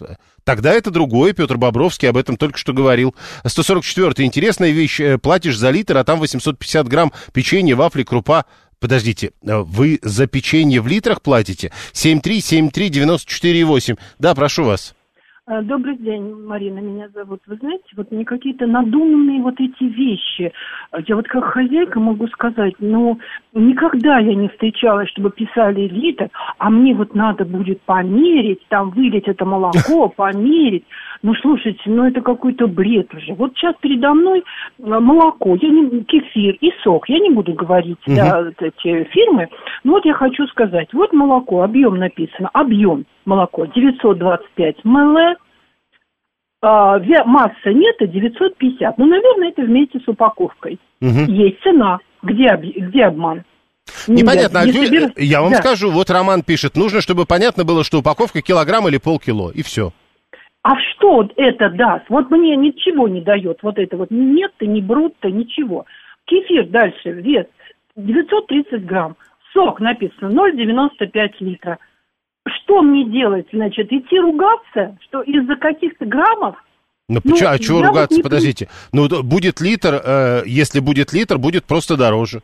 Тогда 0.44 0.72
это 0.72 0.92
другое. 0.92 1.34
Петр 1.34 1.58
Бобровский 1.58 2.10
об 2.10 2.18
этом 2.18 2.38
только 2.38 2.58
что 2.58 2.74
говорил. 2.74 3.16
144 3.46 4.26
интересная 4.26 4.70
вещь. 4.70 5.00
Э, 5.00 5.18
платишь 5.18 5.58
за 5.58 5.72
литр, 5.72 5.98
а 5.98 6.04
там 6.04 6.20
850 6.20 6.88
грамм 6.88 7.12
печенья, 7.34 7.76
вафли, 7.76 8.04
крупа. 8.04 8.46
Подождите, 8.80 9.32
э, 9.42 9.58
вы 9.58 10.00
за 10.04 10.28
печенье 10.28 10.80
в 10.80 10.88
литрах 10.88 11.22
платите? 11.22 11.72
7373948. 11.94 13.98
Да, 14.20 14.36
прошу 14.36 14.66
вас. 14.66 14.94
Э, 15.46 15.62
добрый 15.62 15.98
день, 15.98 16.34
Марина, 16.46 16.80
меня 16.80 17.10
зовут. 17.10 17.42
Вы 17.48 17.58
знаете, 17.58 17.84
вот 17.98 18.10
мне 18.12 18.24
какие-то 18.24 18.66
надуманные 18.66 19.42
вот 19.42 19.56
эти 19.60 19.84
вещи. 19.84 20.54
Я 21.06 21.16
вот 21.18 21.28
как 21.28 21.44
хозяйка 21.44 22.00
могу 22.00 22.28
сказать, 22.28 22.76
ну, 22.80 23.20
никогда 23.54 24.20
я 24.20 24.36
не 24.36 24.48
встречалась, 24.48 25.10
чтобы 25.10 25.32
писали 25.32 25.82
литр, 25.90 26.30
а 26.60 26.70
мне 26.70 26.94
вот 26.94 27.14
надо 27.14 27.44
будет 27.44 27.82
померить, 27.82 28.66
там 28.70 28.92
вылить 28.92 29.28
это 29.28 29.44
молоко, 29.44 30.08
померить. 30.16 30.86
Ну, 31.24 31.36
слушайте, 31.36 31.82
ну 31.88 32.06
это 32.06 32.22
какой-то 32.22 32.68
бред 32.68 33.14
уже. 33.14 33.34
Вот 33.34 33.54
сейчас 33.58 33.76
передо 33.82 34.14
мной 34.14 34.40
э, 34.80 34.84
молоко, 34.86 35.58
я 35.62 35.70
не, 35.70 36.06
кефир 36.06 36.56
и 36.62 36.72
сок. 36.84 37.10
Я 37.10 37.20
не 37.20 37.32
буду 37.32 37.52
говорить, 37.54 38.00
угу. 38.08 38.16
да, 38.16 38.50
эти 38.60 39.04
фирмы. 39.12 39.50
Но 39.84 39.94
вот 39.94 40.06
я 40.06 40.14
хочу 40.14 40.48
сказать, 40.48 40.94
вот 40.94 41.12
молоко, 41.12 41.64
объем 41.64 41.98
написано, 41.98 42.50
объем 42.54 43.04
молоко 43.26 43.66
925 43.66 44.84
мл, 44.84 45.36
а, 46.62 46.98
масса 47.26 47.74
нет, 47.74 47.98
950. 48.00 48.98
Ну, 48.98 49.06
наверное, 49.06 49.50
это 49.50 49.64
вместе 49.64 50.00
с 50.00 50.08
упаковкой. 50.08 50.80
Угу. 51.02 51.32
Есть 51.32 51.62
цена. 51.62 52.00
Где, 52.22 52.56
где 52.56 53.06
обман? 53.06 53.44
Непонятно. 54.08 54.66
Нет, 54.66 54.76
не 54.76 54.86
собер... 54.86 55.12
Я 55.18 55.42
вам 55.42 55.52
да. 55.52 55.58
скажу, 55.58 55.92
вот 55.92 56.10
Роман 56.10 56.42
пишет, 56.42 56.78
нужно, 56.78 57.02
чтобы 57.02 57.26
понятно 57.26 57.66
было, 57.66 57.84
что 57.84 58.00
упаковка 58.00 58.42
килограмм 58.42 58.88
или 58.88 58.98
полкило, 58.98 59.52
и 59.52 59.62
все. 59.62 59.92
А 60.62 60.76
что 60.80 61.30
это 61.36 61.70
даст? 61.70 62.06
Вот 62.08 62.32
мне 62.32 62.56
ничего 62.56 63.10
не 63.10 63.20
дает. 63.20 63.60
Вот 63.62 63.78
это 63.78 63.98
вот 63.98 64.10
нет-то, 64.10 64.66
не 64.66 64.82
брут-то, 64.82 65.30
ничего. 65.30 65.86
Кефир 66.26 66.68
дальше, 66.68 67.12
вес 67.12 67.48
930 67.98 68.86
грамм. 68.86 69.18
Сок 69.52 69.82
написано 69.82 70.30
0,95 70.30 71.32
литра 71.42 71.78
что 72.48 72.82
мне 72.82 73.06
делать, 73.06 73.48
значит, 73.54 73.92
идти 73.92 74.20
ругаться, 74.20 74.98
что 75.02 75.22
из-за 75.22 75.56
каких-то 75.56 76.06
граммов 76.06 76.56
ну, 77.10 77.20
ну 77.24 77.36
а 77.46 77.60
чего 77.60 77.82
ругаться, 77.82 78.16
вот 78.16 78.24
подождите. 78.24 78.70
Ну, 78.94 79.08
будет 79.24 79.60
литр, 79.60 80.02
э, 80.04 80.44
если 80.46 80.80
будет 80.80 81.12
литр, 81.12 81.38
будет 81.38 81.66
просто 81.66 81.98
дороже. 81.98 82.42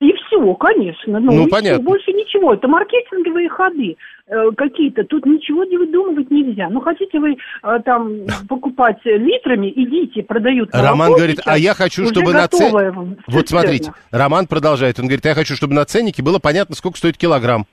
И 0.00 0.12
все, 0.12 0.54
конечно. 0.54 1.20
Ну, 1.20 1.32
ну 1.32 1.48
понятно. 1.48 1.80
Все, 1.80 1.90
больше 1.90 2.12
ничего. 2.12 2.52
Это 2.52 2.68
маркетинговые 2.68 3.48
ходы 3.48 3.96
э, 4.26 4.50
какие-то. 4.56 5.04
Тут 5.04 5.24
ничего 5.24 5.64
не 5.64 5.78
выдумывать 5.78 6.30
нельзя. 6.30 6.68
Ну, 6.68 6.80
хотите 6.80 7.18
вы 7.18 7.36
э, 7.62 7.78
там 7.84 8.26
покупать 8.48 8.98
литрами, 9.04 9.72
идите, 9.74 10.22
продают 10.22 10.72
молоко. 10.72 10.90
Роман 10.90 11.12
говорит, 11.12 11.40
а 11.46 11.56
я 11.56 11.72
хочу, 11.72 12.04
чтобы 12.06 12.32
на 12.32 12.48
ценнике... 12.48 13.14
Вот 13.28 13.48
смотрите, 13.48 13.92
Роман 14.10 14.48
продолжает. 14.48 14.98
Он 14.98 15.06
говорит, 15.06 15.24
я 15.24 15.34
хочу, 15.34 15.54
чтобы 15.54 15.74
на 15.74 15.84
ценнике 15.84 16.22
было 16.22 16.40
понятно, 16.40 16.74
сколько 16.74 16.98
стоит 16.98 17.16
килограмм. 17.16 17.66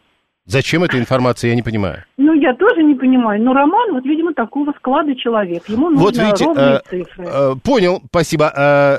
Зачем 0.45 0.83
эта 0.83 0.99
информация, 0.99 1.49
я 1.49 1.55
не 1.55 1.61
понимаю. 1.61 2.03
Ну, 2.17 2.33
я 2.33 2.53
тоже 2.53 2.83
не 2.83 2.95
понимаю. 2.95 3.41
Но 3.41 3.53
Роман, 3.53 3.93
вот, 3.93 4.03
видимо, 4.03 4.33
такого 4.33 4.73
склада 4.77 5.15
человек. 5.15 5.63
Ему 5.69 5.89
нужны 5.89 6.03
вот 6.03 6.17
видите, 6.17 6.45
ровные 6.45 6.75
э, 6.75 6.79
цифры. 6.89 7.25
Э, 7.25 7.55
понял, 7.63 8.01
спасибо. 8.07 8.51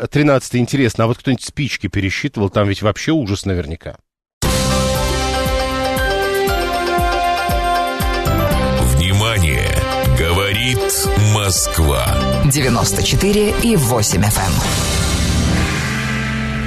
Э, 0.03 0.07
13 0.11 0.57
интересно. 0.57 1.05
А 1.05 1.07
вот 1.07 1.19
кто-нибудь 1.19 1.45
спички 1.45 1.89
пересчитывал? 1.89 2.49
Там 2.49 2.67
ведь 2.69 2.81
вообще 2.81 3.13
ужас 3.13 3.45
наверняка. 3.45 3.97
Внимание! 8.97 9.69
Говорит 10.19 10.79
Москва. 11.35 12.07
94 12.51 13.55
и 13.63 13.77
8 13.77 14.21
FM. 14.21 14.51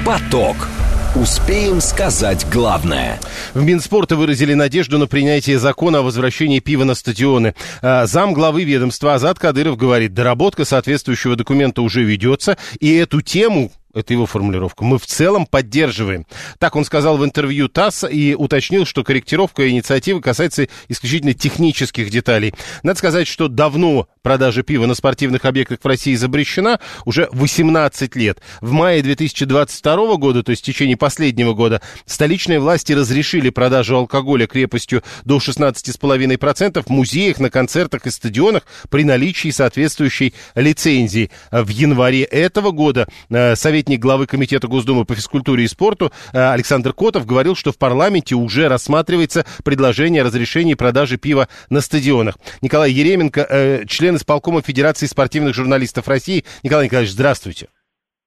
Эм. 0.03 0.05
Поток. 0.05 0.76
Успеем 1.22 1.82
сказать 1.82 2.45
главное. 2.51 3.20
В 3.55 3.63
Минспорта 3.63 4.15
выразили 4.15 4.53
надежду 4.53 4.99
на 4.99 5.07
принятие 5.07 5.57
закона 5.57 5.99
о 5.99 6.01
возвращении 6.03 6.59
пива 6.59 6.84
на 6.84 6.93
стадионы. 6.93 7.55
А, 7.82 8.05
зам 8.05 8.34
главы 8.34 8.63
ведомства 8.65 9.15
Азат 9.15 9.39
Кадыров 9.39 9.78
говорит, 9.78 10.13
доработка 10.13 10.63
соответствующего 10.63 11.36
документа 11.36 11.82
уже 11.82 12.03
ведется, 12.03 12.55
и 12.80 12.93
эту 12.93 13.22
тему 13.22 13.72
это 13.97 14.13
его 14.13 14.28
формулировка, 14.28 14.84
мы 14.84 14.99
в 14.99 15.07
целом 15.07 15.47
поддерживаем. 15.47 16.28
Так 16.59 16.76
он 16.76 16.86
сказал 16.86 17.18
в 17.18 17.26
интервью 17.26 17.68
ТАСС 17.68 18.05
и 18.09 18.36
уточнил, 18.36 18.86
что 18.86 19.03
корректировка 19.03 19.68
инициативы 19.68 20.22
касается 20.22 20.68
исключительно 20.88 21.34
технических 21.34 22.11
деталей. 22.11 22.53
Надо 22.84 22.99
сказать, 22.99 23.28
что 23.28 23.47
давно 23.47 24.07
продажа 24.28 24.61
пива 24.61 24.88
на 24.88 24.93
спортивных 24.93 25.45
объектах 25.45 25.80
в 25.82 25.88
России 25.88 26.13
запрещена, 26.13 26.82
уже 27.05 27.30
18 27.32 28.13
лет. 28.17 28.41
В 28.59 28.73
мае 28.73 29.01
2022 29.01 30.17
года, 30.17 30.43
то 30.43 30.49
есть 30.49 30.63
в 30.63 30.65
течение 30.65 30.97
последнего 30.97 31.53
года, 31.53 31.82
столичные 32.05 32.59
власти 32.59 32.91
разрешили 32.91 33.51
продажу 33.51 33.95
алкоголя 33.95 34.45
крепостью 34.45 35.01
до 35.23 35.38
16,5% 35.38 36.84
в 36.84 36.89
музеях, 36.89 37.39
на 37.39 37.49
концертах 37.49 38.05
и 38.05 38.11
стадионах 38.11 38.63
при 38.89 39.05
наличии 39.05 39.49
соответствующей 39.49 40.34
лицензии. 40.55 41.32
В 41.49 41.69
январе 41.69 42.23
этого 42.23 42.71
года 42.71 43.07
э, 43.30 43.55
Совет 43.55 43.78
советник 43.78 43.99
главы 43.99 44.25
Комитета 44.25 44.67
Госдумы 44.67 45.05
по 45.05 45.13
физкультуре 45.13 45.63
и 45.63 45.67
спорту 45.67 46.11
э, 46.34 46.51
Александр 46.51 46.93
Котов 46.93 47.28
говорил, 47.28 47.55
что 47.55 47.71
в 47.71 47.78
парламенте 47.78 48.34
уже 48.34 48.67
рассматривается 48.67 49.45
предложение 49.63 50.23
о 50.23 50.25
разрешении 50.25 50.73
продажи 50.73 51.17
пива 51.17 51.47
на 51.69 51.80
стадионах. 51.80 52.39
Николай 52.61 52.91
Еременко, 52.91 53.45
э, 53.47 53.84
член 54.18 54.18
исполкома 54.18 54.61
Федерации 54.61 55.05
спортивных 55.05 55.53
журналистов 55.53 56.07
России. 56.07 56.43
Николай 56.63 56.86
Николаевич, 56.86 57.13
здравствуйте. 57.13 57.68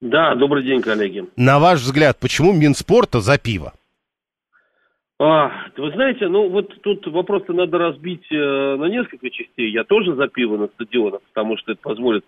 Да, 0.01 0.34
добрый 0.34 0.64
день, 0.64 0.80
коллеги. 0.80 1.24
На 1.36 1.59
ваш 1.59 1.80
взгляд, 1.80 2.18
почему 2.18 2.53
Минспорта 2.53 3.20
за 3.20 3.38
пиво? 3.38 3.72
А, 5.18 5.51
вы 5.76 5.91
знаете, 5.93 6.28
ну 6.28 6.49
вот 6.49 6.80
тут 6.82 7.07
вопрос 7.09 7.43
надо 7.49 7.76
разбить 7.76 8.24
э, 8.32 8.76
на 8.76 8.86
несколько 8.86 9.28
частей. 9.28 9.70
Я 9.70 9.84
тоже 9.84 10.14
за 10.14 10.28
пиво 10.28 10.57
на 10.57 10.68
стадионах, 10.68 11.20
потому 11.34 11.59
что 11.59 11.72
это 11.72 11.80
позволит 11.82 12.24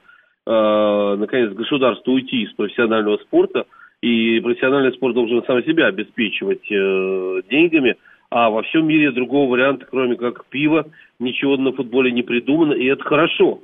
э, 0.47 1.17
наконец, 1.19 1.53
государству 1.55 2.13
уйти 2.13 2.43
из 2.43 2.53
профессионального 2.53 3.17
спорта, 3.19 3.65
и 4.03 4.41
профессиональный 4.41 4.93
спорт 4.93 5.15
должен 5.15 5.43
сам 5.47 5.65
себя 5.65 5.87
обеспечивать 5.87 6.71
э, 6.71 7.43
деньгами, 7.49 7.97
а 8.35 8.49
во 8.49 8.63
всем 8.63 8.87
мире 8.87 9.11
другого 9.11 9.51
варианта, 9.51 9.85
кроме 9.85 10.17
как 10.17 10.47
пива, 10.47 10.87
ничего 11.19 11.59
на 11.59 11.73
футболе 11.73 12.11
не 12.11 12.23
придумано, 12.23 12.73
и 12.73 12.87
это 12.87 13.05
хорошо. 13.05 13.61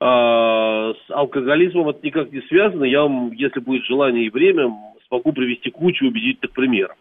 А, 0.00 0.94
с 0.94 1.10
алкоголизмом 1.10 1.90
это 1.90 1.98
никак 2.02 2.32
не 2.32 2.40
связано. 2.42 2.84
Я 2.84 3.02
вам, 3.02 3.30
если 3.32 3.60
будет 3.60 3.84
желание 3.84 4.24
и 4.24 4.30
время, 4.30 4.74
смогу 5.08 5.34
привести 5.34 5.70
кучу 5.70 6.06
убедительных 6.06 6.52
примеров. 6.52 6.96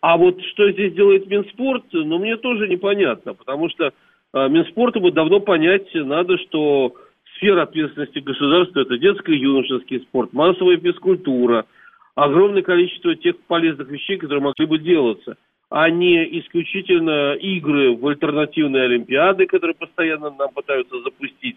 А 0.00 0.16
вот 0.16 0.40
что 0.52 0.70
здесь 0.70 0.94
делает 0.94 1.26
Минспорт, 1.26 1.86
ну, 1.90 2.20
мне 2.20 2.36
тоже 2.36 2.68
непонятно, 2.68 3.34
потому 3.34 3.68
что 3.70 3.86
э, 4.32 4.48
Минспорту 4.48 5.00
бы 5.00 5.10
давно 5.10 5.40
понять 5.40 5.92
надо, 5.92 6.38
что 6.38 6.94
сфера 7.36 7.62
ответственности 7.62 8.20
государства– 8.20 8.80
это 8.82 8.96
детский 8.96 9.32
и 9.32 9.40
юношеский 9.40 10.02
спорт, 10.02 10.32
массовая 10.32 10.76
физкультура, 10.76 11.66
огромное 12.14 12.62
количество 12.62 13.16
тех 13.16 13.40
полезных 13.48 13.88
вещей, 13.88 14.18
которые 14.18 14.44
могли 14.44 14.66
бы 14.66 14.78
делаться, 14.78 15.36
а 15.70 15.90
не 15.90 16.40
исключительно 16.40 17.34
игры 17.34 17.96
в 17.96 18.06
альтернативные 18.06 18.84
Олимпиады, 18.84 19.46
которые 19.46 19.74
постоянно 19.74 20.30
нам 20.30 20.50
пытаются 20.54 21.00
запустить, 21.02 21.56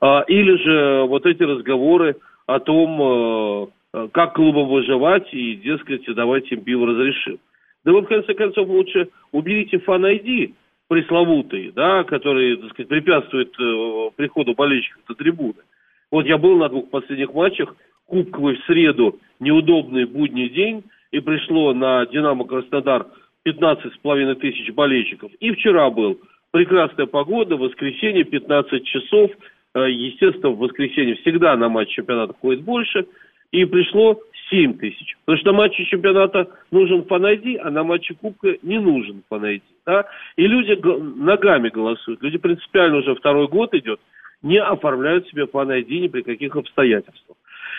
а, 0.00 0.24
или 0.28 0.56
же 0.62 1.04
вот 1.06 1.26
эти 1.26 1.42
разговоры 1.42 2.16
о 2.46 2.60
том, 2.60 3.70
э, 3.92 4.08
как 4.12 4.34
клубам 4.34 4.68
выживать, 4.68 5.32
и, 5.32 5.56
дескать, 5.56 6.04
давайте 6.14 6.54
им 6.54 6.62
пиво 6.62 6.86
разрешим. 6.86 7.38
Да 7.84 7.92
вы, 7.92 8.02
в 8.02 8.06
конце 8.06 8.34
концов, 8.34 8.68
лучше 8.68 9.08
уберите 9.32 9.78
фан-айди 9.78 10.54
пресловутый, 10.88 11.72
да, 11.74 12.04
который, 12.04 12.56
так 12.56 12.70
сказать, 12.70 12.88
препятствует 12.88 13.52
э, 13.58 14.10
приходу 14.16 14.54
болельщиков 14.54 15.02
на 15.08 15.14
трибуны. 15.14 15.62
Вот 16.10 16.26
я 16.26 16.38
был 16.38 16.56
на 16.56 16.68
двух 16.68 16.90
последних 16.90 17.32
матчах, 17.34 17.74
кубковый 18.06 18.56
в 18.56 18.64
среду, 18.64 19.18
неудобный 19.40 20.04
будний 20.04 20.48
день, 20.48 20.84
и 21.10 21.20
пришло 21.20 21.72
на 21.74 22.06
«Динамо 22.06 22.44
Краснодар» 22.44 23.06
15 23.46 23.94
с 23.94 23.96
половиной 23.98 24.34
тысяч 24.34 24.72
болельщиков. 24.72 25.30
И 25.38 25.52
вчера 25.52 25.88
был 25.88 26.18
прекрасная 26.50 27.06
погода, 27.06 27.56
воскресенье, 27.56 28.24
15 28.24 28.84
часов. 28.84 29.30
Э, 29.72 29.88
естественно, 29.88 30.50
в 30.50 30.58
воскресенье 30.58 31.14
всегда 31.14 31.56
на 31.56 31.68
матч 31.68 31.90
чемпионата 31.90 32.34
ходит 32.40 32.64
больше. 32.64 33.06
И 33.52 33.64
пришло 33.64 34.20
7 34.50 34.78
тысяч. 34.78 35.16
Потому 35.24 35.38
что 35.38 35.52
на 35.52 35.58
матче 35.58 35.84
чемпионата 35.84 36.48
нужен 36.72 37.04
фанайди, 37.04 37.56
а 37.62 37.70
на 37.70 37.84
матче 37.84 38.14
Кубка 38.14 38.56
не 38.62 38.80
нужен 38.80 39.22
фанайди. 39.28 39.62
Да? 39.86 40.06
И 40.34 40.44
люди 40.44 40.76
ногами 40.82 41.68
голосуют. 41.68 42.20
Люди 42.22 42.38
принципиально 42.38 42.96
уже 42.96 43.14
второй 43.14 43.46
год 43.46 43.74
идет, 43.74 44.00
не 44.42 44.60
оформляют 44.60 45.28
себе 45.28 45.46
фанайди 45.46 46.00
ни 46.00 46.08
при 46.08 46.22
каких 46.22 46.56
обстоятельствах. 46.56 47.38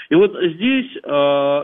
И 0.09 0.15
вот 0.15 0.34
здесь 0.41 0.95
э, 0.95 1.09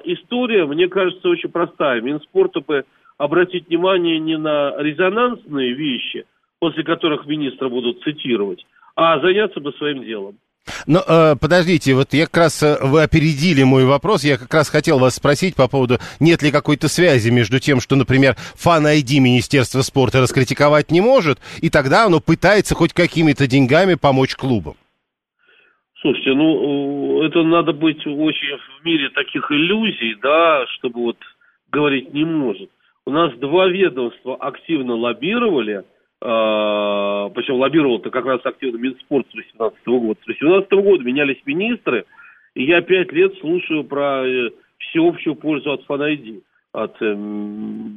история, 0.03 0.65
мне 0.65 0.89
кажется, 0.89 1.29
очень 1.29 1.49
простая. 1.49 2.01
Минспорта 2.01 2.59
бы 2.59 2.83
обратить 3.17 3.67
внимание 3.67 4.19
не 4.19 4.37
на 4.37 4.75
резонансные 4.77 5.73
вещи, 5.73 6.25
после 6.59 6.83
которых 6.83 7.25
министра 7.25 7.69
будут 7.69 8.01
цитировать, 8.03 8.65
а 8.95 9.19
заняться 9.19 9.59
бы 9.59 9.73
своим 9.73 10.03
делом. 10.03 10.37
Но 10.87 10.99
э, 11.05 11.35
подождите, 11.39 11.93
вот 11.93 12.13
я 12.13 12.25
как 12.25 12.37
раз 12.37 12.63
э, 12.63 12.77
вы 12.81 13.03
опередили 13.03 13.63
мой 13.63 13.85
вопрос. 13.85 14.23
Я 14.23 14.37
как 14.37 14.53
раз 14.53 14.69
хотел 14.69 14.97
вас 14.97 15.15
спросить 15.15 15.55
по 15.55 15.67
поводу, 15.67 15.97
нет 16.21 16.41
ли 16.41 16.51
какой-то 16.51 16.87
связи 16.87 17.29
между 17.29 17.59
тем, 17.59 17.81
что, 17.81 17.95
например, 17.95 18.35
фан-айди 18.55 19.19
Министерства 19.19 19.81
спорта 19.81 20.21
раскритиковать 20.21 20.89
не 20.89 21.01
может, 21.01 21.39
и 21.61 21.69
тогда 21.69 22.05
оно 22.05 22.21
пытается 22.21 22.75
хоть 22.75 22.93
какими-то 22.93 23.45
деньгами 23.45 23.95
помочь 23.95 24.35
клубам. 24.35 24.75
Слушайте, 25.99 26.33
ну 26.33 27.23
это 27.23 27.43
надо 27.43 27.71
быть 27.71 28.05
очень 28.05 28.57
в 28.57 28.85
мире 28.85 29.09
таких 29.09 29.49
иллюзий, 29.51 30.15
да, 30.21 30.65
чтобы 30.75 31.01
вот 31.01 31.17
говорить 31.71 32.13
не 32.13 32.25
может. 32.25 32.69
У 33.05 33.11
нас 33.11 33.33
два 33.35 33.67
ведомства 33.67 34.35
активно 34.37 34.95
лоббировали, 34.95 35.79
э, 35.79 35.83
причем 36.21 37.55
лоббировал-то 37.55 38.09
как 38.09 38.25
раз 38.25 38.39
активно 38.45 38.77
Минспорт 38.77 39.27
с 39.29 39.35
18 39.35 39.99
года. 39.99 40.19
С 40.23 40.27
18 40.27 40.71
года 40.71 41.03
менялись 41.03 41.41
министры, 41.45 42.05
и 42.55 42.63
я 42.63 42.81
пять 42.81 43.11
лет 43.11 43.37
слушаю 43.39 43.83
про 43.83 44.25
э, 44.25 44.51
всеобщую 44.77 45.35
пользу 45.35 45.73
от 45.73 45.83
фанайди, 45.83 46.43
от 46.71 46.95
э, 47.01 47.13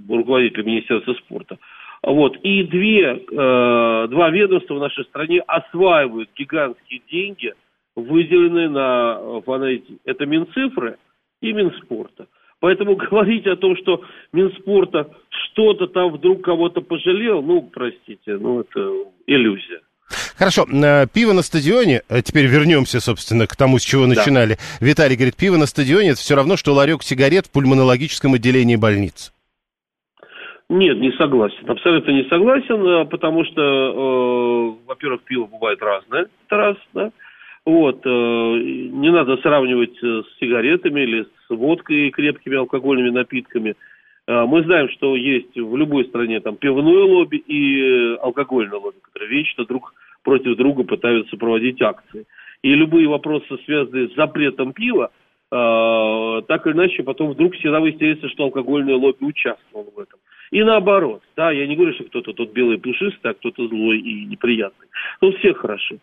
руководителя 0.09 0.64
Министерства 0.64 1.14
спорта. 1.14 1.59
Вот. 2.02 2.36
И 2.38 2.64
две, 2.64 3.14
э, 3.14 4.07
два 4.09 4.30
ведомства 4.30 4.74
в 4.74 4.80
нашей 4.80 5.04
стране 5.04 5.40
осваивают 5.46 6.30
гигантские 6.36 7.00
деньги, 7.09 7.54
выделенные 7.94 8.68
на 8.68 9.40
фанайди. 9.42 9.98
Это 10.04 10.26
Минцифры 10.26 10.98
и 11.40 11.52
Минспорта. 11.52 12.26
Поэтому 12.66 12.96
говорить 13.10 13.46
о 13.46 13.54
том, 13.54 13.76
что 13.76 14.02
Минспорта 14.32 15.08
что-то 15.28 15.86
там 15.86 16.10
вдруг 16.10 16.42
кого-то 16.42 16.80
пожалел, 16.80 17.40
ну, 17.40 17.62
простите, 17.62 18.36
ну, 18.38 18.62
это 18.62 18.90
иллюзия. 19.28 19.82
Хорошо, 20.36 20.66
э, 20.68 21.06
пиво 21.06 21.32
на 21.32 21.42
стадионе, 21.42 22.02
э, 22.08 22.22
теперь 22.22 22.46
вернемся, 22.46 22.98
собственно, 22.98 23.46
к 23.46 23.54
тому, 23.54 23.78
с 23.78 23.84
чего 23.84 24.08
начинали. 24.08 24.54
Да. 24.54 24.84
Виталий 24.84 25.14
говорит, 25.14 25.36
пиво 25.36 25.56
на 25.56 25.66
стадионе 25.66 26.10
это 26.10 26.18
все 26.18 26.34
равно, 26.34 26.56
что 26.56 26.72
ларек 26.72 27.04
сигарет 27.04 27.46
в 27.46 27.52
пульмонологическом 27.52 28.34
отделении 28.34 28.74
больницы. 28.74 29.30
Нет, 30.68 30.98
не 30.98 31.12
согласен. 31.12 31.70
Абсолютно 31.70 32.10
не 32.10 32.24
согласен, 32.24 32.84
э, 32.84 33.04
потому 33.04 33.44
что, 33.44 33.62
э, 33.62 34.86
во-первых, 34.88 35.22
пиво 35.22 35.46
бывает 35.46 35.80
разное, 35.80 36.26
это 36.46 36.56
раз, 36.56 36.76
да. 36.94 37.12
Вот, 37.64 38.00
э, 38.04 38.08
не 38.08 39.12
надо 39.12 39.36
сравнивать 39.36 39.96
с 40.02 40.38
сигаретами 40.40 41.02
или 41.02 41.22
с 41.22 41.36
водкой 41.55 42.09
и 42.09 42.11
крепкими 42.11 42.57
алкогольными 42.57 43.11
напитками. 43.11 43.74
Э, 44.26 44.44
мы 44.47 44.62
знаем, 44.64 44.88
что 44.90 45.16
есть 45.16 45.57
в 45.57 45.76
любой 45.76 46.05
стране 46.07 46.40
там 46.40 46.57
пивное 46.57 47.05
лобби 47.05 47.36
и 47.36 48.16
алкогольное 48.16 48.78
лобби, 48.78 48.99
которые 49.03 49.30
вечно 49.30 49.64
друг 49.64 49.94
против 50.22 50.57
друга 50.57 50.82
пытаются 50.84 51.36
проводить 51.36 51.80
акции. 51.80 52.26
И 52.62 52.74
любые 52.74 53.09
вопросы, 53.09 53.47
связанные 53.64 54.09
с 54.09 54.14
запретом 54.14 54.72
пива, 54.72 55.11
э, 55.53 56.42
так 56.49 56.66
или 56.66 56.74
иначе 56.74 57.03
потом 57.03 57.30
вдруг 57.30 57.55
всегда 57.55 57.80
выясняется, 57.80 58.28
что 58.30 58.44
алкогольное 58.44 58.97
лобби 58.97 59.24
участвовало 59.24 59.90
в 59.94 59.99
этом. 60.01 60.18
И 60.51 60.62
наоборот, 60.62 61.22
да, 61.36 61.51
я 61.51 61.66
не 61.66 61.76
говорю, 61.76 61.94
что 61.94 62.05
кто-то 62.05 62.32
тут 62.32 62.53
белый 62.53 62.78
пушистый, 62.78 63.30
а 63.30 63.34
кто-то 63.34 63.68
злой 63.68 63.99
и 63.99 64.24
неприятный. 64.26 64.86
Тут 65.20 65.36
все 65.38 65.55
хороши. 65.55 65.99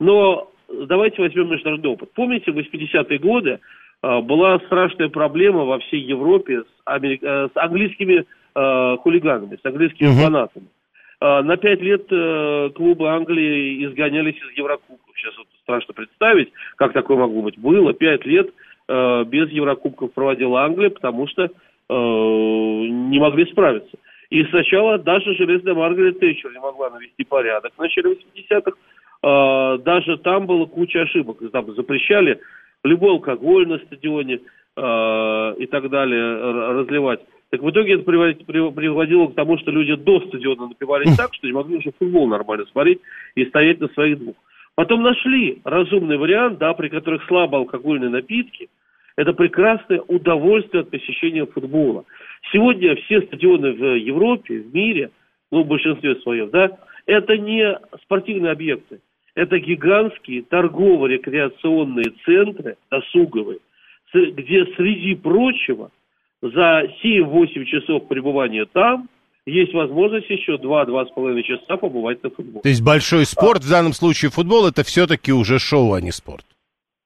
Но 0.00 0.50
давайте 0.68 1.22
возьмем 1.22 1.50
международный 1.50 1.90
опыт. 1.90 2.10
Помните, 2.14 2.50
в 2.50 2.58
80-е 2.58 3.18
годы 3.18 3.50
э, 3.50 3.58
была 4.02 4.58
страшная 4.60 5.08
проблема 5.08 5.64
во 5.64 5.78
всей 5.78 6.00
Европе 6.00 6.62
с, 6.62 6.66
америк... 6.84 7.22
э, 7.22 7.48
с 7.52 7.56
английскими 7.56 8.24
э, 8.54 8.96
хулиганами, 8.98 9.56
с 9.56 9.64
английскими 9.64 10.08
угу. 10.08 10.16
фанатами. 10.16 10.66
Э, 11.20 11.42
на 11.42 11.56
пять 11.56 11.80
лет 11.80 12.06
э, 12.10 12.70
клубы 12.74 13.08
Англии 13.08 13.84
изгонялись 13.86 14.36
из 14.36 14.58
Еврокубков. 14.58 15.14
Сейчас 15.16 15.36
вот 15.38 15.46
страшно 15.62 15.94
представить, 15.94 16.52
как 16.76 16.92
такое 16.92 17.16
могло 17.16 17.42
быть. 17.42 17.58
Было 17.58 17.94
пять 17.94 18.26
лет 18.26 18.50
э, 18.88 19.24
без 19.24 19.50
Еврокубков 19.50 20.12
проводила 20.12 20.64
Англия, 20.64 20.90
потому 20.90 21.26
что 21.28 21.44
э, 21.44 21.48
не 21.88 23.18
могли 23.18 23.46
справиться. 23.46 23.96
И 24.30 24.44
сначала 24.46 24.98
даже 24.98 25.34
железная 25.34 25.74
Маргарет 25.74 26.18
Тэтчер 26.18 26.52
не 26.52 26.58
могла 26.58 26.90
навести 26.90 27.24
порядок 27.24 27.72
в 27.76 27.80
начале 27.80 28.14
80-х, 28.14 28.72
а, 29.22 29.78
даже 29.78 30.18
там 30.18 30.46
было 30.46 30.66
куча 30.66 31.02
ошибок. 31.02 31.38
Там 31.52 31.72
запрещали 31.74 32.40
любой 32.84 33.10
алкоголь 33.10 33.66
на 33.66 33.78
стадионе 33.78 34.40
э, 34.76 35.54
и 35.58 35.66
так 35.66 35.90
далее 35.90 36.36
разливать. 36.72 37.20
Так 37.50 37.62
в 37.62 37.70
итоге 37.70 37.94
это 37.94 38.02
приводило 38.02 39.28
к 39.28 39.34
тому, 39.34 39.58
что 39.58 39.70
люди 39.70 39.94
до 39.94 40.20
стадиона 40.20 40.68
напивались 40.68 41.16
так, 41.16 41.32
что 41.34 41.46
не 41.46 41.52
могли 41.52 41.76
уже 41.76 41.92
футбол 41.98 42.26
нормально 42.26 42.66
смотреть 42.66 43.00
и 43.36 43.44
стоять 43.46 43.80
на 43.80 43.88
своих 43.88 44.18
двух. 44.18 44.34
Потом 44.74 45.02
нашли 45.02 45.60
разумный 45.64 46.16
вариант, 46.16 46.58
да, 46.58 46.74
при 46.74 46.88
которых 46.88 47.24
слабо 47.26 47.58
алкогольные 47.58 48.10
напитки. 48.10 48.68
Это 49.16 49.32
прекрасное 49.32 50.00
удовольствие 50.00 50.80
от 50.80 50.90
посещения 50.90 51.46
футбола. 51.46 52.04
Сегодня 52.52 52.96
все 52.96 53.22
стадионы 53.22 53.72
в 53.72 53.98
Европе, 53.98 54.58
в 54.58 54.74
мире, 54.74 55.10
ну, 55.52 55.62
в 55.62 55.68
большинстве 55.68 56.16
своем, 56.16 56.50
да, 56.50 56.76
это 57.06 57.38
не 57.38 57.78
спортивные 58.02 58.50
объекты. 58.50 58.98
Это 59.34 59.58
гигантские 59.58 60.42
торгово-рекреационные 60.42 62.12
центры, 62.24 62.76
досуговые, 62.90 63.58
где, 64.12 64.64
среди 64.76 65.16
прочего, 65.16 65.90
за 66.40 66.84
7-8 67.02 67.64
часов 67.64 68.06
пребывания 68.06 68.66
там 68.72 69.08
есть 69.46 69.74
возможность 69.74 70.30
еще 70.30 70.54
2-2,5 70.54 71.42
часа 71.42 71.76
побывать 71.76 72.22
на 72.22 72.30
футболе. 72.30 72.62
То 72.62 72.68
есть 72.68 72.84
большой 72.84 73.24
спорт, 73.26 73.60
а. 73.62 73.66
в 73.66 73.70
данном 73.70 73.92
случае 73.92 74.30
футбол, 74.30 74.66
это 74.66 74.84
все-таки 74.84 75.32
уже 75.32 75.58
шоу, 75.58 75.94
а 75.94 76.00
не 76.00 76.12
спорт? 76.12 76.44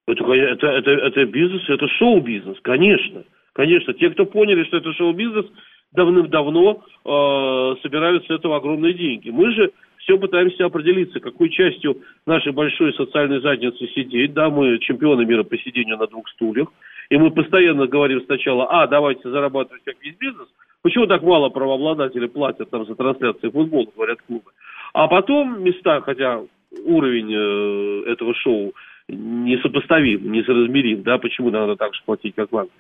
Это, 0.07 0.25
это, 0.25 0.67
это, 0.67 0.91
это 0.91 1.25
бизнес, 1.27 1.63
это 1.69 1.87
шоу-бизнес, 1.99 2.59
конечно. 2.63 3.25
Конечно, 3.53 3.93
те, 3.95 4.11
кто 4.11 4.25
поняли, 4.25 4.65
что 4.65 4.77
это 4.77 4.93
шоу-бизнес, 4.93 5.47
давным-давно 5.93 6.83
э, 7.05 7.75
собирают 7.83 8.25
с 8.27 8.31
этого 8.31 8.57
огромные 8.57 8.95
деньги. 8.95 9.31
Мы 9.31 9.53
же 9.53 9.73
все 10.09 10.17
пытаемся 10.17 10.65
определиться, 10.65 11.21
какой 11.21 11.51
частью 11.51 11.99
нашей 12.25 12.53
большой 12.53 12.95
социальной 12.95 13.43
задницы 13.43 13.87
сидеть. 13.89 14.33
Да, 14.33 14.49
мы 14.49 14.79
чемпионы 14.79 15.27
мира 15.27 15.43
по 15.43 15.59
сидению 15.59 15.99
на 15.99 16.07
двух 16.07 16.27
стульях. 16.31 16.69
И 17.11 17.19
мы 17.19 17.31
постоянно 17.31 17.87
говорим 17.87 18.23
сначала, 18.25 18.67
а, 18.71 18.87
давайте 18.87 19.29
зарабатывать 19.29 19.83
как 19.85 19.97
весь 20.01 20.17
бизнес. 20.17 20.49
Почему 20.81 21.07
так 21.07 21.23
мало 21.23 21.51
правообладателей 21.51 22.29
платят 22.29 22.71
там 22.71 22.87
за 22.87 22.95
трансляции 22.95 23.51
футбола, 23.51 23.87
говорят 23.95 24.23
клубы. 24.23 24.51
А 24.95 25.09
потом 25.09 25.63
места, 25.63 26.01
хотя 26.01 26.41
уровень 26.87 27.35
э, 27.35 28.13
этого 28.13 28.35
шоу 28.35 28.73
несопоставим, 29.09 30.33
несоразмерим, 30.33 31.03
да, 31.03 31.19
почему 31.19 31.51
надо 31.51 31.77
так 31.77 31.95
же 31.95 32.01
платить, 32.07 32.35
как 32.35 32.51
в 32.51 32.57
Англии. 32.57 32.73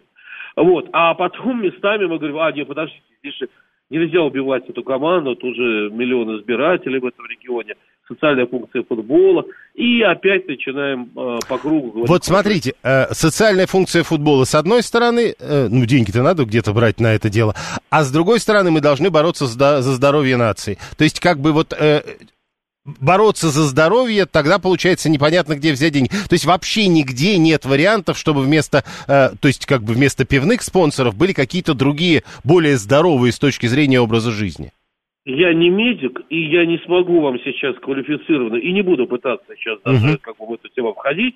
Вот. 0.56 0.88
А 0.92 1.12
потом 1.12 1.62
местами 1.62 2.06
мы 2.06 2.16
говорим, 2.16 2.38
а, 2.38 2.52
нет, 2.52 2.66
подождите, 2.66 3.02
здесь 3.22 3.36
же 3.36 3.48
Нельзя 3.90 4.20
убивать 4.20 4.68
эту 4.68 4.82
команду, 4.82 5.34
тут 5.34 5.56
же 5.56 5.90
миллионы 5.90 6.38
избирателей 6.40 6.98
в 6.98 7.06
этом 7.06 7.24
регионе. 7.26 7.74
социальная 8.06 8.46
функция 8.46 8.82
футбола, 8.82 9.44
и 9.74 10.02
опять 10.02 10.46
начинаем 10.46 11.10
э, 11.16 11.38
по 11.48 11.58
кругу 11.58 11.90
говорить. 11.90 12.08
Вот 12.08 12.24
смотрите, 12.24 12.74
э, 12.82 13.12
социальная 13.12 13.66
функция 13.66 14.02
футбола, 14.02 14.44
с 14.44 14.54
одной 14.54 14.82
стороны, 14.82 15.34
э, 15.38 15.68
ну, 15.70 15.86
деньги-то 15.86 16.22
надо 16.22 16.44
где-то 16.44 16.72
брать 16.72 17.00
на 17.00 17.14
это 17.14 17.30
дело, 17.30 17.54
а 17.90 18.04
с 18.04 18.10
другой 18.10 18.40
стороны, 18.40 18.70
мы 18.70 18.80
должны 18.80 19.10
бороться 19.10 19.46
за, 19.46 19.82
за 19.82 19.92
здоровье 19.92 20.36
нации. 20.36 20.78
То 20.96 21.04
есть, 21.04 21.20
как 21.20 21.38
бы 21.38 21.52
вот... 21.52 21.72
Э, 21.72 22.02
бороться 23.00 23.48
за 23.48 23.62
здоровье, 23.62 24.26
тогда 24.26 24.58
получается 24.58 25.10
непонятно, 25.10 25.54
где 25.54 25.72
взять 25.72 25.92
деньги. 25.92 26.08
То 26.08 26.32
есть 26.32 26.44
вообще 26.44 26.88
нигде 26.88 27.38
нет 27.38 27.64
вариантов, 27.64 28.18
чтобы 28.18 28.42
вместо, 28.42 28.84
э, 29.06 29.30
то 29.40 29.48
есть 29.48 29.66
как 29.66 29.82
бы 29.82 29.92
вместо 29.94 30.24
пивных 30.24 30.62
спонсоров 30.62 31.16
были 31.16 31.32
какие-то 31.32 31.74
другие, 31.74 32.22
более 32.44 32.76
здоровые 32.76 33.32
с 33.32 33.38
точки 33.38 33.66
зрения 33.66 34.00
образа 34.00 34.30
жизни. 34.30 34.72
Я 35.24 35.52
не 35.52 35.68
медик, 35.68 36.22
и 36.30 36.40
я 36.50 36.64
не 36.64 36.78
смогу 36.86 37.20
вам 37.20 37.38
сейчас 37.40 37.76
квалифицированно, 37.76 38.56
и 38.56 38.72
не 38.72 38.82
буду 38.82 39.06
пытаться 39.06 39.54
сейчас 39.56 39.78
даже 39.84 40.14
uh 40.14 40.18
как 40.22 40.38
бы 40.38 40.46
в 40.46 40.54
эту 40.54 40.68
тему 40.70 40.94
входить, 40.94 41.34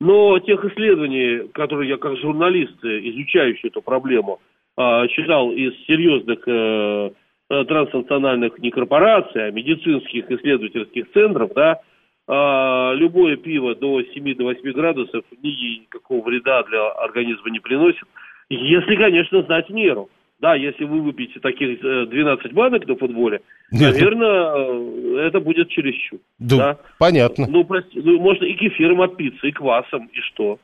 но 0.00 0.38
тех 0.38 0.64
исследований, 0.64 1.48
которые 1.52 1.90
я 1.90 1.96
как 1.98 2.16
журналист, 2.16 2.82
изучающий 2.82 3.68
эту 3.68 3.82
проблему, 3.82 4.40
а, 4.80 5.08
читал 5.08 5.50
из 5.50 5.72
серьезных 5.86 6.38
э, 6.46 6.52
э, 6.52 7.10
транснациональных 7.48 8.58
не 8.58 8.70
корпораций, 8.70 9.48
а 9.48 9.50
медицинских 9.50 10.30
исследовательских 10.30 11.10
центров, 11.12 11.52
да, 11.54 11.80
а, 12.30 12.92
любое 12.94 13.36
пиво 13.36 13.74
до 13.74 14.00
7-8 14.02 14.72
градусов 14.72 15.24
никакого 15.42 16.26
вреда 16.26 16.62
для 16.64 16.88
организма 16.90 17.50
не 17.50 17.58
приносит, 17.58 18.04
если, 18.50 18.96
конечно, 18.96 19.42
знать 19.42 19.70
меру. 19.70 20.10
Да, 20.40 20.54
если 20.54 20.84
вы 20.84 21.00
выпьете 21.00 21.40
таких 21.40 21.80
12 21.80 22.46
э, 22.46 22.54
банок 22.54 22.86
на 22.86 22.94
футболе, 22.94 23.40
Нет. 23.72 23.92
наверное, 23.92 24.52
э, 24.54 25.26
это 25.26 25.40
будет 25.40 25.68
чересчур. 25.70 26.20
Да, 26.38 26.56
да? 26.56 26.78
понятно. 26.98 27.46
Ну, 27.48 27.64
прости, 27.64 28.00
ну, 28.00 28.20
можно 28.20 28.44
и 28.44 28.52
кефиром 28.54 29.00
отпиться, 29.00 29.44
и 29.48 29.50
квасом, 29.50 30.06
и 30.12 30.20
что? 30.20 30.60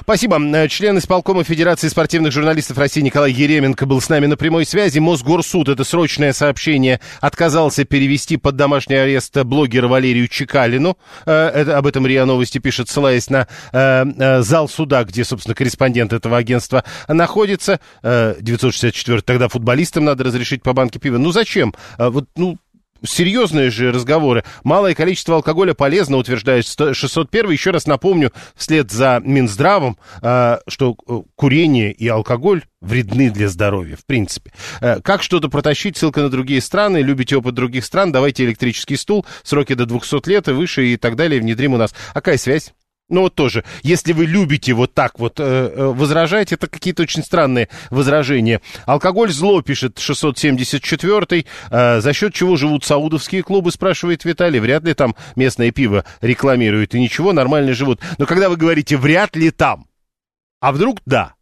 Спасибо. 0.00 0.38
Э, 0.40 0.68
член 0.68 0.98
исполкома 0.98 1.44
Федерации 1.44 1.88
спортивных 1.88 2.32
журналистов 2.32 2.78
России 2.78 3.00
Николай 3.00 3.32
Еременко 3.32 3.86
был 3.86 4.00
с 4.00 4.08
нами 4.08 4.26
на 4.26 4.36
прямой 4.36 4.64
связи. 4.64 4.98
Мосгорсуд, 4.98 5.68
это 5.68 5.84
срочное 5.84 6.32
сообщение, 6.32 7.00
отказался 7.20 7.84
перевести 7.84 8.36
под 8.36 8.56
домашний 8.56 8.96
арест 8.96 9.36
блогера 9.42 9.88
Валерию 9.88 10.28
Чекалину. 10.28 10.96
Э, 11.24 11.48
это, 11.48 11.78
об 11.78 11.86
этом 11.86 12.06
РИА 12.06 12.24
Новости 12.26 12.58
пишет, 12.58 12.88
ссылаясь 12.88 13.28
на 13.30 13.48
э, 13.72 14.04
э, 14.06 14.42
зал 14.42 14.68
суда, 14.68 15.04
где, 15.04 15.24
собственно, 15.24 15.54
корреспондент 15.54 16.12
этого 16.12 16.36
агентства 16.36 16.84
находится. 17.08 17.80
Э, 18.02 18.36
964 18.40 19.22
тогда 19.22 19.48
футболистам 19.48 20.04
надо 20.04 20.24
разрешить 20.24 20.62
по 20.62 20.72
банке 20.72 20.98
пива. 20.98 21.18
Ну 21.18 21.32
зачем? 21.32 21.74
Вот, 21.98 22.26
ну, 22.36 22.58
серьезные 23.06 23.70
же 23.70 23.92
разговоры. 23.92 24.44
Малое 24.64 24.94
количество 24.94 25.36
алкоголя 25.36 25.74
полезно, 25.74 26.16
утверждает 26.16 26.66
601. 26.66 27.50
Еще 27.50 27.70
раз 27.70 27.86
напомню, 27.86 28.32
вслед 28.54 28.90
за 28.90 29.20
Минздравом, 29.24 29.96
э, 30.22 30.58
что 30.68 30.96
э, 31.06 31.20
курение 31.34 31.92
и 31.92 32.08
алкоголь 32.08 32.62
вредны 32.80 33.30
для 33.30 33.48
здоровья, 33.48 33.96
в 33.96 34.04
принципе. 34.04 34.52
Э, 34.80 35.00
как 35.00 35.22
что-то 35.22 35.48
протащить, 35.48 35.96
ссылка 35.96 36.20
на 36.20 36.28
другие 36.28 36.60
страны, 36.60 36.98
любите 36.98 37.36
опыт 37.36 37.54
других 37.54 37.84
стран, 37.84 38.12
давайте 38.12 38.44
электрический 38.44 38.96
стул, 38.96 39.26
сроки 39.42 39.74
до 39.74 39.86
200 39.86 40.28
лет 40.28 40.48
и 40.48 40.52
выше 40.52 40.86
и 40.86 40.96
так 40.96 41.16
далее, 41.16 41.40
внедрим 41.40 41.74
у 41.74 41.76
нас. 41.76 41.94
А 42.10 42.14
какая 42.14 42.38
связь? 42.38 42.72
Ну 43.08 43.20
вот 43.20 43.36
тоже, 43.36 43.62
если 43.82 44.12
вы 44.12 44.26
любите 44.26 44.72
вот 44.72 44.92
так 44.92 45.20
вот 45.20 45.38
э, 45.38 45.44
э 45.44 45.84
возражать, 45.86 46.52
это 46.52 46.66
какие-то 46.66 47.04
очень 47.04 47.22
странные 47.22 47.68
возражения. 47.90 48.60
Алкоголь 48.84 49.30
зло, 49.30 49.62
пишет 49.62 49.98
674-й. 49.98 51.46
Э, 51.70 52.00
за 52.00 52.12
счет 52.12 52.34
чего 52.34 52.56
живут 52.56 52.84
саудовские 52.84 53.44
клубы, 53.44 53.70
спрашивает 53.70 54.24
Виталий. 54.24 54.58
Вряд 54.58 54.82
ли 54.82 54.92
там 54.94 55.14
местное 55.36 55.70
пиво 55.70 56.04
рекламируют 56.20 56.96
и 56.96 57.00
ничего, 57.00 57.32
нормально 57.32 57.74
живут. 57.74 58.00
Но 58.18 58.26
когда 58.26 58.48
вы 58.48 58.56
говорите 58.56 58.96
«вряд 58.96 59.36
ли 59.36 59.52
там», 59.52 59.86
а 60.60 60.72
вдруг 60.72 61.00
да, 61.06 61.34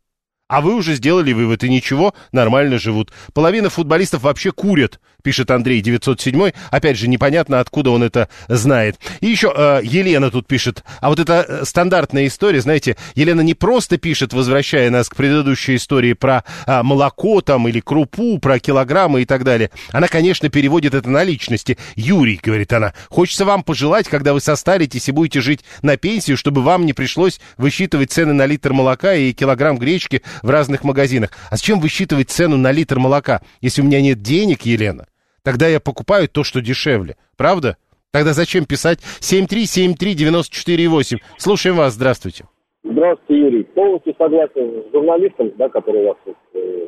а 0.49 0.61
вы 0.61 0.75
уже 0.75 0.95
сделали 0.95 1.33
вывод, 1.33 1.65
и 1.65 1.71
ничего, 1.71 2.15
нормально 2.33 2.79
живут. 2.79 3.13
Половина 3.33 3.71
футболистов 3.71 4.23
вообще 4.23 4.53
курят, 4.53 5.01
пишет 5.23 5.51
Андрей 5.51 5.81
907. 5.81 6.53
Опять 6.71 6.99
же, 6.99 7.09
непонятно, 7.09 7.61
откуда 7.61 7.91
он 7.91 8.03
это 8.03 8.29
знает. 8.49 8.99
И 9.21 9.27
еще 9.27 9.53
э, 9.57 9.81
Елена 9.83 10.31
тут 10.31 10.47
пишет. 10.47 10.85
А 11.01 11.09
вот 11.09 11.19
это 11.19 11.47
э, 11.49 11.65
стандартная 11.65 12.27
история, 12.27 12.61
знаете, 12.61 12.97
Елена 13.15 13.41
не 13.41 13.55
просто 13.55 13.97
пишет, 13.97 14.35
возвращая 14.35 14.91
нас 14.91 15.09
к 15.09 15.17
предыдущей 15.17 15.77
истории 15.77 16.13
про 16.13 16.45
э, 16.67 16.83
молоко 16.83 17.41
там 17.41 17.67
или 17.67 17.81
крупу, 17.81 18.39
про 18.39 18.59
килограммы 18.59 19.23
и 19.23 19.25
так 19.25 19.45
далее. 19.45 19.71
Она, 19.93 20.09
конечно, 20.09 20.51
переводит 20.51 20.93
это 20.93 21.09
на 21.09 21.25
личности. 21.25 21.79
Юрий, 21.97 22.39
говорит 22.41 22.71
она, 22.75 22.93
хочется 23.09 23.47
вам 23.47 23.63
пожелать, 23.63 24.09
когда 24.09 24.35
вы 24.35 24.41
состаритесь 24.43 25.09
и 25.09 25.13
будете 25.13 25.41
жить 25.41 25.65
на 25.81 25.97
пенсию, 25.97 26.37
чтобы 26.37 26.61
вам 26.61 26.85
не 26.85 26.93
пришлось 26.93 27.41
высчитывать 27.57 28.13
цены 28.13 28.35
на 28.35 28.45
литр 28.45 28.75
молока 28.75 29.15
и 29.15 29.33
килограмм 29.33 29.79
гречки 29.79 30.23
в 30.43 30.51
разных 30.51 30.85
магазинах. 30.85 31.31
А 31.51 31.57
зачем 31.57 31.81
высчитывать 31.81 32.31
цену 32.31 32.57
на 32.57 32.73
литр 32.73 32.99
молока, 32.99 33.41
если 33.61 33.83
у 33.83 33.85
меня 33.85 34.01
нет 34.01 34.23
денег, 34.23 34.63
Елена? 34.63 35.07
Тогда 35.43 35.69
я 35.69 35.81
покупаю 35.81 36.29
то, 36.29 36.45
что 36.45 36.61
дешевле. 36.61 37.17
Правда? 37.37 37.77
Тогда 38.13 38.33
зачем 38.33 38.65
писать 38.65 39.01
7373948? 39.21 41.19
Слушаем 41.37 41.77
вас, 41.77 41.95
здравствуйте. 41.95 42.45
Здравствуйте, 42.85 43.43
Юрий. 43.43 43.65
Полностью 43.65 44.15
согласен 44.17 44.85
с 44.89 44.93
журналистом, 44.93 45.53
да, 45.57 45.69
который 45.69 46.07
вас 46.07 46.17
э, 46.27 46.31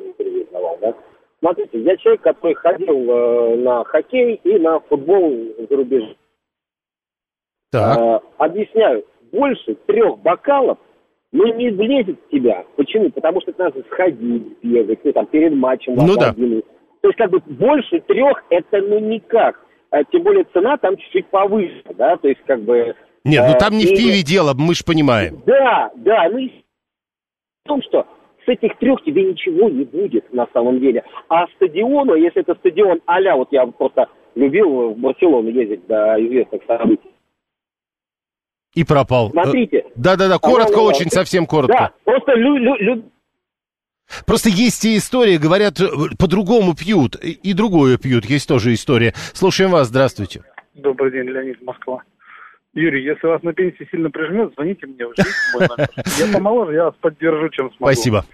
интервью 0.06 0.46
давал, 0.52 0.78
да. 0.80 0.94
Смотрите, 1.40 1.80
я 1.82 1.96
человек, 1.96 2.22
который 2.22 2.54
ходил 2.54 3.10
э, 3.10 3.56
на 3.56 3.82
хоккей 3.84 4.40
и 4.44 4.58
на 4.58 4.80
футбол 4.80 5.32
за 5.68 5.76
рубежом. 5.76 6.16
Так. 7.72 7.98
Э, 7.98 8.20
объясняю, 8.38 9.04
больше 9.32 9.74
трех 9.86 10.18
бокалов 10.18 10.78
ну, 11.36 11.54
не 11.54 11.70
влезет 11.70 12.18
в 12.18 12.30
тебя. 12.30 12.64
Почему? 12.76 13.10
Потому 13.10 13.40
что 13.42 13.52
надо 13.58 13.82
сходить, 13.90 14.58
бегать, 14.62 15.00
ну, 15.04 15.12
там, 15.12 15.26
перед 15.26 15.54
матчем. 15.54 15.94
Ну, 15.94 16.16
да. 16.16 16.32
То 16.32 17.08
есть, 17.08 17.18
как 17.18 17.30
бы, 17.30 17.40
больше 17.46 18.00
трех 18.00 18.42
это, 18.48 18.80
ну, 18.80 18.98
никак. 18.98 19.60
А, 19.90 20.02
тем 20.04 20.22
более, 20.22 20.44
цена 20.52 20.78
там 20.78 20.96
чуть-чуть 20.96 21.26
повыше, 21.26 21.82
да, 21.96 22.16
то 22.16 22.28
есть, 22.28 22.40
как 22.46 22.62
бы... 22.62 22.94
Нет, 23.24 23.44
ну, 23.46 23.58
там 23.58 23.74
не 23.74 23.84
и... 23.84 23.86
в 23.86 23.90
пиве 23.90 24.22
дело, 24.22 24.54
мы 24.56 24.74
же 24.74 24.82
понимаем. 24.84 25.42
Да, 25.46 25.90
да, 25.96 26.28
ну, 26.30 26.38
и 26.38 26.48
в 26.48 27.68
том, 27.68 27.82
что 27.82 28.06
с 28.44 28.48
этих 28.48 28.76
трех 28.78 29.02
тебе 29.04 29.24
ничего 29.24 29.68
не 29.68 29.84
будет 29.84 30.32
на 30.32 30.48
самом 30.54 30.80
деле. 30.80 31.04
А 31.28 31.46
стадиону, 31.56 32.14
если 32.14 32.42
это 32.42 32.54
стадион 32.54 33.00
а 33.06 33.20
вот 33.36 33.48
я 33.50 33.66
просто 33.66 34.08
любил 34.34 34.90
в 34.90 34.98
Барселону 34.98 35.50
ездить 35.50 35.86
до 35.86 36.16
известных 36.18 36.62
событий, 36.66 37.10
и 38.76 38.84
пропал. 38.84 39.30
Смотрите. 39.30 39.84
Да-да-да, 39.96 40.38
коротко 40.38 40.78
очень, 40.78 41.06
да. 41.06 41.10
совсем 41.10 41.46
коротко. 41.46 41.76
Да, 41.76 41.92
просто 42.04 42.32
лю- 42.34 42.58
лю- 42.58 42.76
лю- 42.78 43.04
Просто 44.24 44.50
есть 44.50 44.84
и 44.84 44.96
истории, 44.98 45.36
говорят, 45.36 45.80
э, 45.80 45.88
по-другому 46.16 46.76
пьют, 46.76 47.16
и 47.16 47.52
другое 47.54 47.98
пьют, 47.98 48.24
есть 48.26 48.46
тоже 48.46 48.72
история. 48.74 49.14
Слушаем 49.32 49.72
вас, 49.72 49.88
здравствуйте. 49.88 50.42
Добрый 50.74 51.10
день, 51.10 51.24
Леонид, 51.28 51.60
Москва. 51.62 52.02
Юрий, 52.74 53.02
если 53.02 53.26
вас 53.26 53.42
на 53.42 53.52
пенсии 53.54 53.88
сильно 53.90 54.10
прижмет, 54.10 54.52
звоните 54.54 54.86
мне, 54.86 55.06
уже. 55.06 55.16
Я 56.18 56.32
помоложе, 56.32 56.74
я 56.74 56.84
вас 56.84 56.94
поддержу, 57.00 57.48
чем 57.48 57.72
смогу. 57.72 57.92
Спасибо. 57.92 58.24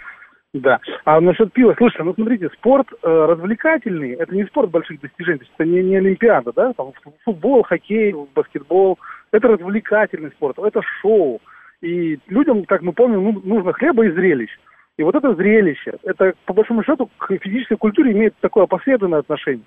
Да. 0.55 0.81
А 1.05 1.21
насчет 1.21 1.53
пива, 1.53 1.75
слушайте, 1.79 2.05
ну 2.05 2.13
смотрите, 2.13 2.51
спорт 2.51 2.87
э, 2.93 3.07
развлекательный, 3.07 4.13
это 4.13 4.35
не 4.35 4.45
спорт 4.45 4.71
больших 4.71 5.01
достижений, 5.01 5.39
то 5.39 5.45
есть 5.45 5.55
это 5.57 5.69
не, 5.69 5.83
не 5.83 5.97
Олимпиада, 5.97 6.53
да, 6.55 6.75
там 6.75 6.93
футбол, 7.25 7.63
хоккей, 7.63 8.15
баскетбол, 8.35 8.99
это 9.31 9.49
развлекательный 9.49 10.31
спорт, 10.33 10.59
это 10.59 10.83
шоу. 11.01 11.41
И 11.81 12.19
людям, 12.29 12.65
как 12.67 12.83
мы 12.83 12.93
помним, 12.93 13.25
ну, 13.25 13.41
нужно 13.45 13.73
хлеба 13.73 14.05
и 14.05 14.11
зрелищ. 14.11 14.51
И 14.99 15.03
вот 15.03 15.15
это 15.15 15.35
зрелище, 15.35 15.95
это 16.03 16.35
по 16.45 16.53
большому 16.53 16.85
счету 16.85 17.09
к 17.17 17.35
физической 17.39 17.77
культуре 17.77 18.13
имеет 18.13 18.37
такое 18.41 18.65
опосредованное 18.65 19.21
отношение. 19.21 19.65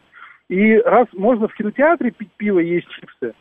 И 0.50 0.78
раз 0.78 1.08
можно 1.14 1.48
в 1.48 1.56
кинотеатре 1.56 2.12
пить 2.12 2.30
пиво 2.38 2.60
и 2.60 2.76
есть 2.76 2.88
чипсы, 2.90 3.34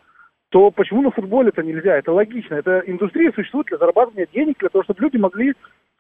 то 0.49 0.71
почему 0.71 1.03
на 1.03 1.11
футболе 1.11 1.51
это 1.51 1.63
нельзя? 1.63 1.99
Это 1.99 2.13
логично. 2.13 2.55
Это 2.55 2.83
индустрия 2.87 3.33
существует 3.33 3.67
для 3.67 3.77
зарабатывания 3.77 4.29
денег, 4.33 4.59
для 4.61 4.71
того, 4.71 4.85
чтобы 4.85 5.03
люди 5.03 5.19
могли 5.19 5.53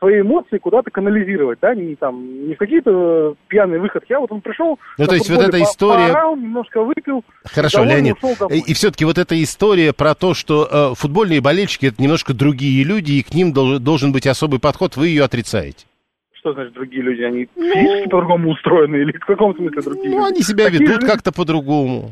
свои 0.05 0.20
эмоции 0.20 0.59
куда-то 0.59 0.90
канализировать, 0.90 1.59
да, 1.62 1.74
не 1.74 1.96
там, 1.96 2.46
не 2.46 2.55
в 2.55 2.59
какие-то 2.59 3.36
пьяные 3.48 3.80
выходки, 3.80 4.12
а 4.12 4.20
вот 4.20 4.30
он 4.32 4.42
пришел, 4.42 4.78
ну, 4.98 5.07
то 5.07 5.14
есть 5.14 5.30
вот 5.30 5.40
эта 5.40 5.62
история... 5.62 6.12
Поорал, 6.12 6.36
немножко 6.36 6.82
выпил, 6.82 7.24
Хорошо, 7.44 7.84
Леонид, 7.84 8.16
и, 8.50 8.70
и 8.70 8.74
все-таки 8.74 9.07
вот 9.07 9.16
эта 9.16 9.42
история 9.42 9.94
про 9.94 10.14
то, 10.14 10.34
что 10.34 10.68
э, 10.70 10.94
футбольные 10.94 11.40
болельщики 11.40 11.86
это 11.86 12.02
немножко 12.02 12.34
другие 12.34 12.84
люди, 12.84 13.12
и 13.12 13.22
к 13.22 13.32
ним 13.32 13.55
дол- 13.55 13.78
должен 13.78 14.12
быть 14.12 14.26
особый 14.26 14.61
подход, 14.61 14.96
вы 14.96 15.09
ее 15.09 15.24
отрицаете? 15.24 15.86
Что 16.34 16.52
значит 16.52 16.74
другие 16.74 17.02
люди? 17.02 17.22
Они 17.22 17.48
ну... 17.57 17.72
физически 17.72 18.11
по-другому 18.11 18.50
устроены 18.50 18.96
или 18.96 19.12
в 19.12 19.24
каком 19.24 19.57
смысле 19.57 19.80
другие 19.80 20.11
Ну, 20.11 20.18
люди? 20.18 20.34
они 20.34 20.42
себя 20.42 20.64
Такие 20.64 20.80
ведут 20.82 20.96
люди... 20.96 21.07
как-то 21.07 21.32
по-другому. 21.32 22.11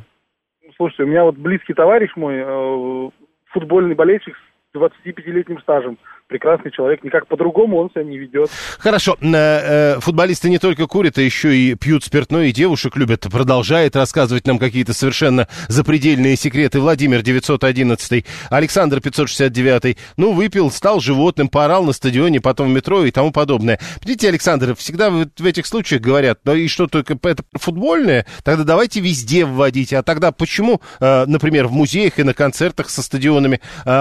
Слушайте, 0.76 1.03
у 1.03 1.07
меня 1.09 1.24
вот 1.24 1.36
близкий 1.36 1.74
товарищ 1.74 2.11
мой, 2.16 2.36
э, 2.38 3.11
футбольный 3.51 3.95
болельщик 3.95 4.34
с 4.34 4.78
25-летним 4.78 5.61
стажем, 5.61 5.99
прекрасный 6.33 6.70
человек, 6.70 7.05
никак 7.05 7.26
по-другому 7.26 7.76
он 7.76 7.91
себя 7.91 8.05
не 8.05 8.16
ведет. 8.16 8.49
Хорошо, 8.78 9.18
э, 9.20 9.26
э, 9.35 10.01
футболисты 10.01 10.49
не 10.49 10.59
только 10.59 10.87
курят, 10.87 11.18
а 11.18 11.22
еще 11.22 11.55
и 11.55 11.74
пьют 11.74 12.05
спиртное, 12.05 12.47
и 12.47 12.53
девушек 12.53 12.97
любят. 12.97 13.26
Продолжает 13.30 13.97
рассказывать 13.97 14.47
нам 14.47 14.59
какие-то 14.59 14.95
совершенно 14.95 15.47
запредельные 15.68 16.37
секреты 16.37 16.80
Владимир 16.80 17.20
911, 17.20 18.24
Александр 18.49 19.03
569. 19.03 19.99
Ну, 20.16 20.33
выпил, 20.33 20.70
стал 20.70 21.01
животным, 21.01 21.49
поорал 21.49 21.85
на 21.85 21.93
стадионе, 21.93 22.41
потом 22.41 22.68
в 22.68 22.70
метро 22.70 23.05
и 23.05 23.11
тому 23.11 23.30
подобное. 23.30 23.78
Видите, 24.03 24.28
Александр, 24.28 24.74
всегда 24.74 25.11
в, 25.11 25.45
этих 25.45 25.66
случаях 25.66 26.01
говорят, 26.01 26.39
ну 26.45 26.55
и 26.55 26.66
что 26.66 26.87
только 26.87 27.18
это 27.24 27.45
футбольное, 27.53 28.24
тогда 28.43 28.64
давайте 28.64 29.01
везде 29.01 29.45
вводить. 29.45 29.93
А 29.93 30.03
тогда 30.03 30.33
почему, 30.33 30.80
э, 30.99 31.26
например, 31.26 31.66
в 31.66 31.72
музеях 31.72 32.18
и 32.18 32.22
на 32.22 32.33
концертах 32.33 32.89
со 32.89 33.03
стадионами 33.03 33.61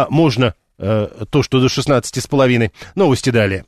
можно 0.10 0.56
то, 0.82 1.44
что 1.44 1.60
до 1.60 1.70
16 1.70 2.18
с 2.18 2.28
половиной. 2.28 2.72
Новости 2.96 3.30
далее. 3.30 3.66